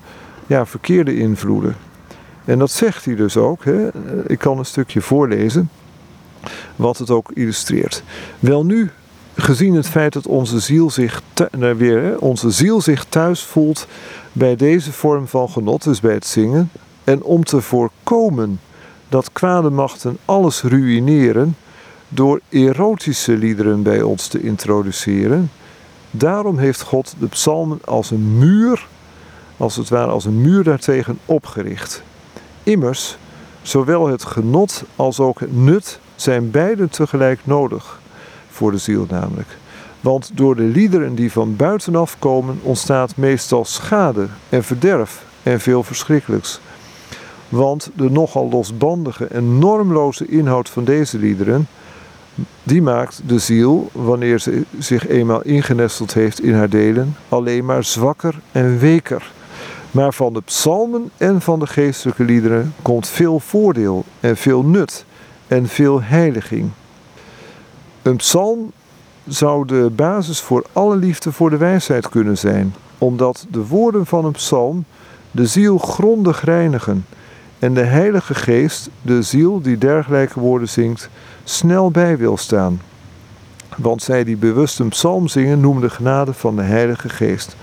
ja, 0.47 0.65
verkeerde 0.65 1.17
invloeden. 1.17 1.75
En 2.49 2.59
dat 2.59 2.71
zegt 2.71 3.05
hij 3.05 3.15
dus 3.15 3.37
ook. 3.37 3.65
Hè. 3.65 3.89
Ik 4.27 4.39
kan 4.39 4.57
een 4.57 4.65
stukje 4.65 5.01
voorlezen, 5.01 5.69
wat 6.75 6.97
het 6.97 7.09
ook 7.09 7.31
illustreert. 7.31 8.03
Wel 8.39 8.65
nu, 8.65 8.91
gezien 9.35 9.75
het 9.75 9.87
feit 9.87 10.13
dat 10.13 10.27
onze 10.27 10.59
ziel 10.59 10.89
zich, 10.89 11.21
nou 11.57 11.75
weer, 11.75 12.19
onze 12.19 12.51
ziel 12.51 12.81
zich 12.81 13.05
thuis 13.05 13.43
voelt 13.43 13.87
bij 14.31 14.55
deze 14.55 14.91
vorm 14.91 15.27
van 15.27 15.49
genot, 15.49 15.83
dus 15.83 15.99
bij 15.99 16.13
het 16.13 16.25
zingen, 16.25 16.71
en 17.03 17.23
om 17.23 17.43
te 17.43 17.61
voorkomen 17.61 18.59
dat 19.09 19.31
kwade 19.31 19.69
machten 19.69 20.17
alles 20.25 20.61
ruïneren 20.61 21.55
door 22.07 22.41
erotische 22.49 23.37
liederen 23.37 23.83
bij 23.83 24.01
ons 24.01 24.27
te 24.27 24.41
introduceren, 24.41 25.51
daarom 26.11 26.57
heeft 26.57 26.81
God 26.81 27.15
de 27.19 27.27
psalmen 27.27 27.79
als 27.85 28.11
een 28.11 28.37
muur, 28.37 28.87
als 29.57 29.75
het 29.75 29.89
ware 29.89 30.11
als 30.11 30.25
een 30.25 30.41
muur 30.41 30.63
daartegen 30.63 31.19
opgericht. 31.25 32.03
Immers, 32.69 33.17
zowel 33.61 34.07
het 34.07 34.25
genot 34.25 34.83
als 34.95 35.19
ook 35.19 35.39
het 35.39 35.55
nut 35.55 35.99
zijn 36.15 36.51
beide 36.51 36.89
tegelijk 36.89 37.39
nodig 37.43 37.99
voor 38.49 38.71
de 38.71 38.77
ziel 38.77 39.05
namelijk. 39.09 39.47
Want 40.01 40.31
door 40.33 40.55
de 40.55 40.63
liederen 40.63 41.15
die 41.15 41.31
van 41.31 41.55
buitenaf 41.55 42.19
komen 42.19 42.59
ontstaat 42.61 43.15
meestal 43.15 43.65
schade 43.65 44.27
en 44.49 44.63
verderf 44.63 45.23
en 45.43 45.59
veel 45.59 45.83
verschrikkelijks. 45.83 46.59
Want 47.49 47.89
de 47.95 48.09
nogal 48.09 48.49
losbandige 48.49 49.25
en 49.25 49.59
normloze 49.59 50.27
inhoud 50.27 50.69
van 50.69 50.83
deze 50.83 51.17
liederen, 51.17 51.67
die 52.63 52.81
maakt 52.81 53.21
de 53.25 53.39
ziel, 53.39 53.89
wanneer 53.91 54.39
ze 54.39 54.63
zich 54.79 55.07
eenmaal 55.07 55.41
ingenesteld 55.41 56.13
heeft 56.13 56.41
in 56.41 56.53
haar 56.53 56.69
delen, 56.69 57.15
alleen 57.29 57.65
maar 57.65 57.83
zwakker 57.83 58.39
en 58.51 58.79
weker. 58.79 59.31
Maar 59.91 60.13
van 60.13 60.33
de 60.33 60.41
psalmen 60.41 61.09
en 61.17 61.41
van 61.41 61.59
de 61.59 61.67
geestelijke 61.67 62.23
liederen 62.23 62.73
komt 62.81 63.07
veel 63.07 63.39
voordeel 63.39 64.03
en 64.19 64.37
veel 64.37 64.63
nut 64.63 65.05
en 65.47 65.67
veel 65.67 66.01
heiliging. 66.01 66.69
Een 68.01 68.15
psalm 68.15 68.71
zou 69.27 69.67
de 69.67 69.91
basis 69.95 70.39
voor 70.39 70.65
alle 70.73 70.95
liefde 70.95 71.31
voor 71.31 71.49
de 71.49 71.57
wijsheid 71.57 72.09
kunnen 72.09 72.37
zijn, 72.37 72.73
omdat 72.97 73.45
de 73.49 73.67
woorden 73.67 74.05
van 74.05 74.25
een 74.25 74.31
psalm 74.31 74.85
de 75.31 75.45
ziel 75.45 75.77
grondig 75.77 76.43
reinigen 76.43 77.05
en 77.59 77.73
de 77.73 77.83
Heilige 77.83 78.35
Geest, 78.35 78.89
de 79.01 79.21
ziel 79.21 79.61
die 79.61 79.77
dergelijke 79.77 80.39
woorden 80.39 80.69
zingt, 80.69 81.09
snel 81.43 81.91
bij 81.91 82.17
wil 82.17 82.37
staan. 82.37 82.81
Want 83.77 84.03
zij 84.03 84.23
die 84.23 84.37
bewust 84.37 84.79
een 84.79 84.89
psalm 84.89 85.27
zingen, 85.27 85.59
noemen 85.59 85.81
de 85.81 85.89
genade 85.89 86.33
van 86.33 86.55
de 86.55 86.61
Heilige 86.61 87.09
Geest. 87.09 87.55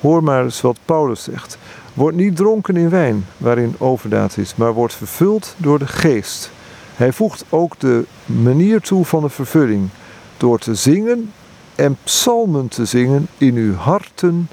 Hoor 0.00 0.22
maar 0.22 0.44
eens 0.44 0.60
wat 0.60 0.78
Paulus 0.84 1.22
zegt. 1.22 1.58
Word 1.94 2.14
niet 2.14 2.36
dronken 2.36 2.76
in 2.76 2.88
wijn, 2.88 3.26
waarin 3.36 3.74
overdaad 3.78 4.36
is, 4.36 4.54
maar 4.56 4.72
word 4.72 4.94
vervuld 4.94 5.54
door 5.56 5.78
de 5.78 5.86
Geest. 5.86 6.50
Hij 6.94 7.12
voegt 7.12 7.44
ook 7.48 7.78
de 7.78 8.04
manier 8.26 8.80
toe 8.80 9.04
van 9.04 9.22
de 9.22 9.28
vervulling, 9.28 9.88
door 10.36 10.58
te 10.58 10.74
zingen 10.74 11.32
en 11.74 11.96
psalmen 12.02 12.68
te 12.68 12.84
zingen 12.84 13.28
in 13.38 13.54
uw 13.54 13.74
harten 13.74 14.48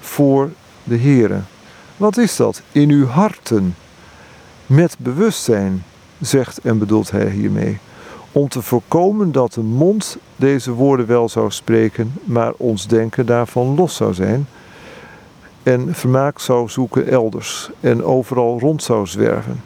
voor 0.00 0.50
de 0.84 0.98
Heere. 0.98 1.40
Wat 1.96 2.16
is 2.16 2.36
dat? 2.36 2.62
In 2.72 2.90
uw 2.90 3.06
harten. 3.06 3.74
Met 4.66 4.96
bewustzijn, 4.98 5.84
zegt 6.20 6.58
en 6.58 6.78
bedoelt 6.78 7.10
hij 7.10 7.30
hiermee. 7.30 7.78
Om 8.32 8.48
te 8.48 8.62
voorkomen 8.62 9.32
dat 9.32 9.52
de 9.52 9.60
mond 9.60 10.16
deze 10.36 10.72
woorden 10.72 11.06
wel 11.06 11.28
zou 11.28 11.50
spreken, 11.50 12.12
maar 12.24 12.52
ons 12.56 12.86
denken 12.86 13.26
daarvan 13.26 13.74
los 13.74 13.96
zou 13.96 14.14
zijn. 14.14 14.46
En 15.68 15.94
vermaak 15.94 16.38
zou 16.38 16.68
zoeken 16.68 17.08
elders 17.08 17.70
en 17.80 18.04
overal 18.04 18.58
rond 18.60 18.82
zou 18.82 19.06
zwerven 19.06 19.62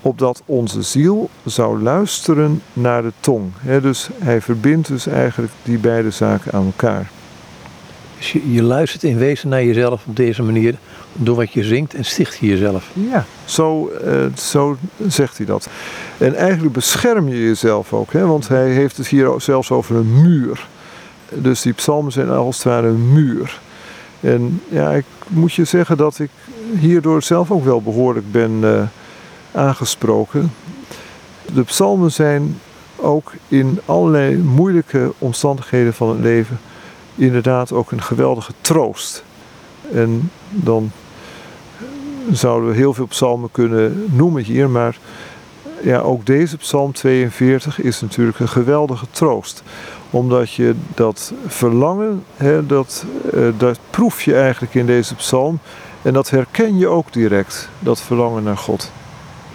opdat 0.00 0.42
onze 0.44 0.82
ziel 0.82 1.30
zou 1.44 1.82
luisteren 1.82 2.62
naar 2.72 3.02
de 3.02 3.12
tong. 3.20 3.52
dus 3.82 4.08
hij 4.18 4.40
verbindt 4.40 4.88
dus 4.88 5.06
eigenlijk 5.06 5.52
die 5.62 5.78
beide 5.78 6.10
zaken 6.10 6.52
aan 6.52 6.64
elkaar. 6.64 7.10
Dus 8.16 8.32
je, 8.32 8.52
je, 8.52 8.62
luistert 8.62 9.02
in 9.02 9.18
wezen 9.18 9.48
naar 9.48 9.64
jezelf 9.64 10.04
op 10.06 10.16
deze 10.16 10.42
manier, 10.42 10.74
door 11.12 11.36
wat 11.36 11.52
je 11.52 11.64
zingt 11.64 11.94
en 11.94 12.04
sticht 12.04 12.38
je 12.38 12.46
jezelf. 12.46 12.90
Ja, 12.92 13.24
zo, 13.44 13.90
uh, 14.04 14.36
zo 14.36 14.76
zegt 15.06 15.36
hij 15.36 15.46
dat. 15.46 15.68
En 16.18 16.34
eigenlijk 16.34 16.72
bescherm 16.72 17.28
je 17.28 17.44
jezelf 17.44 17.92
ook, 17.92 18.12
hè, 18.12 18.26
want 18.26 18.48
hij 18.48 18.70
heeft 18.70 18.96
het 18.96 19.06
hier 19.06 19.30
zelfs 19.36 19.70
over 19.70 19.96
een 19.96 20.22
muur. 20.22 20.66
dus 21.28 21.62
die 21.62 21.72
psalmen 21.72 22.12
zijn 22.12 22.30
als 22.30 22.56
het 22.56 22.64
ware 22.64 22.86
een 22.86 23.12
muur. 23.12 23.60
En 24.26 24.62
ja, 24.68 24.90
ik 24.90 25.04
moet 25.28 25.52
je 25.52 25.64
zeggen 25.64 25.96
dat 25.96 26.18
ik 26.18 26.30
hierdoor 26.78 27.22
zelf 27.22 27.50
ook 27.50 27.64
wel 27.64 27.82
behoorlijk 27.82 28.32
ben 28.32 28.50
uh, 28.62 28.82
aangesproken. 29.52 30.52
De 31.54 31.62
psalmen 31.62 32.12
zijn 32.12 32.60
ook 32.96 33.32
in 33.48 33.80
allerlei 33.84 34.36
moeilijke 34.36 35.12
omstandigheden 35.18 35.94
van 35.94 36.08
het 36.08 36.20
leven 36.20 36.58
inderdaad 37.14 37.72
ook 37.72 37.90
een 37.90 38.02
geweldige 38.02 38.52
troost. 38.60 39.24
En 39.92 40.30
dan 40.50 40.90
zouden 42.30 42.70
we 42.70 42.76
heel 42.76 42.94
veel 42.94 43.06
psalmen 43.06 43.50
kunnen 43.50 44.04
noemen 44.10 44.42
hier, 44.42 44.70
maar 44.70 44.98
ja, 45.82 45.98
ook 45.98 46.26
deze 46.26 46.56
psalm 46.56 46.92
42 46.92 47.80
is 47.80 48.00
natuurlijk 48.00 48.38
een 48.38 48.48
geweldige 48.48 49.06
troost. 49.10 49.62
Omdat 50.10 50.52
je 50.52 50.74
dat 50.94 51.32
verlangen, 51.46 52.24
hè, 52.36 52.66
dat, 52.66 53.04
uh, 53.34 53.48
dat 53.58 53.78
proef 53.90 54.22
je 54.22 54.34
eigenlijk 54.34 54.74
in 54.74 54.86
deze 54.86 55.14
psalm. 55.14 55.58
En 56.02 56.12
dat 56.12 56.30
herken 56.30 56.78
je 56.78 56.86
ook 56.88 57.12
direct, 57.12 57.68
dat 57.78 58.00
verlangen 58.00 58.42
naar 58.42 58.56
God. 58.56 58.92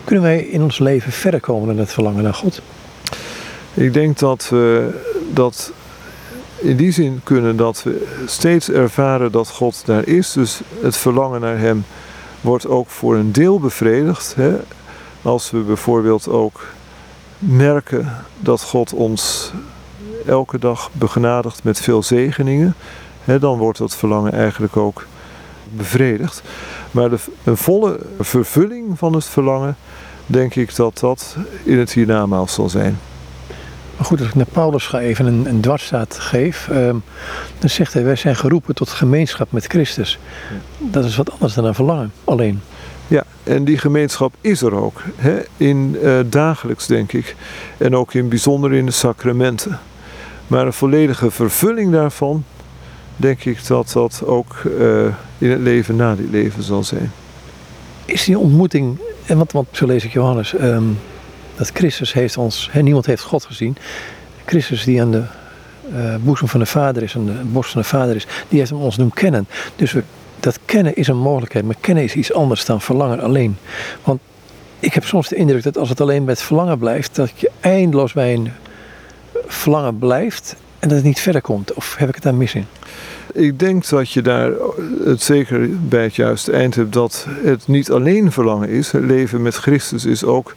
Kunnen 0.03 0.23
wij 0.23 0.39
in 0.39 0.61
ons 0.61 0.79
leven 0.79 1.11
verder 1.11 1.39
komen 1.39 1.67
dan 1.67 1.77
het 1.77 1.93
verlangen 1.93 2.23
naar 2.23 2.33
God? 2.33 2.61
Ik 3.73 3.93
denk 3.93 4.19
dat 4.19 4.49
we 4.49 4.89
dat 5.33 5.71
in 6.61 6.75
die 6.75 6.91
zin 6.91 7.21
kunnen 7.23 7.55
dat 7.55 7.83
we 7.83 8.07
steeds 8.25 8.69
ervaren 8.69 9.31
dat 9.31 9.49
God 9.49 9.85
daar 9.85 10.07
is. 10.07 10.31
Dus 10.31 10.61
het 10.81 10.97
verlangen 10.97 11.41
naar 11.41 11.57
Hem 11.57 11.85
wordt 12.41 12.67
ook 12.67 12.89
voor 12.89 13.15
een 13.15 13.31
deel 13.31 13.59
bevredigd. 13.59 14.35
Hè? 14.35 14.55
Als 15.21 15.51
we 15.51 15.59
bijvoorbeeld 15.59 16.27
ook 16.27 16.67
merken 17.39 18.15
dat 18.39 18.61
God 18.61 18.93
ons 18.93 19.51
elke 20.27 20.59
dag 20.59 20.89
begenadigt 20.91 21.63
met 21.63 21.81
veel 21.81 22.03
zegeningen, 22.03 22.75
hè, 23.23 23.39
dan 23.39 23.57
wordt 23.57 23.77
dat 23.77 23.95
verlangen 23.95 24.33
eigenlijk 24.33 24.77
ook 24.77 25.05
bevredigd. 25.69 26.41
Maar 26.91 27.09
de, 27.09 27.17
een 27.43 27.57
volle 27.57 27.99
vervulling 28.19 28.97
van 28.97 29.13
het 29.13 29.25
verlangen, 29.25 29.75
denk 30.25 30.55
ik 30.55 30.75
dat 30.75 30.99
dat 30.99 31.35
in 31.63 31.79
het 31.79 31.93
hiernamaals 31.93 32.53
zal 32.53 32.69
zijn. 32.69 32.99
Maar 33.97 34.05
goed, 34.05 34.19
als 34.19 34.29
ik 34.29 34.35
naar 34.35 34.45
Paulus 34.45 34.87
ga 34.87 34.99
even 34.99 35.25
een, 35.25 35.45
een 35.45 35.61
dwarsstaat 35.61 36.19
geef, 36.19 36.67
ehm, 36.69 36.95
dan 37.59 37.69
zegt 37.69 37.93
hij, 37.93 38.03
wij 38.03 38.15
zijn 38.15 38.35
geroepen 38.35 38.75
tot 38.75 38.89
gemeenschap 38.89 39.51
met 39.51 39.65
Christus. 39.65 40.19
Dat 40.77 41.05
is 41.05 41.15
wat 41.15 41.31
anders 41.31 41.53
dan 41.53 41.65
een 41.65 41.75
verlangen, 41.75 42.11
alleen. 42.23 42.61
Ja, 43.07 43.23
en 43.43 43.63
die 43.63 43.77
gemeenschap 43.77 44.33
is 44.41 44.61
er 44.61 44.75
ook. 44.75 45.01
Hè? 45.15 45.39
In 45.57 45.97
uh, 46.03 46.19
dagelijks, 46.25 46.87
denk 46.87 47.13
ik. 47.13 47.35
En 47.77 47.95
ook 47.95 48.13
in 48.13 48.29
bijzonder 48.29 48.73
in 48.73 48.85
de 48.85 48.91
sacramenten. 48.91 49.79
Maar 50.51 50.65
een 50.65 50.73
volledige 50.73 51.31
vervulling 51.31 51.91
daarvan, 51.91 52.43
denk 53.15 53.45
ik 53.45 53.67
dat 53.67 53.91
dat 53.93 54.21
ook 54.25 54.61
uh, 54.65 55.05
in 55.37 55.49
het 55.49 55.59
leven 55.59 55.95
na 55.95 56.15
dit 56.15 56.29
leven 56.31 56.63
zal 56.63 56.83
zijn. 56.83 57.11
Is 58.05 58.23
die 58.23 58.37
ontmoeting, 58.39 58.97
en 59.25 59.37
wat, 59.37 59.51
want 59.51 59.67
zo 59.71 59.85
lees 59.85 60.03
ik 60.03 60.11
Johannes, 60.11 60.53
um, 60.53 60.99
dat 61.55 61.69
Christus 61.73 62.13
heeft 62.13 62.37
ons, 62.37 62.69
hè, 62.71 62.81
niemand 62.81 63.05
heeft 63.05 63.23
God 63.23 63.45
gezien. 63.45 63.77
Christus 64.45 64.83
die 64.83 65.01
aan 65.01 65.11
de 65.11 65.23
uh, 65.93 66.15
boezem 66.21 66.47
van 66.47 66.59
de 66.59 66.65
Vader 66.65 67.03
is, 67.03 67.15
aan 67.15 67.25
de 67.25 67.41
borst 67.43 67.71
van 67.71 67.81
de 67.81 67.87
Vader 67.87 68.15
is, 68.15 68.27
die 68.47 68.59
heeft 68.59 68.71
hem 68.71 68.79
ons 68.79 68.95
doen 68.95 69.13
kennen. 69.13 69.47
Dus 69.75 69.95
dat 70.39 70.59
kennen 70.65 70.95
is 70.95 71.07
een 71.07 71.17
mogelijkheid, 71.17 71.65
maar 71.65 71.77
kennen 71.79 72.03
is 72.03 72.15
iets 72.15 72.33
anders 72.33 72.65
dan 72.65 72.81
verlangen 72.81 73.19
alleen. 73.19 73.57
Want 74.03 74.19
ik 74.79 74.93
heb 74.93 75.05
soms 75.05 75.27
de 75.27 75.35
indruk 75.35 75.63
dat 75.63 75.77
als 75.77 75.89
het 75.89 76.01
alleen 76.01 76.27
het 76.27 76.41
verlangen 76.41 76.77
blijft, 76.77 77.15
dat 77.15 77.31
je 77.35 77.51
eindeloos 77.59 78.13
bij 78.13 78.33
een 78.33 78.51
verlangen 79.53 79.97
blijft 79.97 80.55
en 80.79 80.87
dat 80.87 80.97
het 80.97 81.05
niet 81.05 81.19
verder 81.19 81.41
komt. 81.41 81.73
Of 81.73 81.95
heb 81.95 82.07
ik 82.09 82.15
het 82.15 82.23
daar 82.23 82.35
mis 82.35 82.55
in? 82.55 82.65
Ik 83.33 83.59
denk 83.59 83.89
dat 83.89 84.11
je 84.11 84.21
daar 84.21 84.51
het 85.03 85.21
zeker 85.21 85.69
bij 85.87 86.03
het 86.03 86.15
juiste 86.15 86.51
eind 86.51 86.75
hebt 86.75 86.93
dat 86.93 87.27
het 87.43 87.67
niet 87.67 87.91
alleen 87.91 88.31
verlangen 88.31 88.69
is. 88.69 88.91
Het 88.91 89.03
leven 89.03 89.41
met 89.41 89.55
Christus 89.55 90.05
is 90.05 90.23
ook 90.23 90.55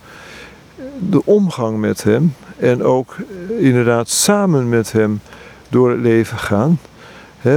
de 0.98 1.24
omgang 1.24 1.78
met 1.78 2.02
Hem 2.02 2.34
en 2.58 2.82
ook 2.82 3.16
inderdaad 3.58 4.08
samen 4.08 4.68
met 4.68 4.92
Hem 4.92 5.20
door 5.68 5.90
het 5.90 6.00
leven 6.00 6.38
gaan 6.38 6.78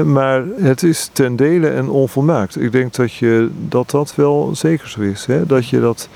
maar 0.06 0.44
het 0.58 0.84
is 0.84 1.10
ten 1.14 1.36
dele 1.36 1.70
en 1.70 1.90
onvolmaakt. 1.90 2.62
Ik 2.62 2.72
denk 2.72 2.94
dat 2.94 3.14
je, 3.14 3.50
dat, 3.68 3.90
dat 3.90 4.16
wel 4.16 4.52
zeker 4.56 4.90
zo 4.90 5.02
is. 5.02 5.28
Dat 5.46 5.70
je 5.70 5.80
dat 5.80 6.10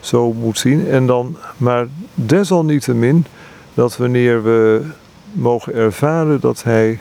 zo 0.00 0.32
moet 0.32 0.58
zien. 0.58 0.88
En 0.88 1.06
dan, 1.06 1.36
maar 1.56 1.86
desalniettemin 2.14 3.24
dat 3.78 3.96
wanneer 3.96 4.42
we 4.42 4.82
mogen 5.32 5.74
ervaren 5.74 6.40
dat 6.40 6.62
Hij 6.62 6.98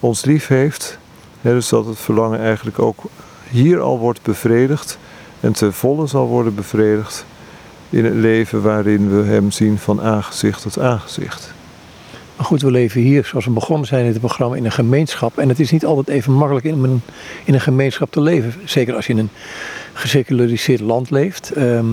ons 0.00 0.24
lief 0.24 0.46
heeft. 0.46 0.98
dus 1.40 1.68
dat 1.68 1.86
het 1.86 1.98
verlangen 1.98 2.40
eigenlijk 2.40 2.78
ook 2.78 3.02
hier 3.50 3.80
al 3.80 3.98
wordt 3.98 4.22
bevredigd. 4.22 4.98
En 5.40 5.52
ten 5.52 5.72
volle 5.72 6.06
zal 6.06 6.26
worden 6.26 6.54
bevredigd 6.54 7.24
in 7.90 8.04
het 8.04 8.14
leven 8.14 8.62
waarin 8.62 9.16
we 9.16 9.28
Hem 9.28 9.50
zien 9.50 9.78
van 9.78 10.00
aangezicht 10.00 10.62
tot 10.62 10.78
aangezicht. 10.78 11.52
Maar 12.36 12.46
goed, 12.46 12.62
we 12.62 12.70
leven 12.70 13.00
hier, 13.00 13.24
zoals 13.24 13.44
we 13.44 13.50
begonnen 13.50 13.86
zijn 13.86 14.04
in 14.04 14.10
het 14.10 14.20
programma, 14.20 14.56
in 14.56 14.64
een 14.64 14.72
gemeenschap. 14.72 15.38
En 15.38 15.48
het 15.48 15.60
is 15.60 15.70
niet 15.70 15.84
altijd 15.84 16.08
even 16.08 16.32
makkelijk 16.32 16.66
in 16.66 16.84
een, 16.84 17.02
in 17.44 17.54
een 17.54 17.60
gemeenschap 17.60 18.10
te 18.10 18.20
leven. 18.20 18.54
Zeker 18.64 18.94
als 18.94 19.06
je 19.06 19.12
in 19.12 19.18
een 19.18 19.30
geseculariseerd 19.92 20.80
land 20.80 21.10
leeft. 21.10 21.50
Ehm, 21.50 21.86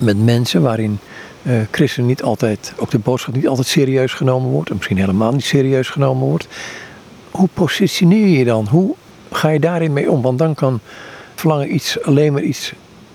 met 0.00 0.24
mensen 0.24 0.62
waarin 0.62 0.98
uh, 1.46 1.60
christen 1.70 2.06
niet 2.06 2.22
altijd, 2.22 2.72
ook 2.76 2.90
de 2.90 2.98
boodschap 2.98 3.34
niet 3.34 3.48
altijd 3.48 3.66
serieus 3.66 4.12
genomen 4.12 4.50
wordt. 4.50 4.70
En 4.70 4.76
misschien 4.76 4.98
helemaal 4.98 5.32
niet 5.32 5.44
serieus 5.44 5.88
genomen 5.88 6.26
wordt. 6.26 6.48
Hoe 7.30 7.48
positioneer 7.54 8.26
je 8.26 8.38
je 8.38 8.44
dan? 8.44 8.66
Hoe 8.68 8.94
ga 9.30 9.48
je 9.48 9.60
daarin 9.60 9.92
mee 9.92 10.10
om? 10.10 10.22
Want 10.22 10.38
dan 10.38 10.54
kan 10.54 10.80
verlangen 11.34 11.74
iets, 11.74 12.02
alleen 12.02 12.32
maar 12.32 12.42
iets 12.42 12.72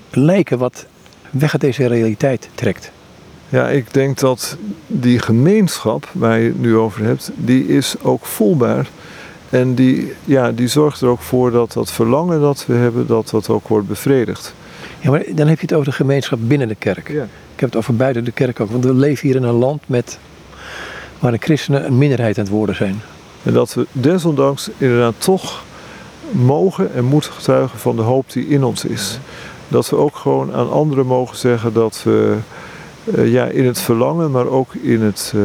lijken 0.10 0.58
wat 0.58 0.86
weg 1.30 1.52
uit 1.52 1.62
deze 1.62 1.88
realiteit 1.88 2.50
trekt. 2.56 2.92
Ja, 3.50 3.70
ik 3.70 3.94
denk 3.94 4.20
dat 4.20 4.58
die 4.88 5.20
gemeenschap 5.20 6.10
waar 6.12 6.40
je 6.40 6.48
het 6.48 6.60
nu 6.60 6.76
over 6.76 7.04
hebt, 7.04 7.32
die 7.36 7.68
is 7.68 7.96
ook 8.02 8.26
voelbaar. 8.26 8.90
En 9.50 9.76
die, 9.76 10.14
ja, 10.26 10.52
die 10.52 10.68
zorgt 10.68 11.02
er 11.02 11.08
ook 11.08 11.22
voor 11.22 11.52
dat 11.52 11.74
dat 11.74 11.92
verlangen 11.92 12.42
dat 12.42 12.66
we 12.66 12.74
hebben, 12.74 13.08
dat 13.08 13.30
dat 13.30 13.50
ook 13.50 13.68
wordt 13.68 13.88
bevredigd. 13.88 14.54
Ja, 15.00 15.10
maar 15.10 15.24
dan 15.36 15.48
heb 15.48 15.60
je 15.60 15.66
het 15.66 15.74
over 15.74 15.86
de 15.86 15.92
gemeenschap 15.92 16.40
binnen 16.42 16.68
de 16.68 16.76
kerk. 16.76 17.08
Ja. 17.08 17.24
Ik 17.24 17.60
heb 17.60 17.70
het 17.70 17.76
over 17.76 17.96
buiten 17.96 18.24
de 18.24 18.32
kerk 18.32 18.60
ook. 18.60 18.72
Want 18.72 18.86
we 18.86 18.94
leven 18.94 19.28
hier 19.28 19.38
in 19.38 19.44
een 19.44 19.54
land 19.54 19.82
met, 19.86 20.20
waar 21.20 21.32
de 21.32 21.38
christenen 21.38 21.86
een 21.86 21.98
minderheid 21.98 22.38
aan 22.38 22.44
het 22.44 22.54
worden 22.54 22.76
zijn. 22.76 23.02
En 23.44 23.54
dat 23.54 23.74
we 23.74 23.86
desondanks 23.92 24.70
inderdaad 24.78 25.14
toch 25.18 25.64
mogen 26.32 26.94
en 26.94 27.06
moeten 27.06 27.32
getuigen 27.32 27.80
van 27.80 27.96
de 27.96 28.02
hoop 28.02 28.32
die 28.32 28.48
in 28.48 28.64
ons 28.64 28.86
is. 28.86 29.20
Dat 29.68 29.90
we 29.90 29.96
ook 29.96 30.16
gewoon 30.16 30.54
aan 30.54 30.72
anderen 30.72 31.06
mogen 31.06 31.38
zeggen 31.38 31.74
dat 31.74 32.02
we 32.04 32.38
uh, 33.04 33.32
ja, 33.32 33.46
in 33.46 33.66
het 33.66 33.80
verlangen, 33.80 34.32
maar 34.32 34.48
ook 34.48 34.74
in 34.74 35.02
het 35.02 35.34
uh, 35.36 35.44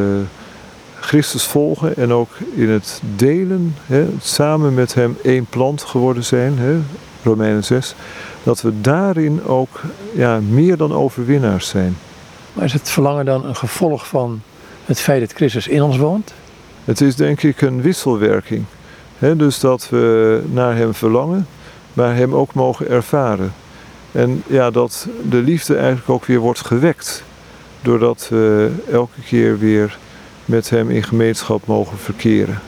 Christus 1.00 1.44
volgen 1.44 1.96
en 1.96 2.12
ook 2.12 2.30
in 2.54 2.68
het 2.68 3.02
delen, 3.16 3.74
hè, 3.86 4.06
samen 4.20 4.74
met 4.74 4.94
Hem 4.94 5.16
één 5.22 5.46
plant 5.50 5.82
geworden 5.82 6.24
zijn, 6.24 6.58
hè, 6.58 6.76
Romeinen 7.22 7.64
6, 7.64 7.94
dat 8.44 8.62
we 8.62 8.80
daarin 8.80 9.44
ook 9.44 9.80
ja, 10.14 10.40
meer 10.40 10.76
dan 10.76 10.92
overwinnaars 10.92 11.68
zijn. 11.68 11.96
Maar 12.52 12.64
is 12.64 12.72
het 12.72 12.90
verlangen 12.90 13.24
dan 13.24 13.44
een 13.44 13.56
gevolg 13.56 14.06
van 14.06 14.42
het 14.84 15.00
feit 15.00 15.20
dat 15.20 15.32
Christus 15.32 15.68
in 15.68 15.82
ons 15.82 15.96
woont? 15.96 16.32
Het 16.84 17.00
is 17.00 17.16
denk 17.16 17.42
ik 17.42 17.60
een 17.60 17.82
wisselwerking. 17.82 18.64
Dus 19.18 19.60
dat 19.60 19.88
we 19.90 20.42
naar 20.52 20.76
Hem 20.76 20.94
verlangen, 20.94 21.46
maar 21.92 22.16
Hem 22.16 22.34
ook 22.34 22.54
mogen 22.54 22.88
ervaren. 22.88 23.52
En 24.12 24.42
ja, 24.46 24.70
dat 24.70 25.08
de 25.28 25.36
liefde 25.36 25.76
eigenlijk 25.76 26.08
ook 26.08 26.24
weer 26.24 26.38
wordt 26.38 26.66
gewekt 26.66 27.24
doordat 27.82 28.26
we 28.30 28.70
elke 28.90 29.20
keer 29.26 29.58
weer 29.58 29.98
met 30.44 30.70
hem 30.70 30.90
in 30.90 31.02
gemeenschap 31.02 31.66
mogen 31.66 31.98
verkeren. 31.98 32.58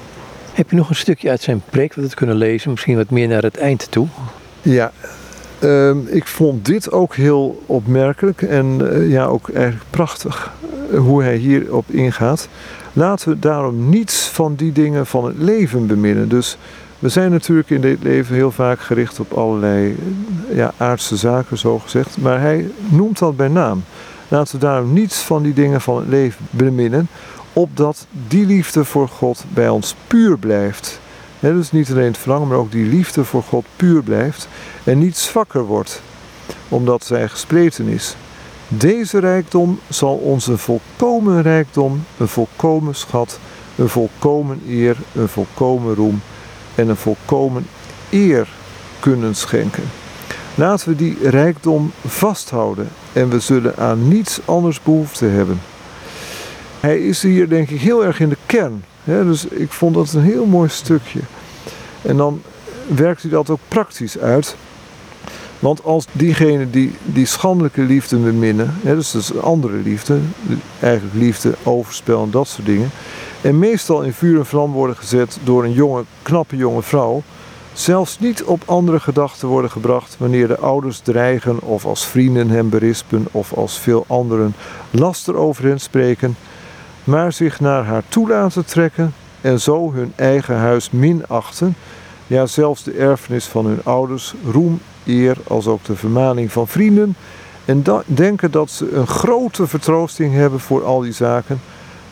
Heb 0.52 0.70
je 0.70 0.76
nog 0.76 0.88
een 0.88 0.96
stukje 0.96 1.30
uit 1.30 1.42
zijn 1.42 1.62
preek 1.70 1.94
wat 1.94 2.08
we 2.08 2.14
kunnen 2.14 2.36
lezen, 2.36 2.70
misschien 2.70 2.96
wat 2.96 3.10
meer 3.10 3.28
naar 3.28 3.42
het 3.42 3.56
eind 3.56 3.90
toe? 3.90 4.06
Ja, 4.62 4.92
ehm, 5.58 5.98
ik 6.06 6.26
vond 6.26 6.64
dit 6.64 6.92
ook 6.92 7.14
heel 7.14 7.62
opmerkelijk 7.66 8.42
en 8.42 8.92
eh, 8.92 9.10
ja, 9.10 9.24
ook 9.24 9.48
eigenlijk 9.48 9.90
prachtig 9.90 10.52
uh, 10.90 10.98
hoe 10.98 11.22
hij 11.22 11.36
hierop 11.36 11.90
ingaat. 11.90 12.48
Laten 12.92 13.28
we 13.28 13.38
daarom 13.38 13.88
niets 13.88 14.28
van 14.28 14.54
die 14.54 14.72
dingen 14.72 15.06
van 15.06 15.24
het 15.24 15.38
leven 15.38 15.86
beminnen. 15.86 16.28
Dus 16.28 16.58
we 16.98 17.08
zijn 17.08 17.30
natuurlijk 17.30 17.70
in 17.70 17.80
dit 17.80 18.02
leven 18.02 18.34
heel 18.34 18.50
vaak 18.50 18.80
gericht 18.80 19.20
op 19.20 19.32
allerlei 19.32 19.96
ja, 20.54 20.72
aardse 20.76 21.16
zaken, 21.16 21.58
zo 21.58 21.78
gezegd. 21.78 22.16
Maar 22.18 22.40
hij 22.40 22.70
noemt 22.88 23.18
dat 23.18 23.36
bij 23.36 23.48
naam. 23.48 23.84
Laten 24.28 24.54
we 24.54 24.60
daarom 24.60 24.92
niets 24.92 25.18
van 25.18 25.42
die 25.42 25.52
dingen 25.52 25.80
van 25.80 25.96
het 25.96 26.08
leven 26.08 26.46
beminnen, 26.50 27.08
opdat 27.52 28.06
die 28.28 28.46
liefde 28.46 28.84
voor 28.84 29.08
God 29.08 29.44
bij 29.54 29.68
ons 29.68 29.94
puur 30.06 30.38
blijft. 30.38 31.00
He, 31.40 31.52
dus 31.52 31.72
niet 31.72 31.90
alleen 31.90 32.04
het 32.04 32.18
verlangen, 32.18 32.48
maar 32.48 32.56
ook 32.56 32.72
die 32.72 32.86
liefde 32.86 33.24
voor 33.24 33.42
God 33.42 33.64
puur 33.76 34.02
blijft 34.02 34.48
en 34.84 34.98
niet 34.98 35.16
zwakker 35.16 35.64
wordt, 35.64 36.02
omdat 36.68 37.04
zij 37.04 37.28
gespleten 37.28 37.86
is. 37.86 38.16
Deze 38.68 39.18
rijkdom 39.18 39.78
zal 39.88 40.14
onze 40.14 40.58
volkomen 40.58 41.42
rijkdom, 41.42 42.04
een 42.18 42.28
volkomen 42.28 42.94
schat, 42.94 43.38
een 43.76 43.88
volkomen 43.88 44.62
eer, 44.68 44.96
een 45.14 45.28
volkomen 45.28 45.94
roem 45.94 46.22
en 46.74 46.88
een 46.88 46.96
volkomen 46.96 47.66
eer 48.10 48.48
kunnen 49.00 49.34
schenken. 49.34 49.84
Laten 50.54 50.88
we 50.88 50.96
die 50.96 51.28
rijkdom 51.28 51.92
vasthouden 52.06 52.88
en 53.12 53.28
we 53.28 53.40
zullen 53.40 53.76
aan 53.76 54.08
niets 54.08 54.40
anders 54.44 54.82
behoefte 54.82 55.24
hebben. 55.24 55.60
Hij 56.80 56.98
is 56.98 57.22
hier 57.22 57.48
denk 57.48 57.70
ik 57.70 57.80
heel 57.80 58.04
erg 58.04 58.20
in 58.20 58.28
de 58.28 58.36
kern. 58.46 58.84
Dus 59.06 59.46
ik 59.46 59.72
vond 59.72 59.94
dat 59.94 60.12
een 60.12 60.22
heel 60.22 60.46
mooi 60.46 60.68
stukje. 60.68 61.20
En 62.02 62.16
dan 62.16 62.42
werkt 62.86 63.22
hij 63.22 63.30
dat 63.30 63.50
ook 63.50 63.60
praktisch 63.68 64.18
uit. 64.18 64.56
Want 65.58 65.84
als 65.84 66.06
diegenen 66.12 66.70
die 66.70 66.92
die 67.04 67.26
schandelijke 67.26 67.82
liefde 67.82 68.16
beminnen, 68.16 68.74
dus 68.82 69.10
dat 69.10 69.22
is 69.22 69.38
andere 69.38 69.76
liefde, 69.76 70.18
eigenlijk 70.80 71.14
liefde, 71.14 71.54
overspel 71.62 72.22
en 72.22 72.30
dat 72.30 72.48
soort 72.48 72.66
dingen, 72.66 72.90
en 73.40 73.58
meestal 73.58 74.02
in 74.02 74.12
vuur 74.12 74.38
en 74.38 74.46
vlam 74.46 74.72
worden 74.72 74.96
gezet 74.96 75.38
door 75.44 75.64
een 75.64 75.72
jonge, 75.72 76.04
knappe 76.22 76.56
jonge 76.56 76.82
vrouw, 76.82 77.22
zelfs 77.72 78.18
niet 78.18 78.44
op 78.44 78.62
andere 78.64 79.00
gedachten 79.00 79.48
worden 79.48 79.70
gebracht 79.70 80.16
wanneer 80.18 80.48
de 80.48 80.58
ouders 80.58 80.98
dreigen 80.98 81.62
of 81.62 81.84
als 81.84 82.06
vrienden 82.06 82.50
hem 82.50 82.68
berispen 82.68 83.26
of 83.30 83.52
als 83.52 83.78
veel 83.78 84.04
anderen 84.06 84.54
laster 84.90 85.36
over 85.36 85.64
hen 85.64 85.80
spreken, 85.80 86.36
maar 87.06 87.32
zich 87.32 87.60
naar 87.60 87.84
haar 87.84 88.02
toe 88.08 88.28
laten 88.28 88.64
trekken 88.64 89.14
en 89.40 89.60
zo 89.60 89.92
hun 89.92 90.12
eigen 90.16 90.56
huis 90.56 90.90
minachten, 90.90 91.74
ja 92.26 92.46
zelfs 92.46 92.82
de 92.82 92.92
erfenis 92.92 93.44
van 93.44 93.66
hun 93.66 93.80
ouders, 93.84 94.34
roem, 94.50 94.80
eer 95.04 95.36
als 95.46 95.66
ook 95.66 95.84
de 95.84 95.96
vermaning 95.96 96.52
van 96.52 96.68
vrienden 96.68 97.16
en 97.64 97.84
denken 98.06 98.50
dat 98.50 98.70
ze 98.70 98.92
een 98.92 99.06
grote 99.06 99.66
vertroosting 99.66 100.34
hebben 100.34 100.60
voor 100.60 100.84
al 100.84 101.00
die 101.00 101.12
zaken, 101.12 101.60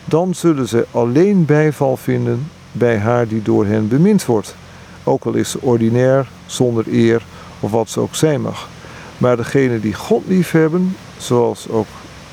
dan 0.05 0.35
zullen 0.35 0.67
ze 0.67 0.85
alleen 0.91 1.45
bijval 1.45 1.97
vinden 1.97 2.47
bij 2.71 2.97
haar 2.97 3.27
die 3.27 3.41
door 3.41 3.65
hen 3.65 3.87
bemind 3.87 4.25
wordt 4.25 4.55
ook 5.05 5.25
al 5.25 5.33
is 5.33 5.51
ze 5.51 5.61
ordinair, 5.61 6.27
zonder 6.45 6.85
eer 6.91 7.23
of 7.59 7.71
wat 7.71 7.89
ze 7.89 7.99
ook 7.99 8.15
zijn 8.15 8.41
mag. 8.41 8.69
Maar 9.17 9.37
degenen 9.37 9.81
die 9.81 9.93
God 9.93 10.23
lief 10.27 10.51
hebben, 10.51 10.95
zoals 11.17 11.69
ook 11.69 11.87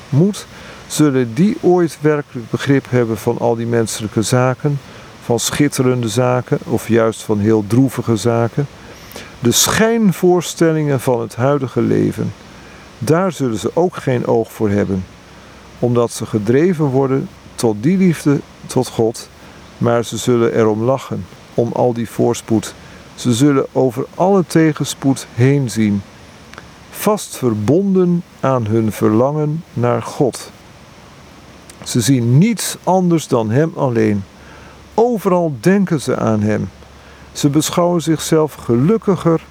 moet, 0.09 0.47
zullen 0.87 1.33
die 1.33 1.57
ooit 1.61 1.97
werkelijk 2.01 2.49
begrip 2.49 2.85
hebben 2.89 3.17
van 3.17 3.37
al 3.39 3.55
die 3.55 3.67
menselijke 3.67 4.21
zaken, 4.21 4.79
van 5.23 5.39
schitterende 5.39 6.07
zaken 6.07 6.59
of 6.63 6.87
juist 6.87 7.21
van 7.21 7.39
heel 7.39 7.63
droevige 7.67 8.15
zaken. 8.15 8.67
De 9.39 9.51
schijnvoorstellingen 9.51 10.99
van 10.99 11.21
het 11.21 11.35
huidige 11.35 11.81
leven, 11.81 12.33
daar 12.99 13.31
zullen 13.31 13.57
ze 13.57 13.71
ook 13.73 13.95
geen 13.95 14.25
oog 14.25 14.51
voor 14.51 14.69
hebben, 14.69 15.05
omdat 15.79 16.11
ze 16.11 16.25
gedreven 16.25 16.85
worden 16.85 17.29
tot 17.55 17.83
die 17.83 17.97
liefde 17.97 18.39
tot 18.65 18.87
God, 18.87 19.29
maar 19.77 20.05
ze 20.05 20.17
zullen 20.17 20.55
erom 20.55 20.83
lachen 20.83 21.25
om 21.53 21.71
al 21.71 21.93
die 21.93 22.09
voorspoed. 22.09 22.73
Ze 23.15 23.33
zullen 23.33 23.65
over 23.71 24.05
alle 24.15 24.45
tegenspoed 24.47 25.27
heen 25.33 25.69
zien, 25.69 26.01
vast 26.89 27.37
verbonden 27.37 28.23
aan 28.39 28.65
hun 28.65 28.91
verlangen 28.91 29.63
naar 29.73 30.01
God. 30.01 30.51
Ze 31.83 32.01
zien 32.01 32.37
niets 32.37 32.77
anders 32.83 33.27
dan 33.27 33.51
Hem 33.51 33.71
alleen. 33.75 34.23
Overal 34.93 35.55
denken 35.59 36.01
ze 36.01 36.17
aan 36.17 36.41
Hem. 36.41 36.69
Ze 37.31 37.49
beschouwen 37.49 38.01
zichzelf 38.01 38.53
gelukkiger 38.53 39.41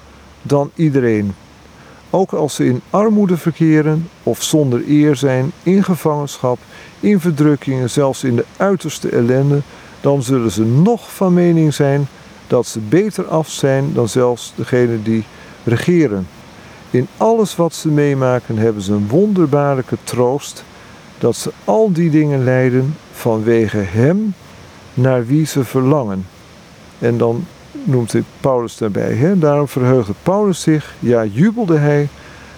dan 0.41 0.71
iedereen. 0.75 1.33
Ook 2.09 2.31
als 2.31 2.55
ze 2.55 2.65
in 2.65 2.81
armoede 2.89 3.37
verkeren 3.37 4.09
of 4.23 4.43
zonder 4.43 4.83
eer 4.87 5.15
zijn, 5.15 5.51
in 5.63 5.83
gevangenschap, 5.83 6.57
in 6.99 7.19
verdrukkingen, 7.19 7.89
zelfs 7.89 8.23
in 8.23 8.35
de 8.35 8.45
uiterste 8.57 9.09
ellende, 9.09 9.61
dan 10.01 10.23
zullen 10.23 10.51
ze 10.51 10.63
nog 10.63 11.13
van 11.13 11.33
mening 11.33 11.73
zijn 11.73 12.07
dat 12.47 12.67
ze 12.67 12.79
beter 12.79 13.27
af 13.27 13.49
zijn 13.49 13.93
dan 13.93 14.09
zelfs 14.09 14.53
degene 14.55 15.01
die 15.03 15.23
regeren. 15.63 16.27
In 16.89 17.07
alles 17.17 17.55
wat 17.55 17.73
ze 17.73 17.87
meemaken 17.87 18.57
hebben 18.57 18.81
ze 18.81 18.93
een 18.93 19.07
wonderbaarlijke 19.07 19.97
troost 20.03 20.63
dat 21.23 21.35
ze 21.35 21.51
al 21.63 21.91
die 21.91 22.09
dingen 22.09 22.43
lijden 22.43 22.95
vanwege 23.11 23.77
Hem 23.77 24.33
naar 24.93 25.25
wie 25.25 25.45
ze 25.45 25.63
verlangen. 25.63 26.25
En 26.99 27.17
dan 27.17 27.45
noemt 27.83 28.11
hij 28.11 28.23
Paulus 28.39 28.77
daarbij. 28.77 29.13
Hè? 29.13 29.37
Daarom 29.39 29.67
verheugde 29.67 30.13
Paulus 30.23 30.61
zich, 30.61 30.95
ja 30.99 31.25
jubelde 31.25 31.77
hij. 31.77 32.07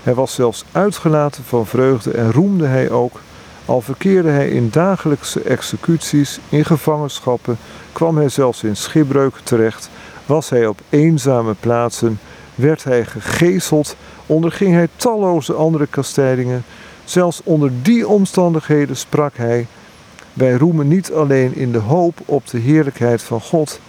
Hij 0.03 0.13
was 0.13 0.34
zelfs 0.34 0.66
uitgelaten 0.72 1.43
van 1.43 1.66
vreugde 1.66 2.11
en 2.11 2.32
roemde 2.32 2.66
hij 2.66 2.89
ook 2.89 3.20
al 3.66 3.82
verkeerde 3.82 4.30
hij 4.30 4.49
in 4.49 4.70
dagelijkse 4.72 5.41
executies, 5.41 6.39
in 6.49 6.66
gevangenschappen, 6.66 7.57
kwam 7.91 8.18
hij 8.18 8.30
zelfs 8.30 8.63
in 8.63 8.76
schipbreuken 8.76 9.43
terecht, 9.43 9.89
was 10.26 10.49
hij 10.49 10.68
op 10.68 10.80
eenzame 10.89 11.53
plaatsen, 11.59 12.20
werd 12.55 12.84
hij 12.84 13.05
gegezeld, 13.05 13.95
onderging 14.26 14.74
hij 14.74 14.88
talloze 14.95 15.53
andere 15.53 15.88
kastijdingen. 15.88 16.63
Zelfs 17.05 17.41
onder 17.43 17.71
die 17.81 18.07
omstandigheden 18.07 18.97
sprak 18.97 19.37
hij: 19.37 19.67
Wij 20.33 20.53
roemen 20.53 20.87
niet 20.87 21.11
alleen 21.11 21.55
in 21.55 21.71
de 21.71 21.77
hoop 21.77 22.19
op 22.25 22.47
de 22.47 22.57
heerlijkheid 22.57 23.21
van 23.21 23.41
God, 23.41 23.79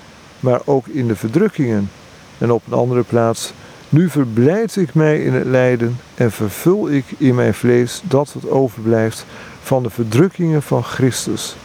maar 0.40 0.60
ook 0.64 0.86
in 0.86 1.08
de 1.08 1.16
verdrukkingen. 1.16 1.90
En 2.38 2.52
op 2.52 2.62
een 2.66 2.78
andere 2.78 3.02
plaats: 3.02 3.52
Nu 3.88 4.10
verblijd 4.10 4.76
ik 4.76 4.94
mij 4.94 5.22
in 5.22 5.32
het 5.32 5.46
lijden 5.46 5.96
en 6.14 6.32
vervul 6.32 6.90
ik 6.90 7.04
in 7.18 7.34
mijn 7.34 7.54
vlees 7.54 8.02
dat 8.04 8.32
wat 8.32 8.50
overblijft 8.50 9.26
van 9.62 9.82
de 9.82 9.90
verdrukkingen 9.90 10.62
van 10.62 10.84
Christus. 10.84 11.56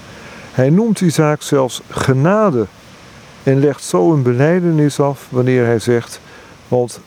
Hij 0.51 0.69
noemt 0.69 0.99
die 0.99 1.09
zaak 1.09 1.41
zelfs 1.41 1.81
genade 1.89 2.65
en 3.43 3.59
legt 3.59 3.83
zo 3.83 4.13
een 4.13 4.23
beleidenis 4.23 4.99
af 4.99 5.27
wanneer 5.29 5.65
hij 5.65 5.79
zegt: 5.79 6.19
Want 6.67 6.99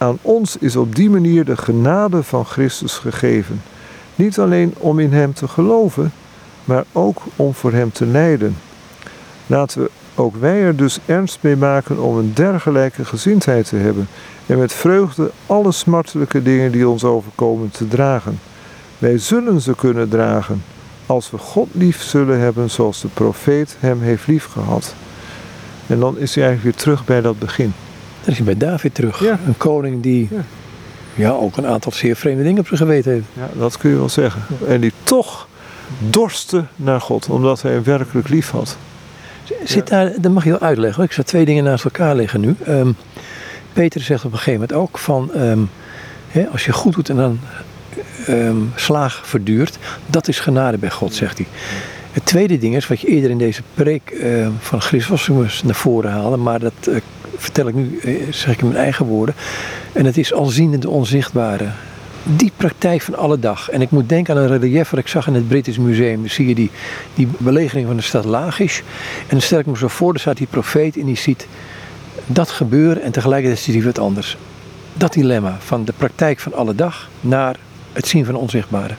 aan 0.00 0.18
ons 0.22 0.56
is 0.56 0.76
op 0.76 0.94
die 0.94 1.10
manier 1.10 1.44
de 1.44 1.56
genade 1.56 2.22
van 2.22 2.44
Christus 2.44 2.94
gegeven. 2.94 3.62
Niet 4.14 4.38
alleen 4.38 4.74
om 4.78 4.98
in 4.98 5.12
Hem 5.12 5.34
te 5.34 5.48
geloven, 5.48 6.12
maar 6.64 6.84
ook 6.92 7.22
om 7.36 7.54
voor 7.54 7.72
Hem 7.72 7.92
te 7.92 8.06
lijden. 8.06 8.56
Laten 9.46 9.82
we 9.82 9.90
ook 10.14 10.36
wij 10.36 10.62
er 10.62 10.76
dus 10.76 10.98
ernst 11.06 11.38
mee 11.40 11.56
maken 11.56 11.98
om 11.98 12.18
een 12.18 12.34
dergelijke 12.34 13.04
gezindheid 13.04 13.68
te 13.68 13.76
hebben 13.76 14.08
en 14.46 14.58
met 14.58 14.72
vreugde 14.72 15.30
alle 15.46 15.72
smartelijke 15.72 16.42
dingen 16.42 16.72
die 16.72 16.88
ons 16.88 17.04
overkomen 17.04 17.70
te 17.70 17.88
dragen. 17.88 18.40
Wij 18.98 19.18
zullen 19.18 19.60
ze 19.60 19.74
kunnen 19.74 20.08
dragen 20.08 20.62
als 21.06 21.30
we 21.30 21.38
God 21.38 21.68
lief 21.72 22.02
zullen 22.02 22.38
hebben 22.38 22.70
zoals 22.70 23.00
de 23.00 23.08
profeet 23.08 23.76
hem 23.78 24.00
heeft 24.00 24.26
lief 24.26 24.44
gehad. 24.44 24.94
En 25.86 26.00
dan 26.00 26.18
is 26.18 26.34
hij 26.34 26.44
eigenlijk 26.44 26.74
weer 26.74 26.84
terug 26.84 27.04
bij 27.04 27.20
dat 27.20 27.38
begin. 27.38 27.72
Dan 28.20 28.30
is 28.30 28.36
hij 28.36 28.44
bij 28.44 28.56
David 28.56 28.94
terug. 28.94 29.20
Een 29.20 29.56
koning 29.56 30.02
die 30.02 30.28
ja. 30.30 30.40
ja. 31.14 31.30
ook 31.30 31.56
een 31.56 31.66
aantal 31.66 31.92
zeer 31.92 32.16
vreemde 32.16 32.42
dingen 32.42 32.58
op 32.58 32.66
zijn 32.66 32.78
geweten 32.78 33.12
heeft. 33.12 33.26
Ja, 33.32 33.48
dat 33.58 33.78
kun 33.78 33.90
je 33.90 33.96
wel 33.96 34.08
zeggen. 34.08 34.42
En 34.66 34.80
die 34.80 34.92
toch 35.02 35.48
dorste 35.98 36.64
naar 36.76 37.00
God, 37.00 37.28
omdat 37.28 37.62
hij 37.62 37.72
hem 37.72 37.82
werkelijk 37.82 38.28
lief 38.28 38.50
had. 38.50 38.76
Zit 39.64 39.88
daar, 39.88 40.12
dat 40.20 40.32
mag 40.32 40.44
je 40.44 40.50
wel 40.50 40.60
uitleggen. 40.60 41.04
Ik 41.04 41.12
zou 41.12 41.26
twee 41.26 41.44
dingen 41.44 41.64
naast 41.64 41.84
elkaar 41.84 42.14
liggen 42.14 42.40
nu. 42.40 42.56
Um, 42.68 42.96
Peter 43.72 44.00
zegt 44.00 44.24
op 44.24 44.32
een 44.32 44.38
gegeven 44.38 44.60
moment 44.60 44.78
ook 44.78 44.98
van... 44.98 45.30
Um, 45.36 45.70
als 46.52 46.64
je 46.64 46.72
goed 46.72 46.94
doet 46.94 47.08
en 47.08 47.16
dan 47.16 47.40
um, 48.28 48.72
slaag 48.74 49.20
verduurt. 49.24 49.78
Dat 50.06 50.28
is 50.28 50.40
genade 50.40 50.78
bij 50.78 50.90
God, 50.90 51.14
zegt 51.14 51.38
hij. 51.38 51.46
Het 52.12 52.26
tweede 52.26 52.58
ding 52.58 52.76
is, 52.76 52.88
wat 52.88 53.00
je 53.00 53.06
eerder 53.06 53.30
in 53.30 53.38
deze 53.38 53.62
preek 53.74 54.10
uh, 54.10 54.48
van 54.58 54.80
Christus 54.80 55.62
naar 55.62 55.74
voren 55.74 56.10
haalde, 56.10 56.36
maar 56.36 56.58
dat 56.58 56.72
uh, 56.88 56.96
vertel 57.36 57.68
ik 57.68 57.74
nu, 57.74 58.00
uh, 58.04 58.32
zeg 58.32 58.52
ik 58.52 58.60
in 58.60 58.68
mijn 58.68 58.80
eigen 58.80 59.06
woorden. 59.06 59.34
En 59.92 60.04
het 60.04 60.18
is 60.18 60.32
alziende 60.32 60.78
de 60.78 60.90
onzichtbare. 60.90 61.68
Die 62.22 62.52
praktijk 62.56 63.02
van 63.02 63.16
alle 63.16 63.38
dag. 63.38 63.70
En 63.70 63.80
ik 63.80 63.90
moet 63.90 64.08
denken 64.08 64.36
aan 64.36 64.42
een 64.42 64.58
relief 64.58 64.90
wat 64.90 65.00
ik 65.00 65.08
zag 65.08 65.26
in 65.26 65.34
het 65.34 65.48
British 65.48 65.76
Museum. 65.76 66.20
Dan 66.20 66.30
zie 66.30 66.48
je 66.48 66.54
die, 66.54 66.70
die 67.14 67.28
belegering 67.38 67.86
van 67.86 67.96
de 67.96 68.02
stad 68.02 68.24
Lachish. 68.24 68.78
En 68.78 68.84
dan 69.28 69.40
stel 69.40 69.58
ik 69.58 69.66
me 69.66 69.76
zo 69.76 69.88
voor, 69.88 70.14
er 70.14 70.20
staat 70.20 70.36
die 70.36 70.46
profeet 70.50 70.96
en 70.96 71.06
die 71.06 71.16
ziet 71.16 71.46
dat 72.26 72.50
gebeuren 72.50 73.02
en 73.02 73.12
tegelijkertijd 73.12 73.60
ziet 73.62 73.74
hij 73.74 73.84
wat 73.84 73.98
anders. 73.98 74.36
Dat 74.94 75.12
dilemma 75.12 75.56
van 75.60 75.84
de 75.84 75.92
praktijk 75.96 76.38
van 76.38 76.54
alle 76.54 76.74
dag 76.74 77.08
naar 77.20 77.56
het 77.92 78.08
zien 78.08 78.24
van 78.24 78.34
onzichtbare. 78.34 78.94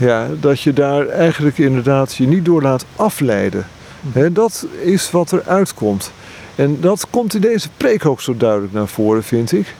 Ja, 0.00 0.28
dat 0.40 0.60
je 0.60 0.72
daar 0.72 1.08
eigenlijk 1.08 1.58
inderdaad 1.58 2.14
je 2.14 2.26
niet 2.26 2.44
door 2.44 2.62
laat 2.62 2.84
afleiden. 2.96 3.66
He, 4.12 4.32
dat 4.32 4.66
is 4.82 5.10
wat 5.10 5.30
er 5.30 5.42
uitkomt. 5.46 6.12
En 6.54 6.80
dat 6.80 7.06
komt 7.10 7.34
in 7.34 7.40
deze 7.40 7.68
preek 7.76 8.06
ook 8.06 8.20
zo 8.20 8.36
duidelijk 8.36 8.72
naar 8.72 8.88
voren, 8.88 9.22
vind 9.22 9.52
ik. 9.52 9.74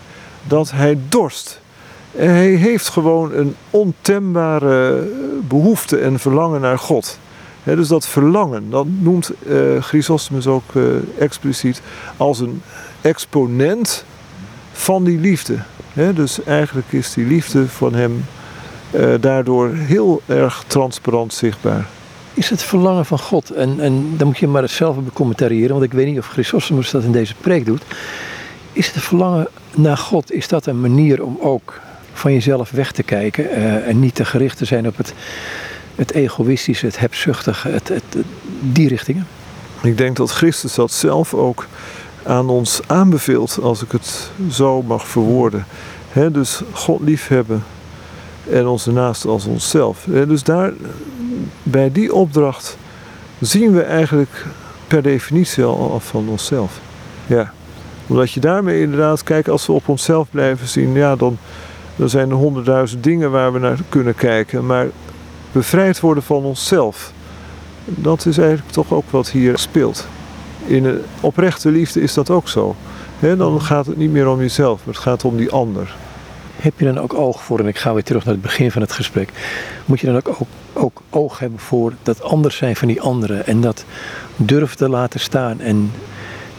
Dat 0.46 0.70
hij 0.70 0.98
dorst. 1.08 1.60
En 2.16 2.30
hij 2.30 2.50
heeft 2.50 2.88
gewoon 2.88 3.34
een 3.34 3.54
ontembare 3.70 5.08
behoefte 5.48 5.98
en 5.98 6.18
verlangen 6.18 6.60
naar 6.60 6.78
God. 6.78 7.18
dus 7.64 7.88
dat 7.88 8.06
verlangen, 8.06 8.70
dat 8.70 8.86
noemt 8.98 9.30
uh, 9.46 9.82
Chrysostomus 9.82 10.46
ook 10.46 10.74
uh, 10.74 10.84
expliciet 11.18 11.82
als 12.16 12.40
een 12.40 12.62
exponent 13.00 14.04
van 14.72 15.04
die 15.04 15.18
liefde 15.18 15.58
dus 16.14 16.44
eigenlijk 16.44 16.92
is 16.92 17.12
die 17.12 17.26
liefde 17.26 17.68
van 17.68 17.94
hem 17.94 18.24
uh, 18.90 19.14
daardoor 19.20 19.74
heel 19.74 20.22
erg 20.26 20.64
transparant 20.66 21.34
zichtbaar. 21.34 21.86
is 22.34 22.50
het 22.50 22.62
verlangen 22.62 23.06
van 23.06 23.18
God. 23.18 23.50
En, 23.50 23.80
en 23.80 24.14
dan 24.16 24.26
moet 24.26 24.38
je 24.38 24.48
maar 24.48 24.68
zelf 24.68 24.96
becommentariëren, 24.96 25.70
want 25.70 25.84
ik 25.84 25.92
weet 25.92 26.06
niet 26.06 26.18
of 26.18 26.26
Chrysostomus 26.26 26.90
dat 26.90 27.02
in 27.02 27.12
deze 27.12 27.34
preek 27.34 27.66
doet. 27.66 27.82
Is 28.72 28.90
het 28.90 29.02
verlangen 29.02 29.48
naar 29.74 29.96
God, 29.96 30.32
is 30.32 30.48
dat 30.48 30.66
een 30.66 30.80
manier 30.80 31.22
om 31.24 31.38
ook 31.40 31.80
van 32.12 32.32
jezelf 32.32 32.70
weg 32.70 32.92
te 32.92 33.02
kijken 33.02 33.50
eh, 33.50 33.88
en 33.88 34.00
niet 34.00 34.14
te 34.14 34.24
gericht 34.24 34.56
te 34.56 34.64
zijn 34.64 34.86
op 34.86 34.96
het, 34.96 35.14
het 35.94 36.12
egoïstische, 36.12 36.86
het 36.86 36.98
hebzuchtige, 36.98 37.68
het, 37.68 37.88
het, 37.88 38.16
die 38.60 38.88
richtingen? 38.88 39.26
Ik 39.82 39.98
denk 39.98 40.16
dat 40.16 40.30
Christus 40.30 40.74
dat 40.74 40.92
zelf 40.92 41.34
ook 41.34 41.66
aan 42.22 42.48
ons 42.48 42.80
aanbeveelt, 42.86 43.58
als 43.62 43.82
ik 43.82 43.92
het 43.92 44.30
zo 44.50 44.82
mag 44.82 45.08
verwoorden. 45.08 45.66
dus 46.32 46.60
God 46.72 47.00
liefhebben 47.00 47.62
en 48.50 48.66
onze 48.66 48.92
naaste 48.92 49.28
als 49.28 49.44
onszelf. 49.44 50.06
dus 50.10 50.42
daar, 50.42 50.72
bij 51.62 51.92
die 51.92 52.14
opdracht 52.14 52.76
zien 53.40 53.72
we 53.72 53.82
eigenlijk 53.82 54.46
per 54.86 55.02
definitie 55.02 55.64
al 55.64 55.92
af 55.92 56.06
van 56.06 56.28
onszelf. 56.28 56.80
Ja. 57.26 57.52
Omdat 58.06 58.32
je 58.32 58.40
daarmee 58.40 58.80
inderdaad, 58.80 59.22
kijk, 59.22 59.48
als 59.48 59.66
we 59.66 59.72
op 59.72 59.88
onszelf 59.88 60.28
blijven 60.30 60.68
zien, 60.68 60.92
ja, 60.92 61.16
dan, 61.16 61.38
dan 61.96 62.08
zijn 62.08 62.30
er 62.30 62.36
honderdduizend 62.36 63.04
dingen 63.04 63.30
waar 63.30 63.52
we 63.52 63.58
naar 63.58 63.78
kunnen 63.88 64.14
kijken. 64.14 64.66
Maar 64.66 64.86
bevrijd 65.52 66.00
worden 66.00 66.22
van 66.22 66.44
onszelf, 66.44 67.12
dat 67.84 68.26
is 68.26 68.38
eigenlijk 68.38 68.70
toch 68.70 68.92
ook 68.92 69.10
wat 69.10 69.30
hier 69.30 69.58
speelt. 69.58 70.06
In 70.66 70.84
een 70.84 71.02
oprechte 71.20 71.70
liefde 71.70 72.00
is 72.00 72.14
dat 72.14 72.30
ook 72.30 72.48
zo. 72.48 72.76
dan 73.20 73.62
gaat 73.62 73.86
het 73.86 73.96
niet 73.96 74.12
meer 74.12 74.28
om 74.28 74.40
jezelf, 74.40 74.80
maar 74.84 74.94
het 74.94 75.02
gaat 75.02 75.24
om 75.24 75.36
die 75.36 75.50
ander. 75.50 75.94
Heb 76.60 76.72
je 76.76 76.84
dan 76.84 76.98
ook 76.98 77.14
oog 77.14 77.42
voor, 77.42 77.58
en 77.58 77.66
ik 77.66 77.78
ga 77.78 77.92
weer 77.92 78.02
terug 78.02 78.24
naar 78.24 78.34
het 78.34 78.42
begin 78.42 78.70
van 78.70 78.82
het 78.82 78.92
gesprek, 78.92 79.30
moet 79.84 80.00
je 80.00 80.06
dan 80.06 80.16
ook, 80.16 80.38
ook, 80.72 81.02
oog 81.10 81.38
hebben 81.38 81.58
voor 81.58 81.92
dat 82.02 82.22
anders 82.22 82.56
zijn 82.56 82.76
van 82.76 82.88
die 82.88 83.00
anderen 83.00 83.46
en 83.46 83.60
dat 83.60 83.84
durven 84.36 84.76
te 84.76 84.88
laten 84.88 85.20
staan 85.20 85.60
en 85.60 85.90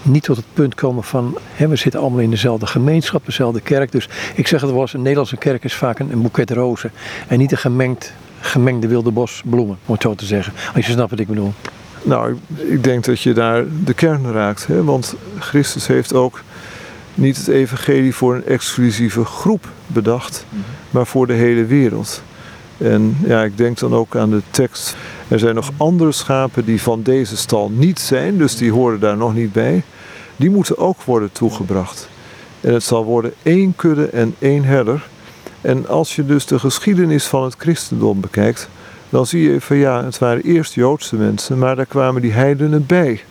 niet 0.01 0.23
tot 0.23 0.37
het 0.37 0.45
punt 0.53 0.75
komen 0.75 1.03
van 1.03 1.37
hè, 1.53 1.67
we 1.67 1.75
zitten 1.75 1.99
allemaal 1.99 2.19
in 2.19 2.29
dezelfde 2.29 2.65
gemeenschap, 2.67 3.25
dezelfde 3.25 3.61
kerk. 3.61 3.91
Dus 3.91 4.09
ik 4.35 4.47
zeg 4.47 4.61
het 4.61 4.71
wel 4.71 4.81
eens, 4.81 4.93
een 4.93 5.01
Nederlandse 5.01 5.37
kerk 5.37 5.63
is 5.63 5.73
vaak 5.73 5.99
een, 5.99 6.11
een 6.11 6.21
boeket 6.21 6.51
rozen 6.51 6.91
en 7.27 7.37
niet 7.37 7.51
een 7.51 7.57
gemengd, 7.57 8.13
gemengde 8.39 8.87
wilde 8.87 9.11
bosbloemen, 9.11 9.77
om 9.85 9.93
het 9.93 10.01
zo 10.01 10.15
te 10.15 10.25
zeggen. 10.25 10.53
Als 10.75 10.85
je 10.85 10.91
snapt 10.91 11.09
wat 11.09 11.19
ik 11.19 11.27
bedoel. 11.27 11.53
Nou, 12.03 12.37
ik 12.55 12.83
denk 12.83 13.05
dat 13.05 13.21
je 13.21 13.33
daar 13.33 13.63
de 13.83 13.93
kern 13.93 14.31
raakt. 14.31 14.67
Hè? 14.67 14.83
Want 14.83 15.15
Christus 15.39 15.87
heeft 15.87 16.13
ook 16.13 16.41
niet 17.13 17.37
het 17.37 17.47
evangelie 17.47 18.15
voor 18.15 18.35
een 18.35 18.45
exclusieve 18.45 19.25
groep 19.25 19.67
bedacht, 19.87 20.45
mhm. 20.49 20.61
maar 20.89 21.07
voor 21.07 21.27
de 21.27 21.33
hele 21.33 21.65
wereld. 21.65 22.23
En 22.77 23.17
ja, 23.25 23.43
ik 23.43 23.57
denk 23.57 23.79
dan 23.79 23.93
ook 23.93 24.15
aan 24.15 24.29
de 24.29 24.41
tekst. 24.51 24.95
Er 25.27 25.39
zijn 25.39 25.55
nog 25.55 25.71
andere 25.77 26.11
schapen 26.11 26.65
die 26.65 26.81
van 26.81 27.01
deze 27.01 27.37
stal 27.37 27.69
niet 27.69 27.99
zijn, 27.99 28.37
dus 28.37 28.55
die 28.55 28.71
horen 28.71 28.99
daar 28.99 29.17
nog 29.17 29.33
niet 29.33 29.51
bij. 29.51 29.83
Die 30.35 30.49
moeten 30.49 30.77
ook 30.77 31.03
worden 31.03 31.31
toegebracht. 31.31 32.09
En 32.61 32.73
het 32.73 32.83
zal 32.83 33.03
worden 33.03 33.33
één 33.43 33.75
kudde 33.75 34.05
en 34.05 34.35
één 34.39 34.63
herder. 34.63 35.07
En 35.61 35.87
als 35.87 36.15
je 36.15 36.25
dus 36.25 36.45
de 36.45 36.59
geschiedenis 36.59 37.25
van 37.25 37.43
het 37.43 37.55
christendom 37.57 38.21
bekijkt, 38.21 38.69
dan 39.09 39.25
zie 39.25 39.51
je 39.51 39.61
van 39.61 39.77
ja, 39.77 40.03
het 40.03 40.17
waren 40.17 40.43
eerst 40.43 40.73
Joodse 40.73 41.15
mensen, 41.15 41.57
maar 41.57 41.75
daar 41.75 41.85
kwamen 41.85 42.21
die 42.21 42.31
heidenen 42.31 42.85
bij. 42.85 43.23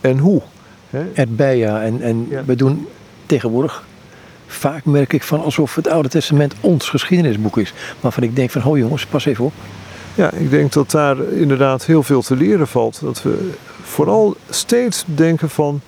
En 0.00 0.18
hoe? 0.18 0.42
Erbij, 1.14 1.56
ja. 1.56 1.82
En, 1.82 2.02
en 2.02 2.28
we 2.46 2.56
doen 2.56 2.86
tegenwoordig 3.30 3.84
vaak 4.46 4.84
merk 4.84 5.12
ik 5.12 5.22
van 5.22 5.42
alsof 5.42 5.74
het 5.74 5.88
Oude 5.88 6.08
Testament 6.08 6.54
ons 6.60 6.88
geschiedenisboek 6.88 7.58
is. 7.58 7.72
Waarvan 8.00 8.22
ik 8.22 8.36
denk 8.36 8.50
van, 8.50 8.60
ho 8.60 8.78
jongens, 8.78 9.06
pas 9.06 9.24
even 9.24 9.44
op. 9.44 9.52
Ja, 10.14 10.30
ik 10.32 10.50
denk 10.50 10.72
dat 10.72 10.90
daar 10.90 11.32
inderdaad 11.32 11.84
heel 11.84 12.02
veel 12.02 12.22
te 12.22 12.36
leren 12.36 12.68
valt. 12.68 13.00
Dat 13.00 13.22
we 13.22 13.50
vooral 13.82 14.36
steeds 14.48 15.04
denken 15.06 15.50
van, 15.50 15.80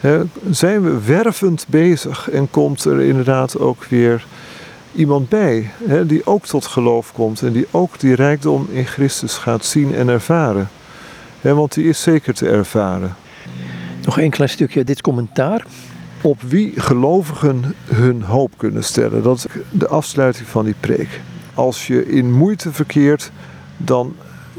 hè, 0.00 0.22
zijn 0.50 0.82
we 0.82 1.04
wervend 1.04 1.64
bezig 1.68 2.30
en 2.30 2.50
komt 2.50 2.84
er 2.84 3.00
inderdaad 3.00 3.58
ook 3.58 3.84
weer 3.84 4.24
iemand 4.94 5.28
bij 5.28 5.70
hè, 5.84 6.06
die 6.06 6.26
ook 6.26 6.46
tot 6.46 6.66
geloof 6.66 7.12
komt 7.12 7.42
en 7.42 7.52
die 7.52 7.66
ook 7.70 8.00
die 8.00 8.14
rijkdom 8.14 8.68
in 8.70 8.86
Christus 8.86 9.34
gaat 9.34 9.64
zien 9.64 9.94
en 9.94 10.08
ervaren. 10.08 10.68
Hè, 11.40 11.54
want 11.54 11.74
die 11.74 11.88
is 11.88 12.02
zeker 12.02 12.34
te 12.34 12.48
ervaren. 12.48 13.16
Nog 14.04 14.18
een 14.18 14.30
klein 14.30 14.50
stukje 14.50 14.84
dit 14.84 15.00
commentaar. 15.00 15.64
Op 16.22 16.42
wie 16.42 16.80
gelovigen 16.80 17.74
hun 17.84 18.22
hoop 18.22 18.52
kunnen 18.56 18.84
stellen. 18.84 19.22
Dat 19.22 19.36
is 19.36 19.46
de 19.70 19.88
afsluiting 19.88 20.48
van 20.48 20.64
die 20.64 20.74
preek. 20.80 21.20
Als 21.54 21.86
je 21.86 22.06
in 22.06 22.32
moeite 22.32 22.72
verkeert, 22.72 23.30
dan 23.76 24.14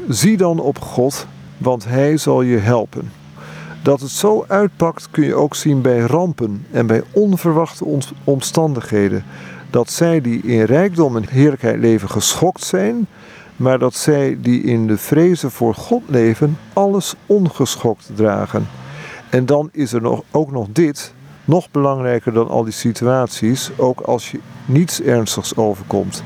zie 0.08 0.36
dan 0.36 0.60
op 0.60 0.78
God, 0.78 1.26
want 1.58 1.84
Hij 1.84 2.16
zal 2.16 2.42
je 2.42 2.56
helpen. 2.56 3.10
Dat 3.82 4.00
het 4.00 4.10
zo 4.10 4.44
uitpakt 4.48 5.10
kun 5.10 5.24
je 5.24 5.34
ook 5.34 5.54
zien 5.54 5.80
bij 5.80 6.00
rampen 6.00 6.66
en 6.70 6.86
bij 6.86 7.02
onverwachte 7.12 7.84
omstandigheden 8.24 9.24
dat 9.74 9.90
zij 9.90 10.20
die 10.20 10.42
in 10.42 10.62
rijkdom 10.62 11.16
en 11.16 11.28
heerlijkheid 11.28 11.78
leven 11.78 12.10
geschokt 12.10 12.64
zijn, 12.64 13.06
maar 13.56 13.78
dat 13.78 13.94
zij 13.94 14.38
die 14.40 14.62
in 14.62 14.86
de 14.86 14.98
vrezen 14.98 15.50
voor 15.50 15.74
God 15.74 16.02
leven, 16.06 16.58
alles 16.72 17.14
ongeschokt 17.26 18.10
dragen. 18.14 18.66
En 19.30 19.46
dan 19.46 19.68
is 19.72 19.92
er 19.92 20.00
nog, 20.00 20.22
ook 20.30 20.50
nog 20.50 20.66
dit, 20.72 21.13
nog 21.44 21.70
belangrijker 21.70 22.32
dan 22.32 22.48
al 22.48 22.64
die 22.64 22.72
situaties, 22.72 23.70
ook 23.76 24.00
als 24.00 24.30
je 24.30 24.40
niets 24.64 25.02
ernstigs 25.02 25.56
overkomt. 25.56 26.22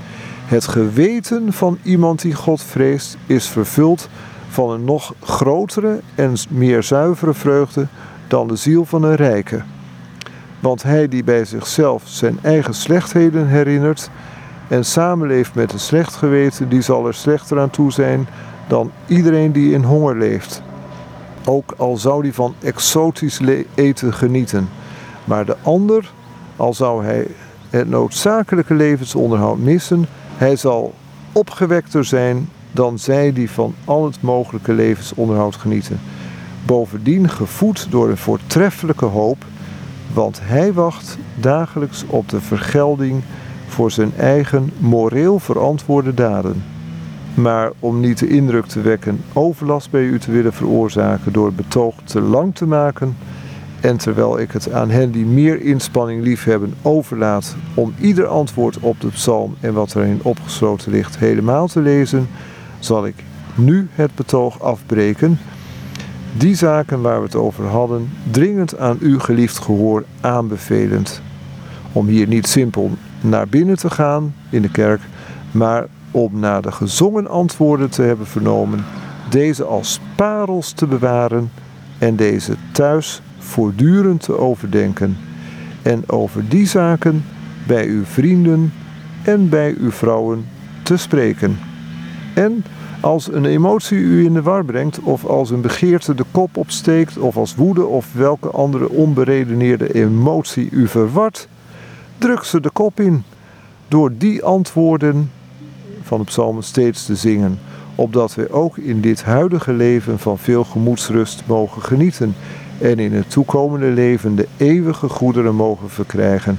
Het 0.47 0.67
geweten 0.67 1.53
van 1.53 1.79
iemand 1.83 2.21
die 2.21 2.35
God 2.35 2.63
vreest 2.63 3.17
is 3.27 3.47
vervuld 3.47 4.09
van 4.49 4.71
een 4.71 4.85
nog 4.85 5.15
grotere 5.23 6.01
en 6.15 6.35
meer 6.49 6.83
zuivere 6.83 7.35
vreugde 7.35 7.87
dan 8.29 8.49
de 8.49 8.57
ziel 8.57 8.85
van 8.85 9.03
een 9.03 9.15
rijke. 9.15 9.63
Want 10.61 10.83
hij 10.83 11.09
die 11.09 11.25
bij 11.25 11.45
zichzelf 11.45 12.03
zijn 12.07 12.39
eigen 12.43 12.75
slechtheden 12.75 13.47
herinnert 13.47 14.11
en 14.69 14.85
samenleeft 14.85 15.55
met 15.55 15.73
een 15.73 15.79
slecht 15.79 16.15
geweten, 16.15 16.69
die 16.69 16.83
zal 16.83 17.07
er 17.07 17.15
slechter 17.15 17.61
aan 17.61 17.71
toe 17.71 17.93
zijn 17.93 18.29
dan 18.69 18.91
iedereen 19.07 19.53
die 19.53 19.73
in 19.73 19.83
honger 19.83 20.17
leeft. 20.17 20.63
Ook 21.45 21.75
al 21.77 21.97
zou 21.97 22.23
die 22.23 22.35
van 22.35 22.55
exotisch 22.63 23.41
eten 23.75 24.15
genieten. 24.15 24.69
Maar 25.29 25.45
de 25.45 25.57
ander, 25.63 26.13
al 26.57 26.75
zou 26.75 27.05
hij 27.05 27.27
het 27.71 27.89
noodzakelijke 27.89 28.75
levensonderhoud 28.75 29.59
missen, 29.59 30.07
hij 30.37 30.57
zal 30.57 30.95
opgewekter 31.33 32.05
zijn 32.05 32.49
dan 32.73 32.99
zij 32.99 33.33
die 33.33 33.51
van 33.51 33.75
al 33.85 34.05
het 34.05 34.23
mogelijke 34.23 34.73
levensonderhoud 34.73 35.57
genieten. 35.57 36.01
Bovendien 36.67 37.29
gevoed 37.29 37.87
door 37.91 38.09
een 38.09 38.17
voortreffelijke 38.17 39.05
hoop 39.05 39.45
want 40.13 40.41
hij 40.43 40.73
wacht 40.73 41.19
dagelijks 41.35 42.05
op 42.07 42.29
de 42.29 42.41
vergelding 42.41 43.23
voor 43.67 43.91
zijn 43.91 44.13
eigen 44.17 44.73
moreel 44.79 45.39
verantwoorde 45.39 46.15
daden. 46.15 46.65
Maar 47.35 47.71
om 47.79 48.01
niet 48.01 48.19
de 48.19 48.29
indruk 48.29 48.67
te 48.67 48.81
wekken 48.81 49.21
overlast 49.33 49.91
bij 49.91 50.03
u 50.03 50.19
te 50.19 50.31
willen 50.31 50.53
veroorzaken 50.53 51.33
door 51.33 51.47
het 51.47 51.57
betoog 51.57 51.95
te 52.05 52.21
lang 52.21 52.55
te 52.55 52.67
maken, 52.67 53.17
en 53.81 53.97
terwijl 53.97 54.39
ik 54.39 54.53
het 54.53 54.73
aan 54.73 54.91
hen 54.91 55.11
die 55.11 55.27
meer 55.27 55.61
inspanning 55.61 56.23
liefhebben 56.23 56.75
overlaat 56.83 57.57
om 57.75 57.95
ieder 58.01 58.27
antwoord 58.27 58.79
op 58.79 59.01
de 59.01 59.09
psalm 59.09 59.57
en 59.61 59.73
wat 59.73 59.95
erin 59.95 60.21
opgesloten 60.23 60.93
ligt 60.93 61.19
helemaal 61.19 61.67
te 61.67 61.81
lezen, 61.81 62.29
zal 62.79 63.07
ik 63.07 63.25
nu 63.55 63.89
het 63.93 64.15
betoog 64.15 64.61
afbreken 64.61 65.39
die 66.37 66.55
zaken 66.55 67.01
waar 67.01 67.19
we 67.19 67.25
het 67.25 67.35
over 67.35 67.65
hadden, 67.67 68.11
dringend 68.31 68.79
aan 68.79 68.97
u 69.01 69.19
geliefd 69.21 69.59
gehoor 69.59 70.05
aanbevelend. 70.21 71.23
Om 71.93 72.07
hier 72.07 72.27
niet 72.27 72.47
simpel 72.47 72.91
naar 73.21 73.49
binnen 73.49 73.77
te 73.77 73.91
gaan 73.91 74.35
in 74.51 74.63
de 74.63 74.71
kerk, 74.71 75.01
maar 75.51 75.87
om 76.11 76.39
na 76.39 76.61
de 76.61 76.73
gezongen 76.73 77.29
antwoorden 77.29 77.91
te 77.91 78.03
hebben 78.03 78.27
vernomen, 78.27 78.85
deze 79.31 79.65
als 79.65 80.01
parels 80.17 80.73
te 80.73 80.87
bewaren 80.87 81.51
en 81.99 82.17
deze 82.17 82.55
thuis 82.73 83.23
voortdurend 83.49 84.23
te 84.23 84.39
overdenken. 84.39 85.17
En 85.83 86.03
over 86.07 86.49
die 86.49 86.67
zaken 86.67 87.25
bij 87.67 87.87
uw 87.87 88.05
vrienden 88.05 88.73
en 89.23 89.49
bij 89.49 89.75
uw 89.79 89.91
vrouwen 89.91 90.47
te 90.83 90.97
spreken. 90.97 91.59
En 92.35 92.65
als 93.01 93.33
een 93.33 93.45
emotie 93.45 93.99
u 93.99 94.25
in 94.25 94.33
de 94.35 94.43
war 94.43 94.65
brengt, 94.65 95.01
of 95.01 95.25
als 95.25 95.51
een 95.51 95.61
begeerte 95.61 96.15
de 96.15 96.25
kop 96.31 96.57
opsteekt, 96.57 97.19
of 97.19 97.37
als 97.37 97.55
woede 97.55 97.87
of 97.87 98.13
welke 98.13 98.49
andere 98.49 98.89
onberedeneerde 98.89 99.95
emotie 99.95 100.69
u 100.71 100.89
verwart, 100.89 101.49
druk 102.19 102.45
ze 102.45 102.61
de 102.61 102.71
kop 102.71 103.01
in. 103.01 103.23
Door 103.89 104.13
die 104.19 104.45
antwoorden 104.45 105.31
van 106.03 106.19
de 106.19 106.25
psalmen 106.25 106.63
steeds 106.63 107.07
te 107.07 107.17
zingen, 107.17 107.59
opdat 107.95 108.35
wij 108.35 108.51
ook 108.51 108.79
in 108.79 109.01
dit 109.01 109.23
huidige 109.23 109.73
leven 109.73 110.19
van 110.19 110.39
veel 110.39 110.65
gemoedsrust 110.65 111.43
mogen 111.47 111.83
genieten 111.83 112.35
en 112.81 112.99
in 112.99 113.13
het 113.13 113.31
toekomende 113.31 113.87
leven 113.87 114.35
de 114.35 114.49
eeuwige 114.57 115.09
goederen 115.09 115.55
mogen 115.55 115.91
verkrijgen 115.91 116.59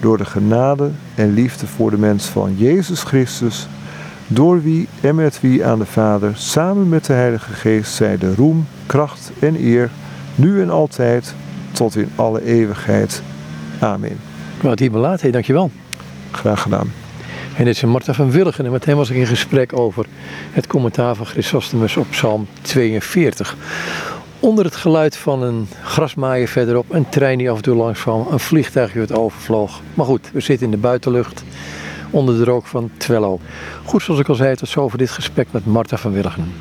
door 0.00 0.18
de 0.18 0.24
genade 0.24 0.90
en 1.14 1.34
liefde 1.34 1.66
voor 1.66 1.90
de 1.90 1.98
mens 1.98 2.26
van 2.26 2.56
Jezus 2.56 3.02
Christus 3.02 3.68
door 4.26 4.62
wie 4.62 4.88
en 5.00 5.14
met 5.14 5.40
wie 5.40 5.64
aan 5.64 5.78
de 5.78 5.86
Vader, 5.86 6.32
samen 6.36 6.88
met 6.88 7.04
de 7.04 7.12
Heilige 7.12 7.52
Geest, 7.52 7.92
zij 7.92 8.18
de 8.18 8.34
roem, 8.34 8.66
kracht 8.86 9.30
en 9.38 9.56
eer, 9.56 9.90
nu 10.34 10.60
en 10.60 10.70
altijd, 10.70 11.34
tot 11.72 11.96
in 11.96 12.08
alle 12.14 12.44
eeuwigheid. 12.44 13.22
Amen. 13.78 14.18
Het 14.60 14.78
hier 14.78 14.90
belaten. 14.90 15.20
Hey, 15.20 15.30
dankjewel. 15.30 15.70
Graag 16.30 16.62
gedaan. 16.62 16.92
En 17.56 17.64
dit 17.64 17.74
is 17.74 17.82
Marta 17.82 18.14
van 18.14 18.30
Willigen 18.30 18.64
en 18.64 18.70
met 18.70 18.84
hem 18.84 18.96
was 18.96 19.10
ik 19.10 19.16
in 19.16 19.26
gesprek 19.26 19.78
over 19.78 20.06
het 20.52 20.66
commentaar 20.66 21.14
van 21.14 21.26
Chrysostomus 21.26 21.96
op 21.96 22.06
Psalm 22.10 22.46
42. 22.60 23.56
Onder 24.40 24.64
het 24.64 24.76
geluid 24.76 25.16
van 25.16 25.42
een 25.42 25.68
grasmaaier 25.82 26.48
verderop, 26.48 26.86
een 26.90 27.08
trein 27.08 27.38
die 27.38 27.50
af 27.50 27.56
en 27.56 27.62
toe 27.62 27.76
langs 27.76 28.00
kwam, 28.00 28.26
een 28.30 28.40
vliegtuigje 28.40 29.06
dat 29.06 29.18
overvloog. 29.18 29.80
Maar 29.94 30.06
goed, 30.06 30.30
we 30.32 30.40
zitten 30.40 30.66
in 30.66 30.72
de 30.72 30.78
buitenlucht 30.78 31.44
onder 32.10 32.36
de 32.38 32.44
rook 32.44 32.66
van 32.66 32.90
Twello. 32.96 33.40
Goed, 33.84 34.02
zoals 34.02 34.20
ik 34.20 34.28
al 34.28 34.34
zei, 34.34 34.56
tot 34.56 34.68
zover 34.68 34.98
dit 34.98 35.10
gesprek 35.10 35.46
met 35.50 35.66
Marta 35.66 35.96
van 35.96 36.12
Willigen. 36.12 36.52